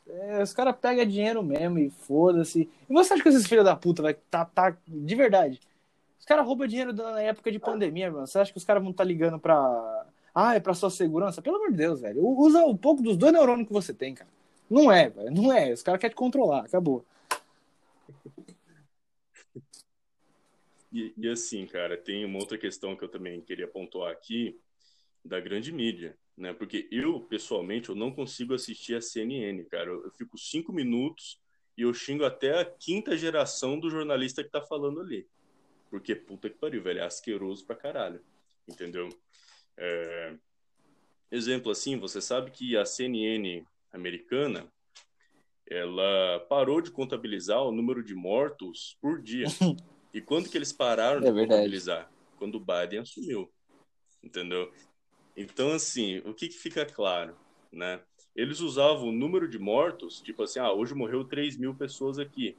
É, 0.08 0.42
os 0.42 0.54
caras 0.54 0.74
pegam 0.80 1.04
dinheiro 1.04 1.42
mesmo 1.42 1.78
e 1.78 1.90
foda-se. 1.90 2.62
E 2.88 2.92
você 2.92 3.12
acha 3.12 3.22
que 3.22 3.28
esses 3.28 3.46
filhos 3.46 3.64
da 3.64 3.76
puta 3.76 4.00
vai 4.00 4.14
tá, 4.14 4.46
tá 4.46 4.74
de 4.86 5.14
verdade? 5.14 5.60
Os 6.18 6.24
caras 6.24 6.46
roubam 6.46 6.66
dinheiro 6.66 6.94
na 6.94 7.20
época 7.20 7.52
de 7.52 7.58
pandemia, 7.58 8.10
mano. 8.10 8.26
Você 8.26 8.38
acha 8.38 8.50
que 8.50 8.56
os 8.56 8.64
caras 8.64 8.82
vão 8.82 8.90
estar 8.90 9.04
tá 9.04 9.08
ligando 9.08 9.38
pra. 9.38 10.06
Ah, 10.34 10.54
é 10.54 10.60
pra 10.60 10.72
sua 10.72 10.88
segurança? 10.88 11.42
Pelo 11.42 11.56
amor 11.56 11.70
de 11.70 11.76
Deus, 11.76 12.00
velho. 12.00 12.24
Usa 12.26 12.64
um 12.64 12.76
pouco 12.76 13.02
dos 13.02 13.18
dois 13.18 13.32
neurônios 13.32 13.66
que 13.66 13.72
você 13.72 13.92
tem, 13.92 14.14
cara. 14.14 14.30
Não 14.70 14.90
é, 14.90 15.10
velho. 15.10 15.30
Não 15.30 15.52
é. 15.52 15.70
Os 15.72 15.82
caras 15.82 16.00
querem 16.00 16.14
te 16.14 16.18
controlar. 16.18 16.60
Acabou. 16.60 17.04
E, 20.90 21.12
e 21.18 21.28
assim, 21.28 21.66
cara, 21.66 21.98
tem 21.98 22.24
uma 22.24 22.38
outra 22.38 22.56
questão 22.56 22.96
que 22.96 23.04
eu 23.04 23.08
também 23.10 23.42
queria 23.42 23.68
pontuar 23.68 24.10
aqui 24.10 24.58
da 25.22 25.38
grande 25.38 25.70
mídia 25.70 26.16
né? 26.38 26.52
Porque 26.52 26.88
eu, 26.90 27.20
pessoalmente, 27.20 27.88
eu 27.88 27.94
não 27.94 28.12
consigo 28.12 28.54
assistir 28.54 28.94
a 28.94 29.00
CNN, 29.00 29.64
cara. 29.64 29.90
Eu, 29.90 30.04
eu 30.04 30.10
fico 30.12 30.38
cinco 30.38 30.72
minutos 30.72 31.40
e 31.76 31.82
eu 31.82 31.92
xingo 31.92 32.24
até 32.24 32.60
a 32.60 32.64
quinta 32.64 33.16
geração 33.16 33.78
do 33.78 33.90
jornalista 33.90 34.44
que 34.44 34.50
tá 34.50 34.62
falando 34.62 35.00
ali. 35.00 35.26
Porque, 35.90 36.14
puta 36.14 36.48
que 36.48 36.56
pariu, 36.56 36.82
velho, 36.82 37.00
é 37.00 37.04
asqueroso 37.04 37.66
pra 37.66 37.74
caralho. 37.74 38.20
Entendeu? 38.68 39.08
É... 39.76 40.34
Exemplo 41.30 41.70
assim, 41.70 41.98
você 41.98 42.20
sabe 42.20 42.50
que 42.50 42.76
a 42.76 42.86
CNN 42.86 43.64
americana, 43.92 44.66
ela 45.68 46.40
parou 46.48 46.80
de 46.80 46.90
contabilizar 46.90 47.62
o 47.62 47.72
número 47.72 48.02
de 48.02 48.14
mortos 48.14 48.96
por 49.00 49.20
dia. 49.20 49.46
e 50.14 50.20
quando 50.20 50.48
que 50.48 50.56
eles 50.56 50.72
pararam 50.72 51.26
é 51.26 51.32
de 51.32 51.40
contabilizar? 51.40 52.10
Quando 52.36 52.54
o 52.54 52.60
Biden 52.60 53.00
assumiu. 53.00 53.50
Entendeu? 54.22 54.72
Então, 55.40 55.70
assim, 55.70 56.18
o 56.24 56.34
que, 56.34 56.48
que 56.48 56.58
fica 56.58 56.84
claro, 56.84 57.36
né? 57.70 58.02
Eles 58.34 58.58
usavam 58.58 59.08
o 59.08 59.12
número 59.12 59.46
de 59.46 59.56
mortos, 59.56 60.20
tipo 60.20 60.42
assim, 60.42 60.58
ah, 60.58 60.72
hoje 60.72 60.96
morreu 60.96 61.22
3 61.22 61.56
mil 61.56 61.72
pessoas 61.72 62.18
aqui. 62.18 62.56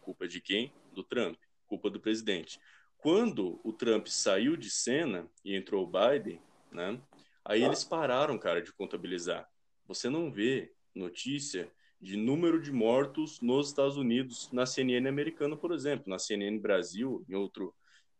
Culpa 0.00 0.28
de 0.28 0.40
quem? 0.40 0.72
Do 0.92 1.02
Trump. 1.02 1.36
Culpa 1.66 1.90
do 1.90 1.98
presidente. 1.98 2.60
Quando 2.98 3.60
o 3.64 3.72
Trump 3.72 4.06
saiu 4.06 4.56
de 4.56 4.70
cena 4.70 5.28
e 5.44 5.56
entrou 5.56 5.82
o 5.82 5.90
Biden, 5.90 6.40
né? 6.70 7.00
Aí 7.44 7.64
eles 7.64 7.82
pararam, 7.82 8.38
cara, 8.38 8.62
de 8.62 8.72
contabilizar. 8.72 9.50
Você 9.88 10.08
não 10.08 10.30
vê 10.30 10.72
notícia 10.94 11.68
de 12.00 12.16
número 12.16 12.62
de 12.62 12.70
mortos 12.70 13.40
nos 13.40 13.66
Estados 13.66 13.96
Unidos 13.96 14.48
na 14.52 14.66
CNN 14.66 15.08
americana, 15.08 15.56
por 15.56 15.72
exemplo, 15.72 16.04
na 16.06 16.20
CNN 16.20 16.60
Brasil, 16.60 17.24
em 17.28 17.34
outro 17.34 17.74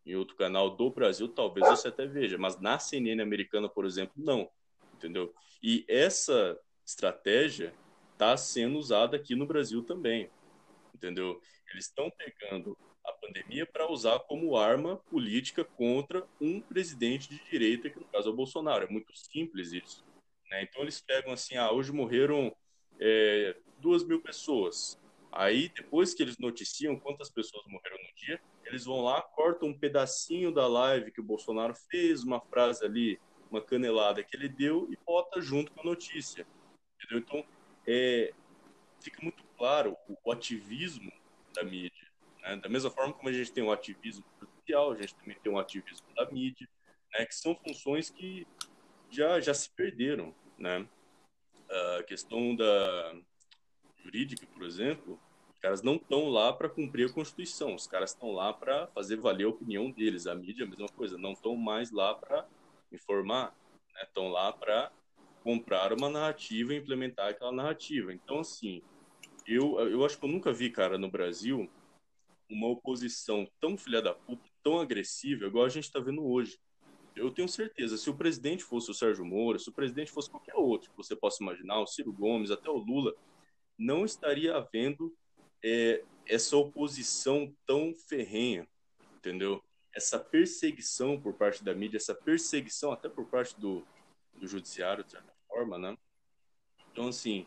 em 0.05 0.15
outro 0.15 0.35
canal 0.35 0.69
do 0.69 0.89
Brasil, 0.89 1.27
talvez 1.27 1.67
você 1.67 1.87
até 1.87 2.05
veja, 2.05 2.37
mas 2.37 2.59
na 2.59 2.77
CNN 2.77 3.21
americana, 3.21 3.67
por 3.67 3.85
exemplo, 3.85 4.13
não, 4.17 4.49
entendeu? 4.93 5.33
E 5.63 5.83
essa 5.87 6.59
estratégia 6.85 7.73
está 8.13 8.37
sendo 8.37 8.77
usada 8.77 9.17
aqui 9.17 9.35
no 9.35 9.45
Brasil 9.45 9.83
também, 9.83 10.29
entendeu? 10.93 11.41
Eles 11.71 11.85
estão 11.85 12.11
pegando 12.11 12.77
a 13.03 13.11
pandemia 13.11 13.65
para 13.65 13.91
usar 13.91 14.19
como 14.19 14.55
arma 14.55 14.97
política 15.09 15.63
contra 15.63 16.25
um 16.39 16.61
presidente 16.61 17.29
de 17.29 17.43
direita, 17.49 17.89
que 17.89 17.99
no 17.99 18.05
caso 18.05 18.29
é 18.29 18.31
o 18.31 18.35
Bolsonaro. 18.35 18.85
É 18.85 18.89
muito 18.89 19.15
simples 19.15 19.73
isso. 19.73 20.03
Né? 20.49 20.63
Então 20.63 20.81
eles 20.81 21.01
pegam 21.01 21.33
assim, 21.33 21.55
ah, 21.55 21.71
hoje 21.71 21.91
morreram 21.91 22.55
é, 22.99 23.55
duas 23.79 24.03
mil 24.03 24.21
pessoas. 24.21 24.99
Aí, 25.31 25.69
depois 25.69 26.13
que 26.13 26.23
eles 26.23 26.37
noticiam 26.37 26.97
quantas 26.97 27.29
pessoas 27.29 27.65
morreram 27.67 27.97
no 27.97 28.15
dia, 28.15 28.41
eles 28.65 28.85
vão 28.85 29.01
lá, 29.01 29.21
cortam 29.21 29.69
um 29.69 29.77
pedacinho 29.77 30.51
da 30.51 30.67
live 30.67 31.11
que 31.11 31.21
o 31.21 31.23
Bolsonaro 31.23 31.75
fez, 31.89 32.23
uma 32.23 32.41
frase 32.41 32.83
ali, 32.83 33.19
uma 33.49 33.61
canelada 33.61 34.23
que 34.23 34.35
ele 34.35 34.49
deu 34.49 34.87
e 34.91 34.97
bota 35.05 35.39
junto 35.41 35.71
com 35.71 35.81
a 35.81 35.83
notícia. 35.83 36.47
Entendeu? 36.95 37.19
Então, 37.19 37.45
é, 37.87 38.33
fica 38.99 39.21
muito 39.21 39.43
claro 39.57 39.95
o, 40.07 40.17
o 40.23 40.31
ativismo 40.31 41.11
da 41.53 41.63
mídia. 41.63 42.07
Né? 42.41 42.55
Da 42.57 42.69
mesma 42.69 42.89
forma 42.89 43.13
como 43.13 43.29
a 43.29 43.33
gente 43.33 43.51
tem 43.51 43.63
o 43.63 43.71
ativismo 43.71 44.25
social, 44.39 44.91
a 44.91 44.95
gente 44.95 45.15
também 45.15 45.37
tem 45.41 45.51
o 45.51 45.59
ativismo 45.59 46.07
da 46.15 46.29
mídia, 46.31 46.67
né? 47.13 47.25
que 47.25 47.35
são 47.35 47.55
funções 47.55 48.09
que 48.09 48.47
já, 49.11 49.39
já 49.39 49.53
se 49.53 49.69
perderam. 49.69 50.33
Né? 50.57 50.87
A 51.99 52.03
questão 52.03 52.55
da 52.55 53.15
jurídica, 53.97 54.45
por 54.47 54.63
exemplo, 54.63 55.19
caras 55.65 55.81
não 55.81 55.95
estão 55.95 56.29
lá 56.29 56.53
para 56.53 56.69
cumprir 56.69 57.09
a 57.09 57.11
Constituição, 57.11 57.73
os 57.73 57.87
caras 57.87 58.11
estão 58.11 58.31
lá 58.31 58.53
para 58.53 58.85
fazer 58.89 59.15
valer 59.15 59.45
a 59.45 59.49
opinião 59.49 59.89
deles. 59.89 60.27
A 60.27 60.35
mídia 60.35 60.63
a 60.63 60.69
mesma 60.69 60.87
coisa, 60.89 61.17
não 61.17 61.31
estão 61.31 61.55
mais 61.55 61.89
lá 61.89 62.13
para 62.13 62.47
informar, 62.91 63.51
estão 64.03 64.25
né? 64.25 64.29
lá 64.29 64.53
para 64.53 64.91
comprar 65.43 65.91
uma 65.91 66.07
narrativa 66.07 66.71
e 66.71 66.77
implementar 66.77 67.29
aquela 67.29 67.51
narrativa. 67.51 68.13
Então, 68.13 68.41
assim, 68.41 68.83
eu, 69.47 69.79
eu 69.89 70.05
acho 70.05 70.19
que 70.19 70.25
eu 70.25 70.29
nunca 70.29 70.53
vi, 70.53 70.69
cara, 70.69 70.99
no 70.99 71.09
Brasil, 71.09 71.67
uma 72.47 72.67
oposição 72.67 73.47
tão 73.59 73.75
filha 73.75 74.03
da 74.03 74.13
puta, 74.13 74.47
tão 74.61 74.79
agressiva, 74.79 75.47
igual 75.47 75.65
a 75.65 75.69
gente 75.69 75.85
está 75.85 75.99
vendo 75.99 76.23
hoje. 76.23 76.59
Eu 77.15 77.31
tenho 77.31 77.49
certeza, 77.49 77.97
se 77.97 78.07
o 78.07 78.15
presidente 78.15 78.63
fosse 78.63 78.91
o 78.91 78.93
Sérgio 78.93 79.25
Moro, 79.25 79.57
se 79.57 79.69
o 79.69 79.73
presidente 79.73 80.11
fosse 80.11 80.29
qualquer 80.29 80.53
outro 80.53 80.91
que 80.91 80.97
você 80.97 81.15
possa 81.15 81.41
imaginar, 81.41 81.79
o 81.79 81.87
Ciro 81.87 82.13
Gomes, 82.13 82.51
até 82.51 82.69
o 82.69 82.77
Lula, 82.77 83.15
não 83.79 84.05
estaria 84.05 84.55
havendo 84.55 85.11
é, 85.63 86.03
essa 86.27 86.57
oposição 86.57 87.53
tão 87.65 87.93
ferrenha, 87.93 88.67
entendeu? 89.17 89.63
Essa 89.93 90.19
perseguição 90.19 91.19
por 91.19 91.33
parte 91.33 91.63
da 91.63 91.73
mídia, 91.73 91.97
essa 91.97 92.13
perseguição 92.13 92.91
até 92.91 93.07
por 93.07 93.25
parte 93.27 93.59
do, 93.59 93.85
do 94.33 94.47
judiciário, 94.47 95.03
de 95.03 95.11
certa 95.11 95.33
forma, 95.47 95.77
né? 95.77 95.97
Então, 96.91 97.07
assim, 97.07 97.45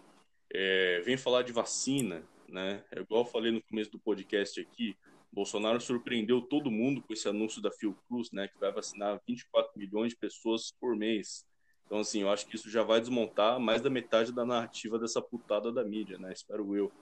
é, 0.53 1.01
vem 1.01 1.17
falar 1.17 1.43
de 1.43 1.53
vacina, 1.53 2.23
né? 2.49 2.85
É 2.91 3.01
igual 3.01 3.23
eu 3.23 3.31
falei 3.31 3.53
no 3.53 3.63
começo 3.63 3.91
do 3.91 3.99
podcast 3.99 4.61
aqui, 4.61 4.97
Bolsonaro 5.33 5.81
surpreendeu 5.81 6.41
todo 6.41 6.71
mundo 6.71 7.03
com 7.03 7.13
esse 7.13 7.29
anúncio 7.29 7.61
da 7.61 7.71
Fiocruz, 7.71 8.31
né, 8.33 8.49
que 8.49 8.59
vai 8.59 8.73
vacinar 8.73 9.21
24 9.27 9.73
milhões 9.77 10.11
de 10.11 10.17
pessoas 10.17 10.73
por 10.81 10.97
mês. 10.97 11.45
Então, 11.87 12.01
assim, 12.01 12.23
eu 12.23 12.31
acho 12.31 12.47
que 12.47 12.57
isso 12.57 12.71
já 12.71 12.83
vai 12.83 13.01
desmontar 13.01 13.59
mais 13.59 13.81
da 13.81 13.89
metade 13.89 14.33
da 14.33 14.45
narrativa 14.45 14.99
dessa 14.99 15.23
putada 15.23 15.73
da 15.73 15.83
mídia, 15.83 16.19
né? 16.19 16.33
Espero 16.33 16.77
eu. 16.77 16.93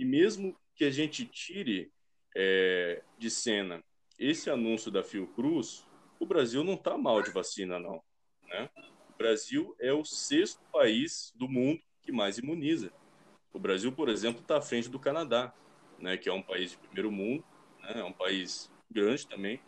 E 0.00 0.04
mesmo 0.06 0.56
que 0.74 0.84
a 0.84 0.90
gente 0.90 1.26
tire 1.26 1.92
é, 2.34 3.02
de 3.18 3.30
cena 3.30 3.84
esse 4.18 4.48
anúncio 4.48 4.90
da 4.90 5.02
Fiocruz, 5.02 5.86
o 6.18 6.24
Brasil 6.24 6.64
não 6.64 6.72
está 6.72 6.96
mal 6.96 7.20
de 7.20 7.30
vacina, 7.30 7.78
não. 7.78 8.02
Né? 8.48 8.70
O 9.10 9.18
Brasil 9.18 9.76
é 9.78 9.92
o 9.92 10.02
sexto 10.02 10.62
país 10.72 11.34
do 11.36 11.46
mundo 11.46 11.82
que 12.00 12.10
mais 12.10 12.38
imuniza. 12.38 12.90
O 13.52 13.58
Brasil, 13.58 13.92
por 13.92 14.08
exemplo, 14.08 14.40
está 14.40 14.56
à 14.56 14.62
frente 14.62 14.88
do 14.88 14.98
Canadá, 14.98 15.52
né, 15.98 16.16
que 16.16 16.30
é 16.30 16.32
um 16.32 16.42
país 16.42 16.70
de 16.70 16.78
primeiro 16.78 17.12
mundo, 17.12 17.44
né, 17.82 18.00
é 18.00 18.04
um 18.04 18.12
país 18.12 18.70
grande 18.90 19.26
também, 19.26 19.60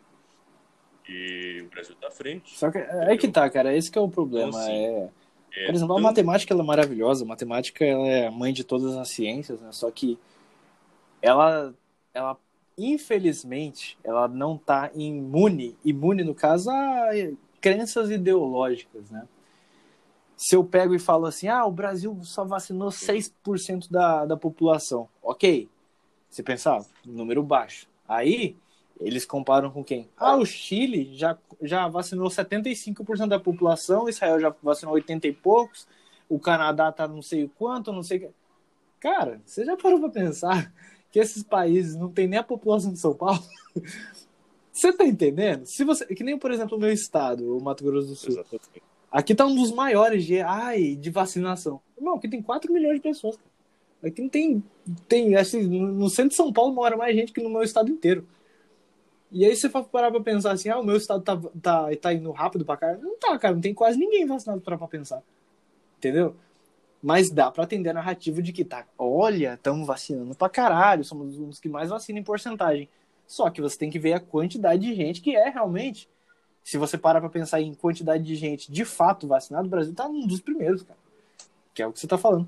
e 1.07 1.61
o 1.63 1.69
Brasil 1.69 1.93
está 1.93 2.07
à 2.07 2.11
frente. 2.11 2.57
Só 2.57 2.71
que 2.71 2.79
é 2.79 3.15
que 3.17 3.27
tá, 3.27 3.47
cara, 3.51 3.75
esse 3.75 3.91
que 3.91 3.99
é 3.99 4.01
o 4.01 4.09
problema. 4.09 4.49
Então, 4.49 4.59
assim, 4.59 4.85
é... 4.85 5.11
É, 5.55 5.65
por 5.65 5.75
exemplo, 5.75 5.97
a 5.97 6.01
matemática 6.01 6.53
ela 6.53 6.63
é 6.63 6.65
maravilhosa, 6.65 7.23
a 7.23 7.27
matemática 7.27 7.85
ela 7.85 8.07
é 8.07 8.27
a 8.27 8.31
mãe 8.31 8.51
de 8.53 8.63
todas 8.63 8.95
as 8.97 9.09
ciências, 9.09 9.59
né? 9.59 9.71
Só 9.71 9.89
que 9.91 10.17
ela, 11.21 11.73
ela 12.13 12.37
infelizmente, 12.77 13.97
ela 14.03 14.27
não 14.27 14.55
está 14.55 14.89
imune, 14.95 15.77
imune 15.85 16.23
no 16.23 16.33
caso 16.33 16.69
a 16.69 17.09
crenças 17.61 18.09
ideológicas, 18.09 19.09
né? 19.09 19.27
se 20.43 20.55
eu 20.55 20.63
pego 20.63 20.93
e 20.93 20.99
falo 20.99 21.25
assim, 21.25 21.47
ah, 21.47 21.65
o 21.65 21.71
Brasil 21.71 22.19
só 22.23 22.43
vacinou 22.43 22.89
6% 22.89 23.89
da, 23.89 24.25
da 24.25 24.35
população, 24.35 25.07
ok. 25.21 25.69
Você 26.29 26.43
pensava, 26.43 26.85
número 27.05 27.41
baixo. 27.41 27.87
Aí, 28.05 28.57
eles 29.03 29.25
comparam 29.25 29.69
com 29.69 29.83
quem? 29.83 30.09
Ah, 30.17 30.35
o 30.35 30.45
Chile 30.45 31.13
já, 31.13 31.37
já 31.61 31.87
vacinou 31.87 32.29
75% 32.29 33.27
da 33.27 33.39
população, 33.39 34.07
Israel 34.07 34.39
já 34.39 34.55
vacinou 34.63 34.95
80 34.95 35.27
e 35.27 35.33
poucos, 35.33 35.87
o 36.29 36.39
Canadá 36.39 36.91
tá 36.91 37.07
não 37.07 37.21
sei 37.21 37.43
o 37.43 37.49
quanto, 37.49 37.91
não 37.91 38.01
sei 38.01 38.17
o 38.17 38.21
que. 38.21 38.29
Cara, 38.99 39.41
você 39.45 39.65
já 39.65 39.75
parou 39.75 39.99
pra 39.99 40.09
pensar 40.09 40.73
que 41.11 41.19
esses 41.19 41.43
países 41.43 41.95
não 41.95 42.09
tem 42.09 42.27
nem 42.27 42.39
a 42.39 42.43
população 42.43 42.93
de 42.93 42.99
São 42.99 43.13
Paulo? 43.13 43.43
você 44.71 44.93
tá 44.93 45.05
entendendo? 45.05 45.65
Se 45.65 45.83
você, 45.83 46.05
que 46.05 46.23
nem, 46.23 46.39
por 46.39 46.51
exemplo, 46.51 46.77
o 46.77 46.79
meu 46.79 46.91
estado, 46.91 47.57
o 47.57 47.61
Mato 47.61 47.83
Grosso 47.83 48.07
do 48.07 48.15
Sul. 48.15 48.31
Exatamente 48.31 48.81
Aqui 49.13 49.35
tá 49.35 49.45
um 49.45 49.53
dos 49.53 49.71
maiores 49.71 50.25
de, 50.25 50.41
ai, 50.41 50.95
de 50.95 51.11
vacinação. 51.11 51.79
Não, 52.01 52.15
aqui 52.15 52.27
tem 52.27 52.41
4 52.41 52.73
milhões 52.73 52.95
de 52.95 53.01
pessoas. 53.01 53.37
Aqui 54.03 54.23
não 54.23 54.27
tem. 54.27 54.63
tem 55.07 55.35
assim, 55.35 55.61
no 55.67 56.09
centro 56.09 56.29
de 56.29 56.35
São 56.35 56.51
Paulo 56.51 56.73
mora 56.73 56.97
mais 56.97 57.15
gente 57.15 57.31
que 57.31 57.43
no 57.43 57.49
meu 57.49 57.61
estado 57.61 57.91
inteiro. 57.91 58.27
E 59.33 59.43
aí 59.43 59.55
você 59.55 59.67
parar 59.67 60.11
pra 60.11 60.21
pensar 60.21 60.51
assim, 60.51 60.69
ah, 60.69 60.79
o 60.79 60.83
meu 60.83 60.95
estado 60.95 61.23
tá, 61.23 61.35
tá, 61.59 61.95
tá 61.97 62.13
indo 62.13 62.31
rápido 62.31 62.63
pra 62.63 62.77
cá. 62.77 62.95
Não 62.97 63.17
tá, 63.17 63.37
cara, 63.39 63.55
não 63.55 63.61
tem 63.61 63.73
quase 63.73 63.97
ninguém 63.97 64.27
vacinado 64.27 64.61
pra, 64.61 64.77
pra 64.77 64.87
pensar. 64.87 65.23
Entendeu? 65.97 66.35
Mas 67.01 67.31
dá 67.31 67.49
pra 67.51 67.63
atender 67.63 67.89
a 67.89 67.93
narrativa 67.93 68.41
de 68.43 68.53
que 68.53 68.63
tá, 68.63 68.85
olha, 68.97 69.55
estamos 69.55 69.87
vacinando 69.87 70.35
pra 70.35 70.49
caralho, 70.49 71.03
somos 71.03 71.37
os 71.39 71.59
que 71.59 71.67
mais 71.67 71.89
vacinam 71.89 72.19
em 72.19 72.23
porcentagem. 72.23 72.87
Só 73.27 73.49
que 73.49 73.59
você 73.59 73.77
tem 73.77 73.89
que 73.89 73.99
ver 73.99 74.13
a 74.13 74.19
quantidade 74.19 74.83
de 74.83 74.93
gente 74.95 75.19
que 75.19 75.35
é 75.35 75.49
realmente 75.49 76.07
se 76.63 76.77
você 76.77 76.97
parar 76.97 77.19
para 77.19 77.29
pensar 77.29 77.59
em 77.61 77.73
quantidade 77.73 78.23
de 78.23 78.35
gente 78.35 78.71
de 78.71 78.85
fato 78.85 79.27
vacinada, 79.27 79.67
o 79.67 79.69
Brasil 79.69 79.93
tá 79.93 80.07
um 80.07 80.27
dos 80.27 80.41
primeiros, 80.41 80.83
cara. 80.83 80.99
Que 81.73 81.81
é 81.81 81.87
o 81.87 81.91
que 81.91 81.99
você 81.99 82.07
tá 82.07 82.17
falando. 82.17 82.47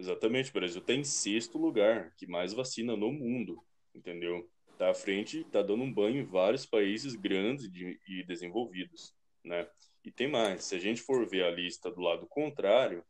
Exatamente, 0.00 0.48
o 0.48 0.54
Brasil 0.54 0.80
tá 0.80 0.94
em 0.94 1.04
sexto 1.04 1.58
lugar 1.58 2.14
que 2.16 2.26
mais 2.26 2.54
vacina 2.54 2.96
no 2.96 3.12
mundo, 3.12 3.62
entendeu? 3.94 4.48
Tá 4.78 4.88
à 4.88 4.94
frente, 4.94 5.44
tá 5.52 5.60
dando 5.60 5.82
um 5.82 5.92
banho 5.92 6.22
em 6.22 6.24
vários 6.24 6.64
países 6.64 7.14
grandes 7.14 7.70
e 8.08 8.24
desenvolvidos, 8.24 9.14
né? 9.44 9.68
E 10.02 10.10
tem 10.10 10.26
mais, 10.26 10.64
se 10.64 10.74
a 10.74 10.78
gente 10.78 11.02
for 11.02 11.28
ver 11.28 11.44
a 11.44 11.50
lista 11.50 11.90
do 11.90 12.00
lado 12.00 12.26
contrário, 12.26 13.04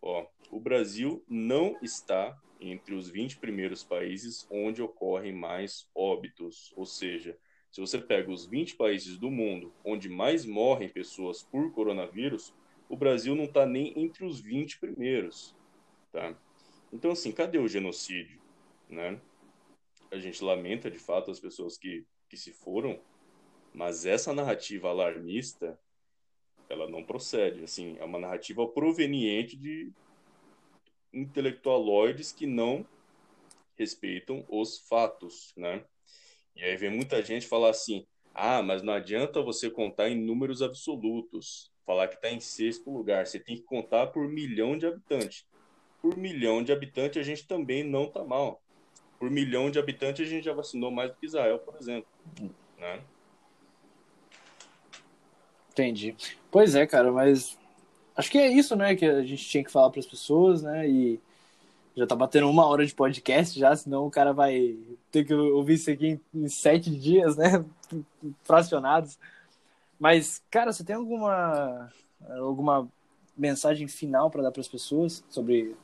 ó, 0.00 0.26
o 0.50 0.58
Brasil 0.58 1.22
não 1.28 1.76
está 1.82 2.34
entre 2.58 2.94
os 2.94 3.10
20 3.10 3.36
primeiros 3.36 3.84
países 3.84 4.46
onde 4.50 4.80
ocorrem 4.80 5.34
mais 5.34 5.86
óbitos. 5.94 6.72
Ou 6.74 6.86
seja, 6.86 7.36
se 7.70 7.78
você 7.78 7.98
pega 7.98 8.30
os 8.30 8.46
20 8.46 8.74
países 8.76 9.18
do 9.18 9.30
mundo 9.30 9.70
onde 9.84 10.08
mais 10.08 10.46
morrem 10.46 10.88
pessoas 10.88 11.42
por 11.42 11.70
coronavírus, 11.72 12.54
o 12.88 12.96
Brasil 12.96 13.34
não 13.34 13.44
está 13.44 13.66
nem 13.66 13.92
entre 14.02 14.24
os 14.24 14.40
20 14.40 14.80
primeiros. 14.80 15.54
Tá? 16.12 16.36
Então, 16.92 17.10
assim, 17.10 17.32
cadê 17.32 17.58
o 17.58 17.66
genocídio? 17.66 18.40
Né? 18.88 19.20
A 20.10 20.18
gente 20.18 20.44
lamenta, 20.44 20.90
de 20.90 20.98
fato, 20.98 21.30
as 21.30 21.40
pessoas 21.40 21.78
que, 21.78 22.06
que 22.28 22.36
se 22.36 22.52
foram, 22.52 23.00
mas 23.72 24.04
essa 24.04 24.32
narrativa 24.32 24.90
alarmista, 24.90 25.80
ela 26.68 26.88
não 26.88 27.02
procede. 27.02 27.64
Assim, 27.64 27.96
é 27.98 28.04
uma 28.04 28.18
narrativa 28.18 28.68
proveniente 28.68 29.56
de, 29.56 29.90
intelectualoides 31.12 32.32
que 32.32 32.46
não 32.46 32.86
respeitam 33.76 34.44
os 34.48 34.78
fatos, 34.88 35.52
né? 35.56 35.84
E 36.56 36.62
aí 36.62 36.76
vem 36.76 36.90
muita 36.90 37.22
gente 37.22 37.46
falar 37.46 37.70
assim: 37.70 38.06
ah, 38.34 38.62
mas 38.62 38.82
não 38.82 38.92
adianta 38.92 39.42
você 39.42 39.70
contar 39.70 40.08
em 40.08 40.20
números 40.20 40.62
absolutos, 40.62 41.70
falar 41.84 42.08
que 42.08 42.14
está 42.14 42.30
em 42.30 42.40
sexto 42.40 42.90
lugar, 42.90 43.26
você 43.26 43.38
tem 43.38 43.56
que 43.56 43.62
contar 43.62 44.08
por 44.08 44.28
milhão 44.28 44.76
de 44.76 44.86
habitantes. 44.86 45.46
Por 46.02 46.16
milhão 46.16 46.62
de 46.62 46.72
habitantes 46.72 47.20
a 47.20 47.24
gente 47.24 47.46
também 47.46 47.84
não 47.84 48.08
tá 48.08 48.24
mal. 48.24 48.60
Por 49.18 49.30
milhão 49.30 49.70
de 49.70 49.78
habitantes 49.78 50.26
a 50.26 50.28
gente 50.28 50.44
já 50.44 50.52
vacinou 50.52 50.90
mais 50.90 51.12
do 51.12 51.16
que 51.16 51.26
Israel, 51.26 51.60
por 51.60 51.76
exemplo. 51.80 52.08
Né? 52.76 53.00
Entendi. 55.70 56.16
Pois 56.50 56.74
é, 56.74 56.86
cara, 56.86 57.12
mas 57.12 57.56
acho 58.16 58.30
que 58.30 58.36
é 58.36 58.48
isso, 58.48 58.74
né, 58.74 58.96
que 58.96 59.06
a 59.06 59.22
gente 59.22 59.48
tinha 59.48 59.64
que 59.64 59.70
falar 59.70 59.90
para 59.90 60.00
as 60.00 60.06
pessoas, 60.06 60.62
né? 60.62 60.88
E 60.88 61.20
já 61.96 62.06
tá 62.06 62.16
batendo 62.16 62.48
uma 62.50 62.66
hora 62.66 62.84
de 62.84 62.94
podcast 62.94 63.58
já, 63.58 63.74
senão 63.76 64.06
o 64.06 64.10
cara 64.10 64.32
vai 64.32 64.76
ter 65.10 65.24
que 65.24 65.32
ouvir 65.32 65.74
isso 65.74 65.90
aqui 65.90 66.20
em, 66.34 66.48
sete 66.48 66.90
dias, 66.90 67.36
né? 67.36 67.64
Fracionados. 68.42 69.18
Mas, 69.98 70.42
cara, 70.50 70.72
você 70.72 70.82
tem 70.82 70.96
alguma 70.96 71.90
alguma 72.28 72.88
mensagem 73.36 73.88
final 73.88 74.30
para 74.30 74.42
dar 74.42 74.52
para 74.52 74.60
as 74.60 74.68
pessoas 74.68 75.24
sobre 75.28 75.76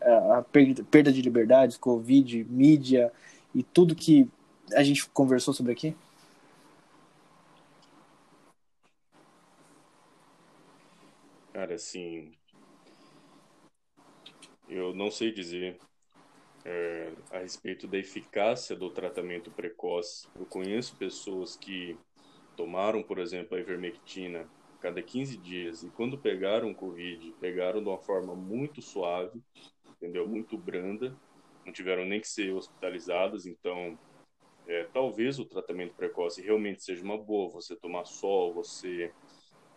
a 0.00 0.42
perda, 0.42 0.84
perda 0.84 1.12
de 1.12 1.22
liberdades, 1.22 1.76
Covid, 1.76 2.44
mídia 2.44 3.12
e 3.54 3.62
tudo 3.62 3.94
que 3.94 4.28
a 4.74 4.82
gente 4.82 5.08
conversou 5.10 5.52
sobre 5.52 5.72
aqui? 5.72 5.96
Cara, 11.52 11.74
assim, 11.74 12.32
eu 14.68 14.94
não 14.94 15.10
sei 15.10 15.32
dizer 15.32 15.78
é, 16.64 17.12
a 17.32 17.38
respeito 17.38 17.86
da 17.86 17.98
eficácia 17.98 18.76
do 18.76 18.90
tratamento 18.90 19.50
precoce. 19.50 20.28
Eu 20.38 20.46
conheço 20.46 20.96
pessoas 20.96 21.56
que 21.56 21.98
tomaram, 22.56 23.02
por 23.02 23.18
exemplo, 23.18 23.56
a 23.56 23.60
ivermectina 23.60 24.48
cada 24.80 25.02
15 25.02 25.36
dias 25.36 25.82
e 25.82 25.90
quando 25.90 26.18
pegaram 26.18 26.74
Covid, 26.74 27.34
pegaram 27.40 27.82
de 27.82 27.88
uma 27.88 27.98
forma 27.98 28.34
muito 28.34 28.80
suave, 28.80 29.40
entendeu? 29.88 30.26
Muito 30.26 30.56
branda, 30.56 31.16
não 31.64 31.72
tiveram 31.72 32.04
nem 32.04 32.20
que 32.20 32.28
ser 32.28 32.52
hospitalizadas, 32.52 33.46
então 33.46 33.98
é, 34.66 34.84
talvez 34.92 35.38
o 35.38 35.44
tratamento 35.44 35.94
precoce 35.94 36.42
realmente 36.42 36.82
seja 36.82 37.02
uma 37.02 37.18
boa, 37.18 37.50
você 37.50 37.76
tomar 37.76 38.04
sol, 38.04 38.54
você 38.54 39.12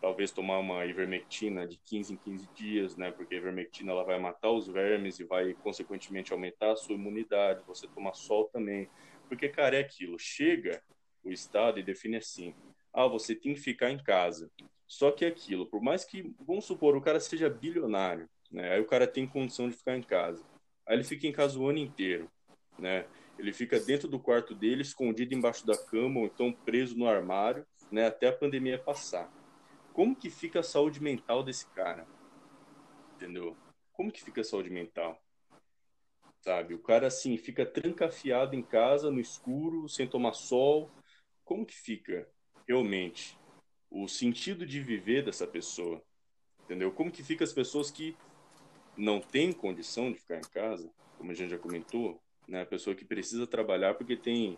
talvez 0.03 0.31
tomar 0.31 0.59
uma 0.59 0.85
ivermectina 0.85 1.65
de 1.65 1.77
15 1.77 2.13
em 2.13 2.17
15 2.17 2.49
dias, 2.53 2.97
né? 2.97 3.09
Porque 3.09 3.35
a 3.35 3.37
ivermectina 3.37 3.93
ela 3.93 4.03
vai 4.03 4.19
matar 4.19 4.51
os 4.51 4.67
vermes 4.67 5.17
e 5.17 5.23
vai 5.23 5.53
consequentemente 5.53 6.33
aumentar 6.33 6.73
a 6.73 6.75
sua 6.75 6.95
imunidade. 6.95 7.63
Você 7.65 7.87
tomar 7.87 8.13
sol 8.13 8.49
também, 8.51 8.89
porque 9.29 9.47
cara 9.47 9.77
é 9.77 9.79
aquilo. 9.79 10.19
Chega 10.19 10.83
o 11.23 11.31
estado 11.31 11.79
e 11.79 11.83
define 11.83 12.17
assim: 12.17 12.53
ah, 12.93 13.07
você 13.07 13.33
tem 13.33 13.53
que 13.53 13.61
ficar 13.61 13.91
em 13.91 13.97
casa. 13.97 14.51
Só 14.87 15.11
que 15.11 15.25
é 15.25 15.27
aquilo, 15.27 15.65
por 15.65 15.81
mais 15.81 16.05
que, 16.05 16.33
vamos 16.39 16.65
supor, 16.65 16.95
o 16.95 17.01
cara 17.01 17.19
seja 17.19 17.49
bilionário, 17.49 18.29
né? 18.51 18.73
Aí 18.73 18.81
o 18.81 18.85
cara 18.85 19.07
tem 19.07 19.27
condição 19.27 19.69
de 19.69 19.75
ficar 19.75 19.97
em 19.97 20.03
casa. 20.03 20.43
Aí 20.85 20.95
ele 20.95 21.03
fica 21.03 21.25
em 21.25 21.31
casa 21.31 21.57
o 21.57 21.67
ano 21.67 21.79
inteiro, 21.79 22.29
né? 22.77 23.07
Ele 23.39 23.51
fica 23.51 23.79
dentro 23.79 24.07
do 24.07 24.19
quarto 24.19 24.53
dele, 24.53 24.81
escondido 24.81 25.33
embaixo 25.33 25.65
da 25.65 25.77
cama 25.77 26.19
ou 26.19 26.25
então 26.25 26.53
preso 26.53 26.97
no 26.97 27.07
armário, 27.07 27.65
né? 27.91 28.05
Até 28.05 28.27
a 28.27 28.37
pandemia 28.37 28.77
passar. 28.77 29.31
Como 29.93 30.15
que 30.15 30.29
fica 30.29 30.59
a 30.59 30.63
saúde 30.63 31.01
mental 31.01 31.43
desse 31.43 31.67
cara? 31.67 32.07
Entendeu? 33.15 33.57
Como 33.93 34.11
que 34.11 34.23
fica 34.23 34.41
a 34.41 34.43
saúde 34.43 34.69
mental? 34.69 35.19
Sabe? 36.41 36.73
O 36.73 36.79
cara 36.79 37.07
assim 37.07 37.37
fica 37.37 37.65
trancafiado 37.65 38.55
em 38.55 38.61
casa, 38.61 39.09
no 39.09 39.19
escuro, 39.19 39.87
sem 39.87 40.07
tomar 40.07 40.33
sol. 40.33 40.91
Como 41.45 41.65
que 41.65 41.75
fica 41.75 42.27
realmente 42.67 43.39
o 43.93 44.07
sentido 44.07 44.65
de 44.65 44.81
viver 44.81 45.23
dessa 45.23 45.45
pessoa? 45.45 46.03
Entendeu? 46.63 46.91
Como 46.91 47.11
que 47.11 47.23
fica 47.23 47.43
as 47.43 47.53
pessoas 47.53 47.91
que 47.91 48.17
não 48.97 49.21
têm 49.21 49.51
condição 49.51 50.11
de 50.11 50.17
ficar 50.17 50.37
em 50.37 50.49
casa, 50.51 50.91
como 51.17 51.31
a 51.31 51.33
gente 51.33 51.51
já 51.51 51.59
comentou, 51.59 52.19
né? 52.47 52.63
A 52.63 52.65
pessoa 52.65 52.95
que 52.95 53.05
precisa 53.05 53.45
trabalhar 53.45 53.93
porque 53.93 54.17
tem 54.17 54.57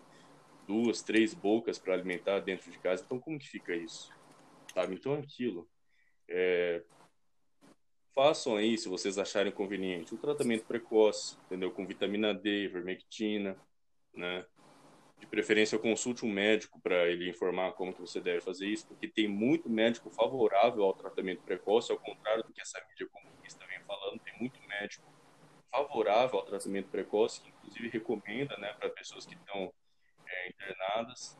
duas, 0.65 1.01
três 1.01 1.33
bocas 1.33 1.77
para 1.77 1.93
alimentar 1.93 2.39
dentro 2.39 2.71
de 2.71 2.79
casa. 2.79 3.03
Então, 3.05 3.19
como 3.19 3.37
que 3.37 3.47
fica 3.47 3.75
isso? 3.75 4.09
Sabe? 4.73 4.95
Então, 4.95 5.15
é 5.15 5.19
aquilo. 5.19 5.67
É... 6.29 6.81
Façam 8.13 8.55
aí, 8.55 8.77
se 8.77 8.87
vocês 8.87 9.17
acharem 9.17 9.51
conveniente, 9.51 10.15
o 10.15 10.17
tratamento 10.17 10.65
precoce, 10.65 11.37
entendeu? 11.45 11.69
Com 11.71 11.85
vitamina 11.85 12.33
D, 12.33 12.69
vermectina, 12.69 13.57
né? 14.13 14.45
De 15.25 15.31
preferência, 15.31 15.79
consulte 15.79 16.23
um 16.23 16.31
médico 16.31 16.79
para 16.79 17.07
ele 17.07 17.27
informar 17.27 17.73
como 17.73 17.91
que 17.91 17.99
você 17.99 18.21
deve 18.21 18.41
fazer 18.41 18.67
isso, 18.67 18.85
porque 18.85 19.07
tem 19.07 19.27
muito 19.27 19.67
médico 19.67 20.11
favorável 20.11 20.83
ao 20.83 20.93
tratamento 20.93 21.41
precoce, 21.41 21.91
ao 21.91 21.97
contrário 21.97 22.43
do 22.43 22.53
que 22.53 22.61
essa 22.61 22.79
mídia 22.87 23.07
comunista 23.11 23.65
vem 23.65 23.79
falando, 23.87 24.19
tem 24.19 24.37
muito 24.39 24.59
médico 24.67 25.03
favorável 25.71 26.37
ao 26.37 26.45
tratamento 26.45 26.89
precoce, 26.89 27.41
que 27.41 27.49
inclusive 27.49 27.89
recomenda, 27.89 28.55
né, 28.57 28.71
para 28.73 28.87
pessoas 28.91 29.25
que 29.25 29.33
estão 29.33 29.73
é, 30.27 30.49
internadas. 30.49 31.35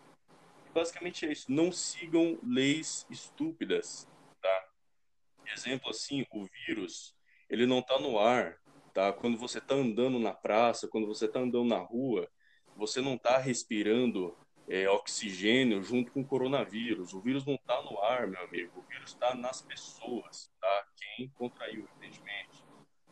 E 0.68 0.74
basicamente 0.74 1.28
é 1.28 1.32
isso. 1.32 1.52
Não 1.52 1.72
sigam 1.72 2.40
leis 2.42 3.06
estúpidas, 3.08 4.10
tá? 4.42 4.68
Exemplo 5.54 5.92
assim, 5.92 6.26
o 6.32 6.44
vírus, 6.66 7.16
ele 7.48 7.68
não 7.68 7.80
está 7.80 8.00
no 8.00 8.18
ar, 8.18 8.60
tá? 8.96 9.14
Quando 9.14 9.38
você 9.38 9.60
está 9.60 9.76
andando 9.76 10.18
na 10.18 10.34
praça, 10.34 10.88
quando 10.88 11.06
você 11.06 11.26
está 11.26 11.40
andando 11.40 11.70
na 11.70 11.78
rua, 11.78 12.28
você 12.76 13.02
não 13.02 13.16
está 13.16 13.38
respirando 13.38 14.36
é, 14.68 14.90
oxigênio 14.90 15.82
junto 15.84 16.12
com 16.12 16.22
o 16.22 16.26
coronavírus. 16.26 17.14
O 17.14 17.22
vírus 17.22 17.46
não 17.46 17.56
está 17.56 17.82
no 17.82 18.00
ar, 18.02 18.28
meu 18.28 18.42
amigo. 18.44 18.80
O 18.80 18.84
vírus 18.84 19.12
está 19.12 19.34
nas 19.36 19.62
pessoas, 19.62 20.52
tá? 20.60 20.88
Quem 20.96 21.30
contraiu, 21.30 21.88
evidentemente. 21.98 22.64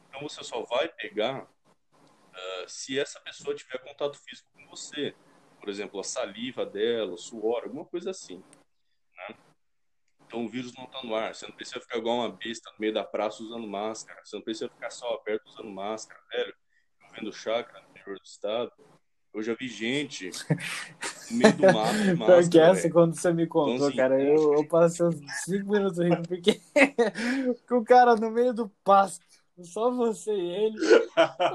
Então 0.09 0.21
você 0.21 0.43
só 0.43 0.63
vai 0.63 0.89
pegar 0.89 1.43
uh, 1.43 2.67
se 2.67 2.99
essa 2.99 3.19
pessoa 3.21 3.55
tiver 3.55 3.77
contato 3.79 4.17
físico 4.23 4.49
com 4.53 4.67
você. 4.67 5.15
Por 5.59 5.69
exemplo, 5.69 5.99
a 5.99 6.03
saliva 6.03 6.65
dela, 6.65 7.13
o 7.13 7.17
suor, 7.17 7.63
alguma 7.63 7.85
coisa 7.85 8.11
assim. 8.11 8.43
Né? 9.15 9.35
Então 10.25 10.45
o 10.45 10.49
vírus 10.49 10.73
não 10.73 10.85
está 10.85 11.01
no 11.03 11.15
ar. 11.15 11.33
Você 11.33 11.47
não 11.47 11.55
precisa 11.55 11.79
ficar 11.79 11.99
igual 11.99 12.17
uma 12.17 12.31
besta 12.31 12.69
no 12.71 12.79
meio 12.79 12.93
da 12.93 13.03
praça 13.03 13.41
usando 13.41 13.67
máscara. 13.67 14.19
Você 14.25 14.35
não 14.35 14.43
precisa 14.43 14.69
ficar 14.69 14.89
só 14.89 15.15
aberto 15.15 15.47
usando 15.47 15.69
máscara, 15.69 16.21
velho. 16.31 16.55
vendo 17.13 17.31
chácara 17.31 17.81
no 17.81 17.89
interior 17.91 18.17
do 18.17 18.25
estado 18.25 18.92
eu 19.33 19.41
já 19.41 19.55
vi 19.55 19.67
gente 19.67 20.29
no 21.31 21.37
meio 21.37 21.53
do 21.57 21.63
mato 21.73 21.97
de 21.97 22.13
máscara. 22.13 22.49
que 22.49 22.59
essa, 22.59 22.89
quando 22.89 23.15
você 23.15 23.33
me 23.33 23.47
contou, 23.47 23.75
então, 23.75 23.87
assim, 23.87 23.97
cara, 23.97 24.21
eu, 24.21 24.53
eu 24.53 24.67
passei 24.67 25.05
uns 25.05 25.15
5 25.43 25.71
minutos 25.71 25.99
rindo, 25.99 26.21
porque 26.27 26.61
o 27.71 27.83
cara 27.83 28.15
no 28.15 28.29
meio 28.29 28.53
do 28.53 28.69
pasto, 28.83 29.25
só 29.63 29.91
você 29.91 30.31
e 30.31 30.49
ele, 30.49 30.77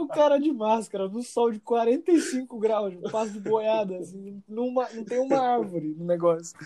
o 0.00 0.08
cara 0.08 0.38
de 0.38 0.52
máscara, 0.52 1.08
no 1.08 1.22
sol 1.22 1.52
de 1.52 1.60
45 1.60 2.58
graus, 2.58 2.94
no 2.94 3.10
pasto 3.10 3.32
de 3.32 3.40
boiada, 3.40 3.96
assim, 3.98 4.42
numa, 4.48 4.88
não 4.90 5.04
tem 5.04 5.18
uma 5.18 5.38
árvore 5.38 5.94
no 5.96 6.04
negócio. 6.04 6.56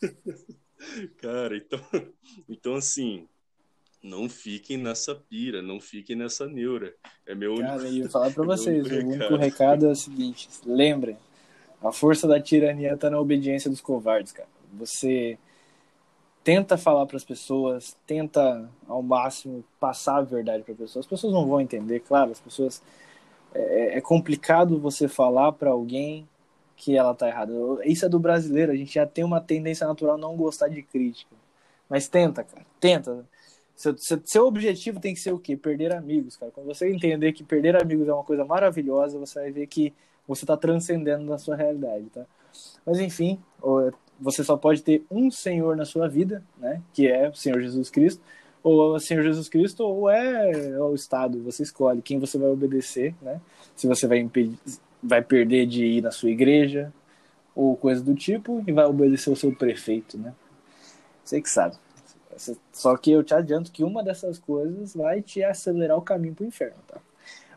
Cara, 1.18 1.56
então, 1.56 1.80
então 2.48 2.74
assim, 2.74 3.28
não 4.02 4.28
fiquem 4.28 4.76
nessa 4.76 5.14
pira, 5.14 5.62
não 5.62 5.80
fiquem 5.80 6.16
nessa 6.16 6.46
neura. 6.46 6.94
É 7.26 7.34
meu 7.34 7.54
Cara, 7.56 7.74
único. 7.74 7.86
eu 7.86 7.92
ia 7.92 8.08
falar 8.10 8.30
pra 8.32 8.44
vocês, 8.44 8.86
o 8.86 8.94
único 8.94 9.36
recado 9.36 9.86
é 9.86 9.90
o 9.90 9.94
seguinte: 9.94 10.48
lembrem, 10.66 11.16
a 11.82 11.92
força 11.92 12.26
da 12.26 12.40
tirania 12.40 12.96
tá 12.96 13.08
na 13.08 13.20
obediência 13.20 13.70
dos 13.70 13.80
covardes, 13.80 14.32
cara. 14.32 14.48
Você 14.74 15.38
tenta 16.42 16.76
falar 16.76 17.06
para 17.06 17.16
as 17.16 17.24
pessoas, 17.24 17.96
tenta 18.06 18.68
ao 18.88 19.02
máximo 19.02 19.64
passar 19.78 20.16
a 20.16 20.22
verdade 20.22 20.64
para 20.64 20.74
pessoas. 20.74 21.04
As 21.04 21.10
pessoas 21.10 21.32
não 21.32 21.46
vão 21.46 21.60
entender, 21.60 22.00
claro, 22.00 22.32
as 22.32 22.40
pessoas 22.40 22.82
é, 23.54 23.98
é 23.98 24.00
complicado 24.00 24.78
você 24.78 25.06
falar 25.06 25.52
para 25.52 25.70
alguém 25.70 26.28
que 26.76 26.96
ela 26.96 27.14
tá 27.14 27.28
errada. 27.28 27.52
Isso 27.84 28.04
é 28.04 28.08
do 28.08 28.18
brasileiro, 28.18 28.72
a 28.72 28.76
gente 28.76 28.94
já 28.94 29.06
tem 29.06 29.22
uma 29.22 29.40
tendência 29.40 29.86
natural 29.86 30.18
não 30.18 30.36
gostar 30.36 30.68
de 30.68 30.82
crítica. 30.82 31.34
Mas 31.88 32.08
tenta, 32.08 32.42
cara, 32.42 32.64
tenta 32.80 33.24
seu, 33.74 33.96
seu, 33.96 34.20
seu, 34.24 34.46
objetivo 34.46 35.00
tem 35.00 35.14
que 35.14 35.20
ser 35.20 35.32
o 35.32 35.38
quê? 35.38 35.56
Perder 35.56 35.92
amigos, 35.92 36.36
cara. 36.36 36.52
Quando 36.52 36.66
você 36.66 36.88
entender 36.88 37.32
que 37.32 37.42
perder 37.42 37.80
amigos 37.80 38.08
é 38.08 38.12
uma 38.12 38.24
coisa 38.24 38.44
maravilhosa, 38.44 39.18
você 39.18 39.40
vai 39.40 39.50
ver 39.50 39.66
que 39.66 39.92
você 40.26 40.44
está 40.44 40.56
transcendendo 40.56 41.24
na 41.24 41.38
sua 41.38 41.56
realidade, 41.56 42.04
tá? 42.12 42.24
Mas 42.84 43.00
enfim, 43.00 43.40
você 44.20 44.44
só 44.44 44.56
pode 44.56 44.82
ter 44.82 45.04
um 45.10 45.30
Senhor 45.30 45.76
na 45.76 45.84
sua 45.84 46.08
vida, 46.08 46.42
né? 46.58 46.80
Que 46.92 47.08
é 47.08 47.28
o 47.28 47.34
Senhor 47.34 47.60
Jesus 47.60 47.90
Cristo. 47.90 48.22
Ou 48.62 48.94
é 48.94 48.96
o 48.96 49.00
Senhor 49.00 49.24
Jesus 49.24 49.48
Cristo, 49.48 49.82
ou 49.82 50.08
é 50.08 50.78
o 50.80 50.94
Estado. 50.94 51.42
Você 51.42 51.64
escolhe 51.64 52.00
quem 52.00 52.20
você 52.20 52.38
vai 52.38 52.48
obedecer, 52.48 53.12
né? 53.20 53.40
Se 53.74 53.88
você 53.88 54.06
vai, 54.06 54.18
impedir, 54.18 54.56
vai 55.02 55.20
perder 55.20 55.66
de 55.66 55.84
ir 55.84 56.00
na 56.00 56.12
sua 56.12 56.30
igreja, 56.30 56.92
ou 57.56 57.76
coisa 57.76 58.00
do 58.00 58.14
tipo, 58.14 58.62
e 58.64 58.70
vai 58.70 58.84
obedecer 58.84 59.30
o 59.30 59.36
seu 59.36 59.52
prefeito, 59.52 60.16
né? 60.16 60.32
Você 61.24 61.40
que 61.40 61.50
sabe. 61.50 61.76
Só 62.72 62.96
que 62.96 63.10
eu 63.10 63.22
te 63.22 63.34
adianto 63.34 63.72
que 63.72 63.84
uma 63.84 64.02
dessas 64.02 64.38
coisas 64.38 64.94
vai 64.94 65.20
te 65.22 65.42
acelerar 65.42 65.96
o 65.96 66.02
caminho 66.02 66.34
para 66.34 66.44
o 66.44 66.46
inferno, 66.46 66.78
tá? 66.86 67.00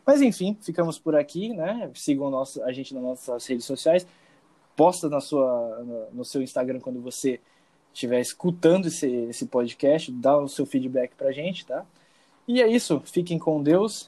Mas 0.04 0.22
enfim, 0.22 0.56
ficamos 0.60 0.98
por 0.98 1.16
aqui, 1.16 1.52
né? 1.52 1.90
Sigam 1.94 2.30
nosso, 2.30 2.62
a 2.62 2.72
gente 2.72 2.94
nas 2.94 3.02
nossas 3.02 3.46
redes 3.46 3.64
sociais. 3.64 4.06
Posta 4.76 5.08
na 5.08 5.20
sua, 5.20 6.08
no 6.12 6.24
seu 6.24 6.42
Instagram 6.42 6.80
quando 6.80 7.00
você 7.00 7.40
estiver 7.92 8.20
escutando 8.20 8.86
esse, 8.88 9.06
esse 9.06 9.46
podcast, 9.46 10.12
dá 10.12 10.36
o 10.36 10.48
seu 10.48 10.66
feedback 10.66 11.14
pra 11.16 11.32
gente, 11.32 11.64
tá? 11.64 11.84
E 12.46 12.62
é 12.62 12.68
isso. 12.68 13.00
Fiquem 13.06 13.38
com 13.38 13.62
Deus 13.62 14.04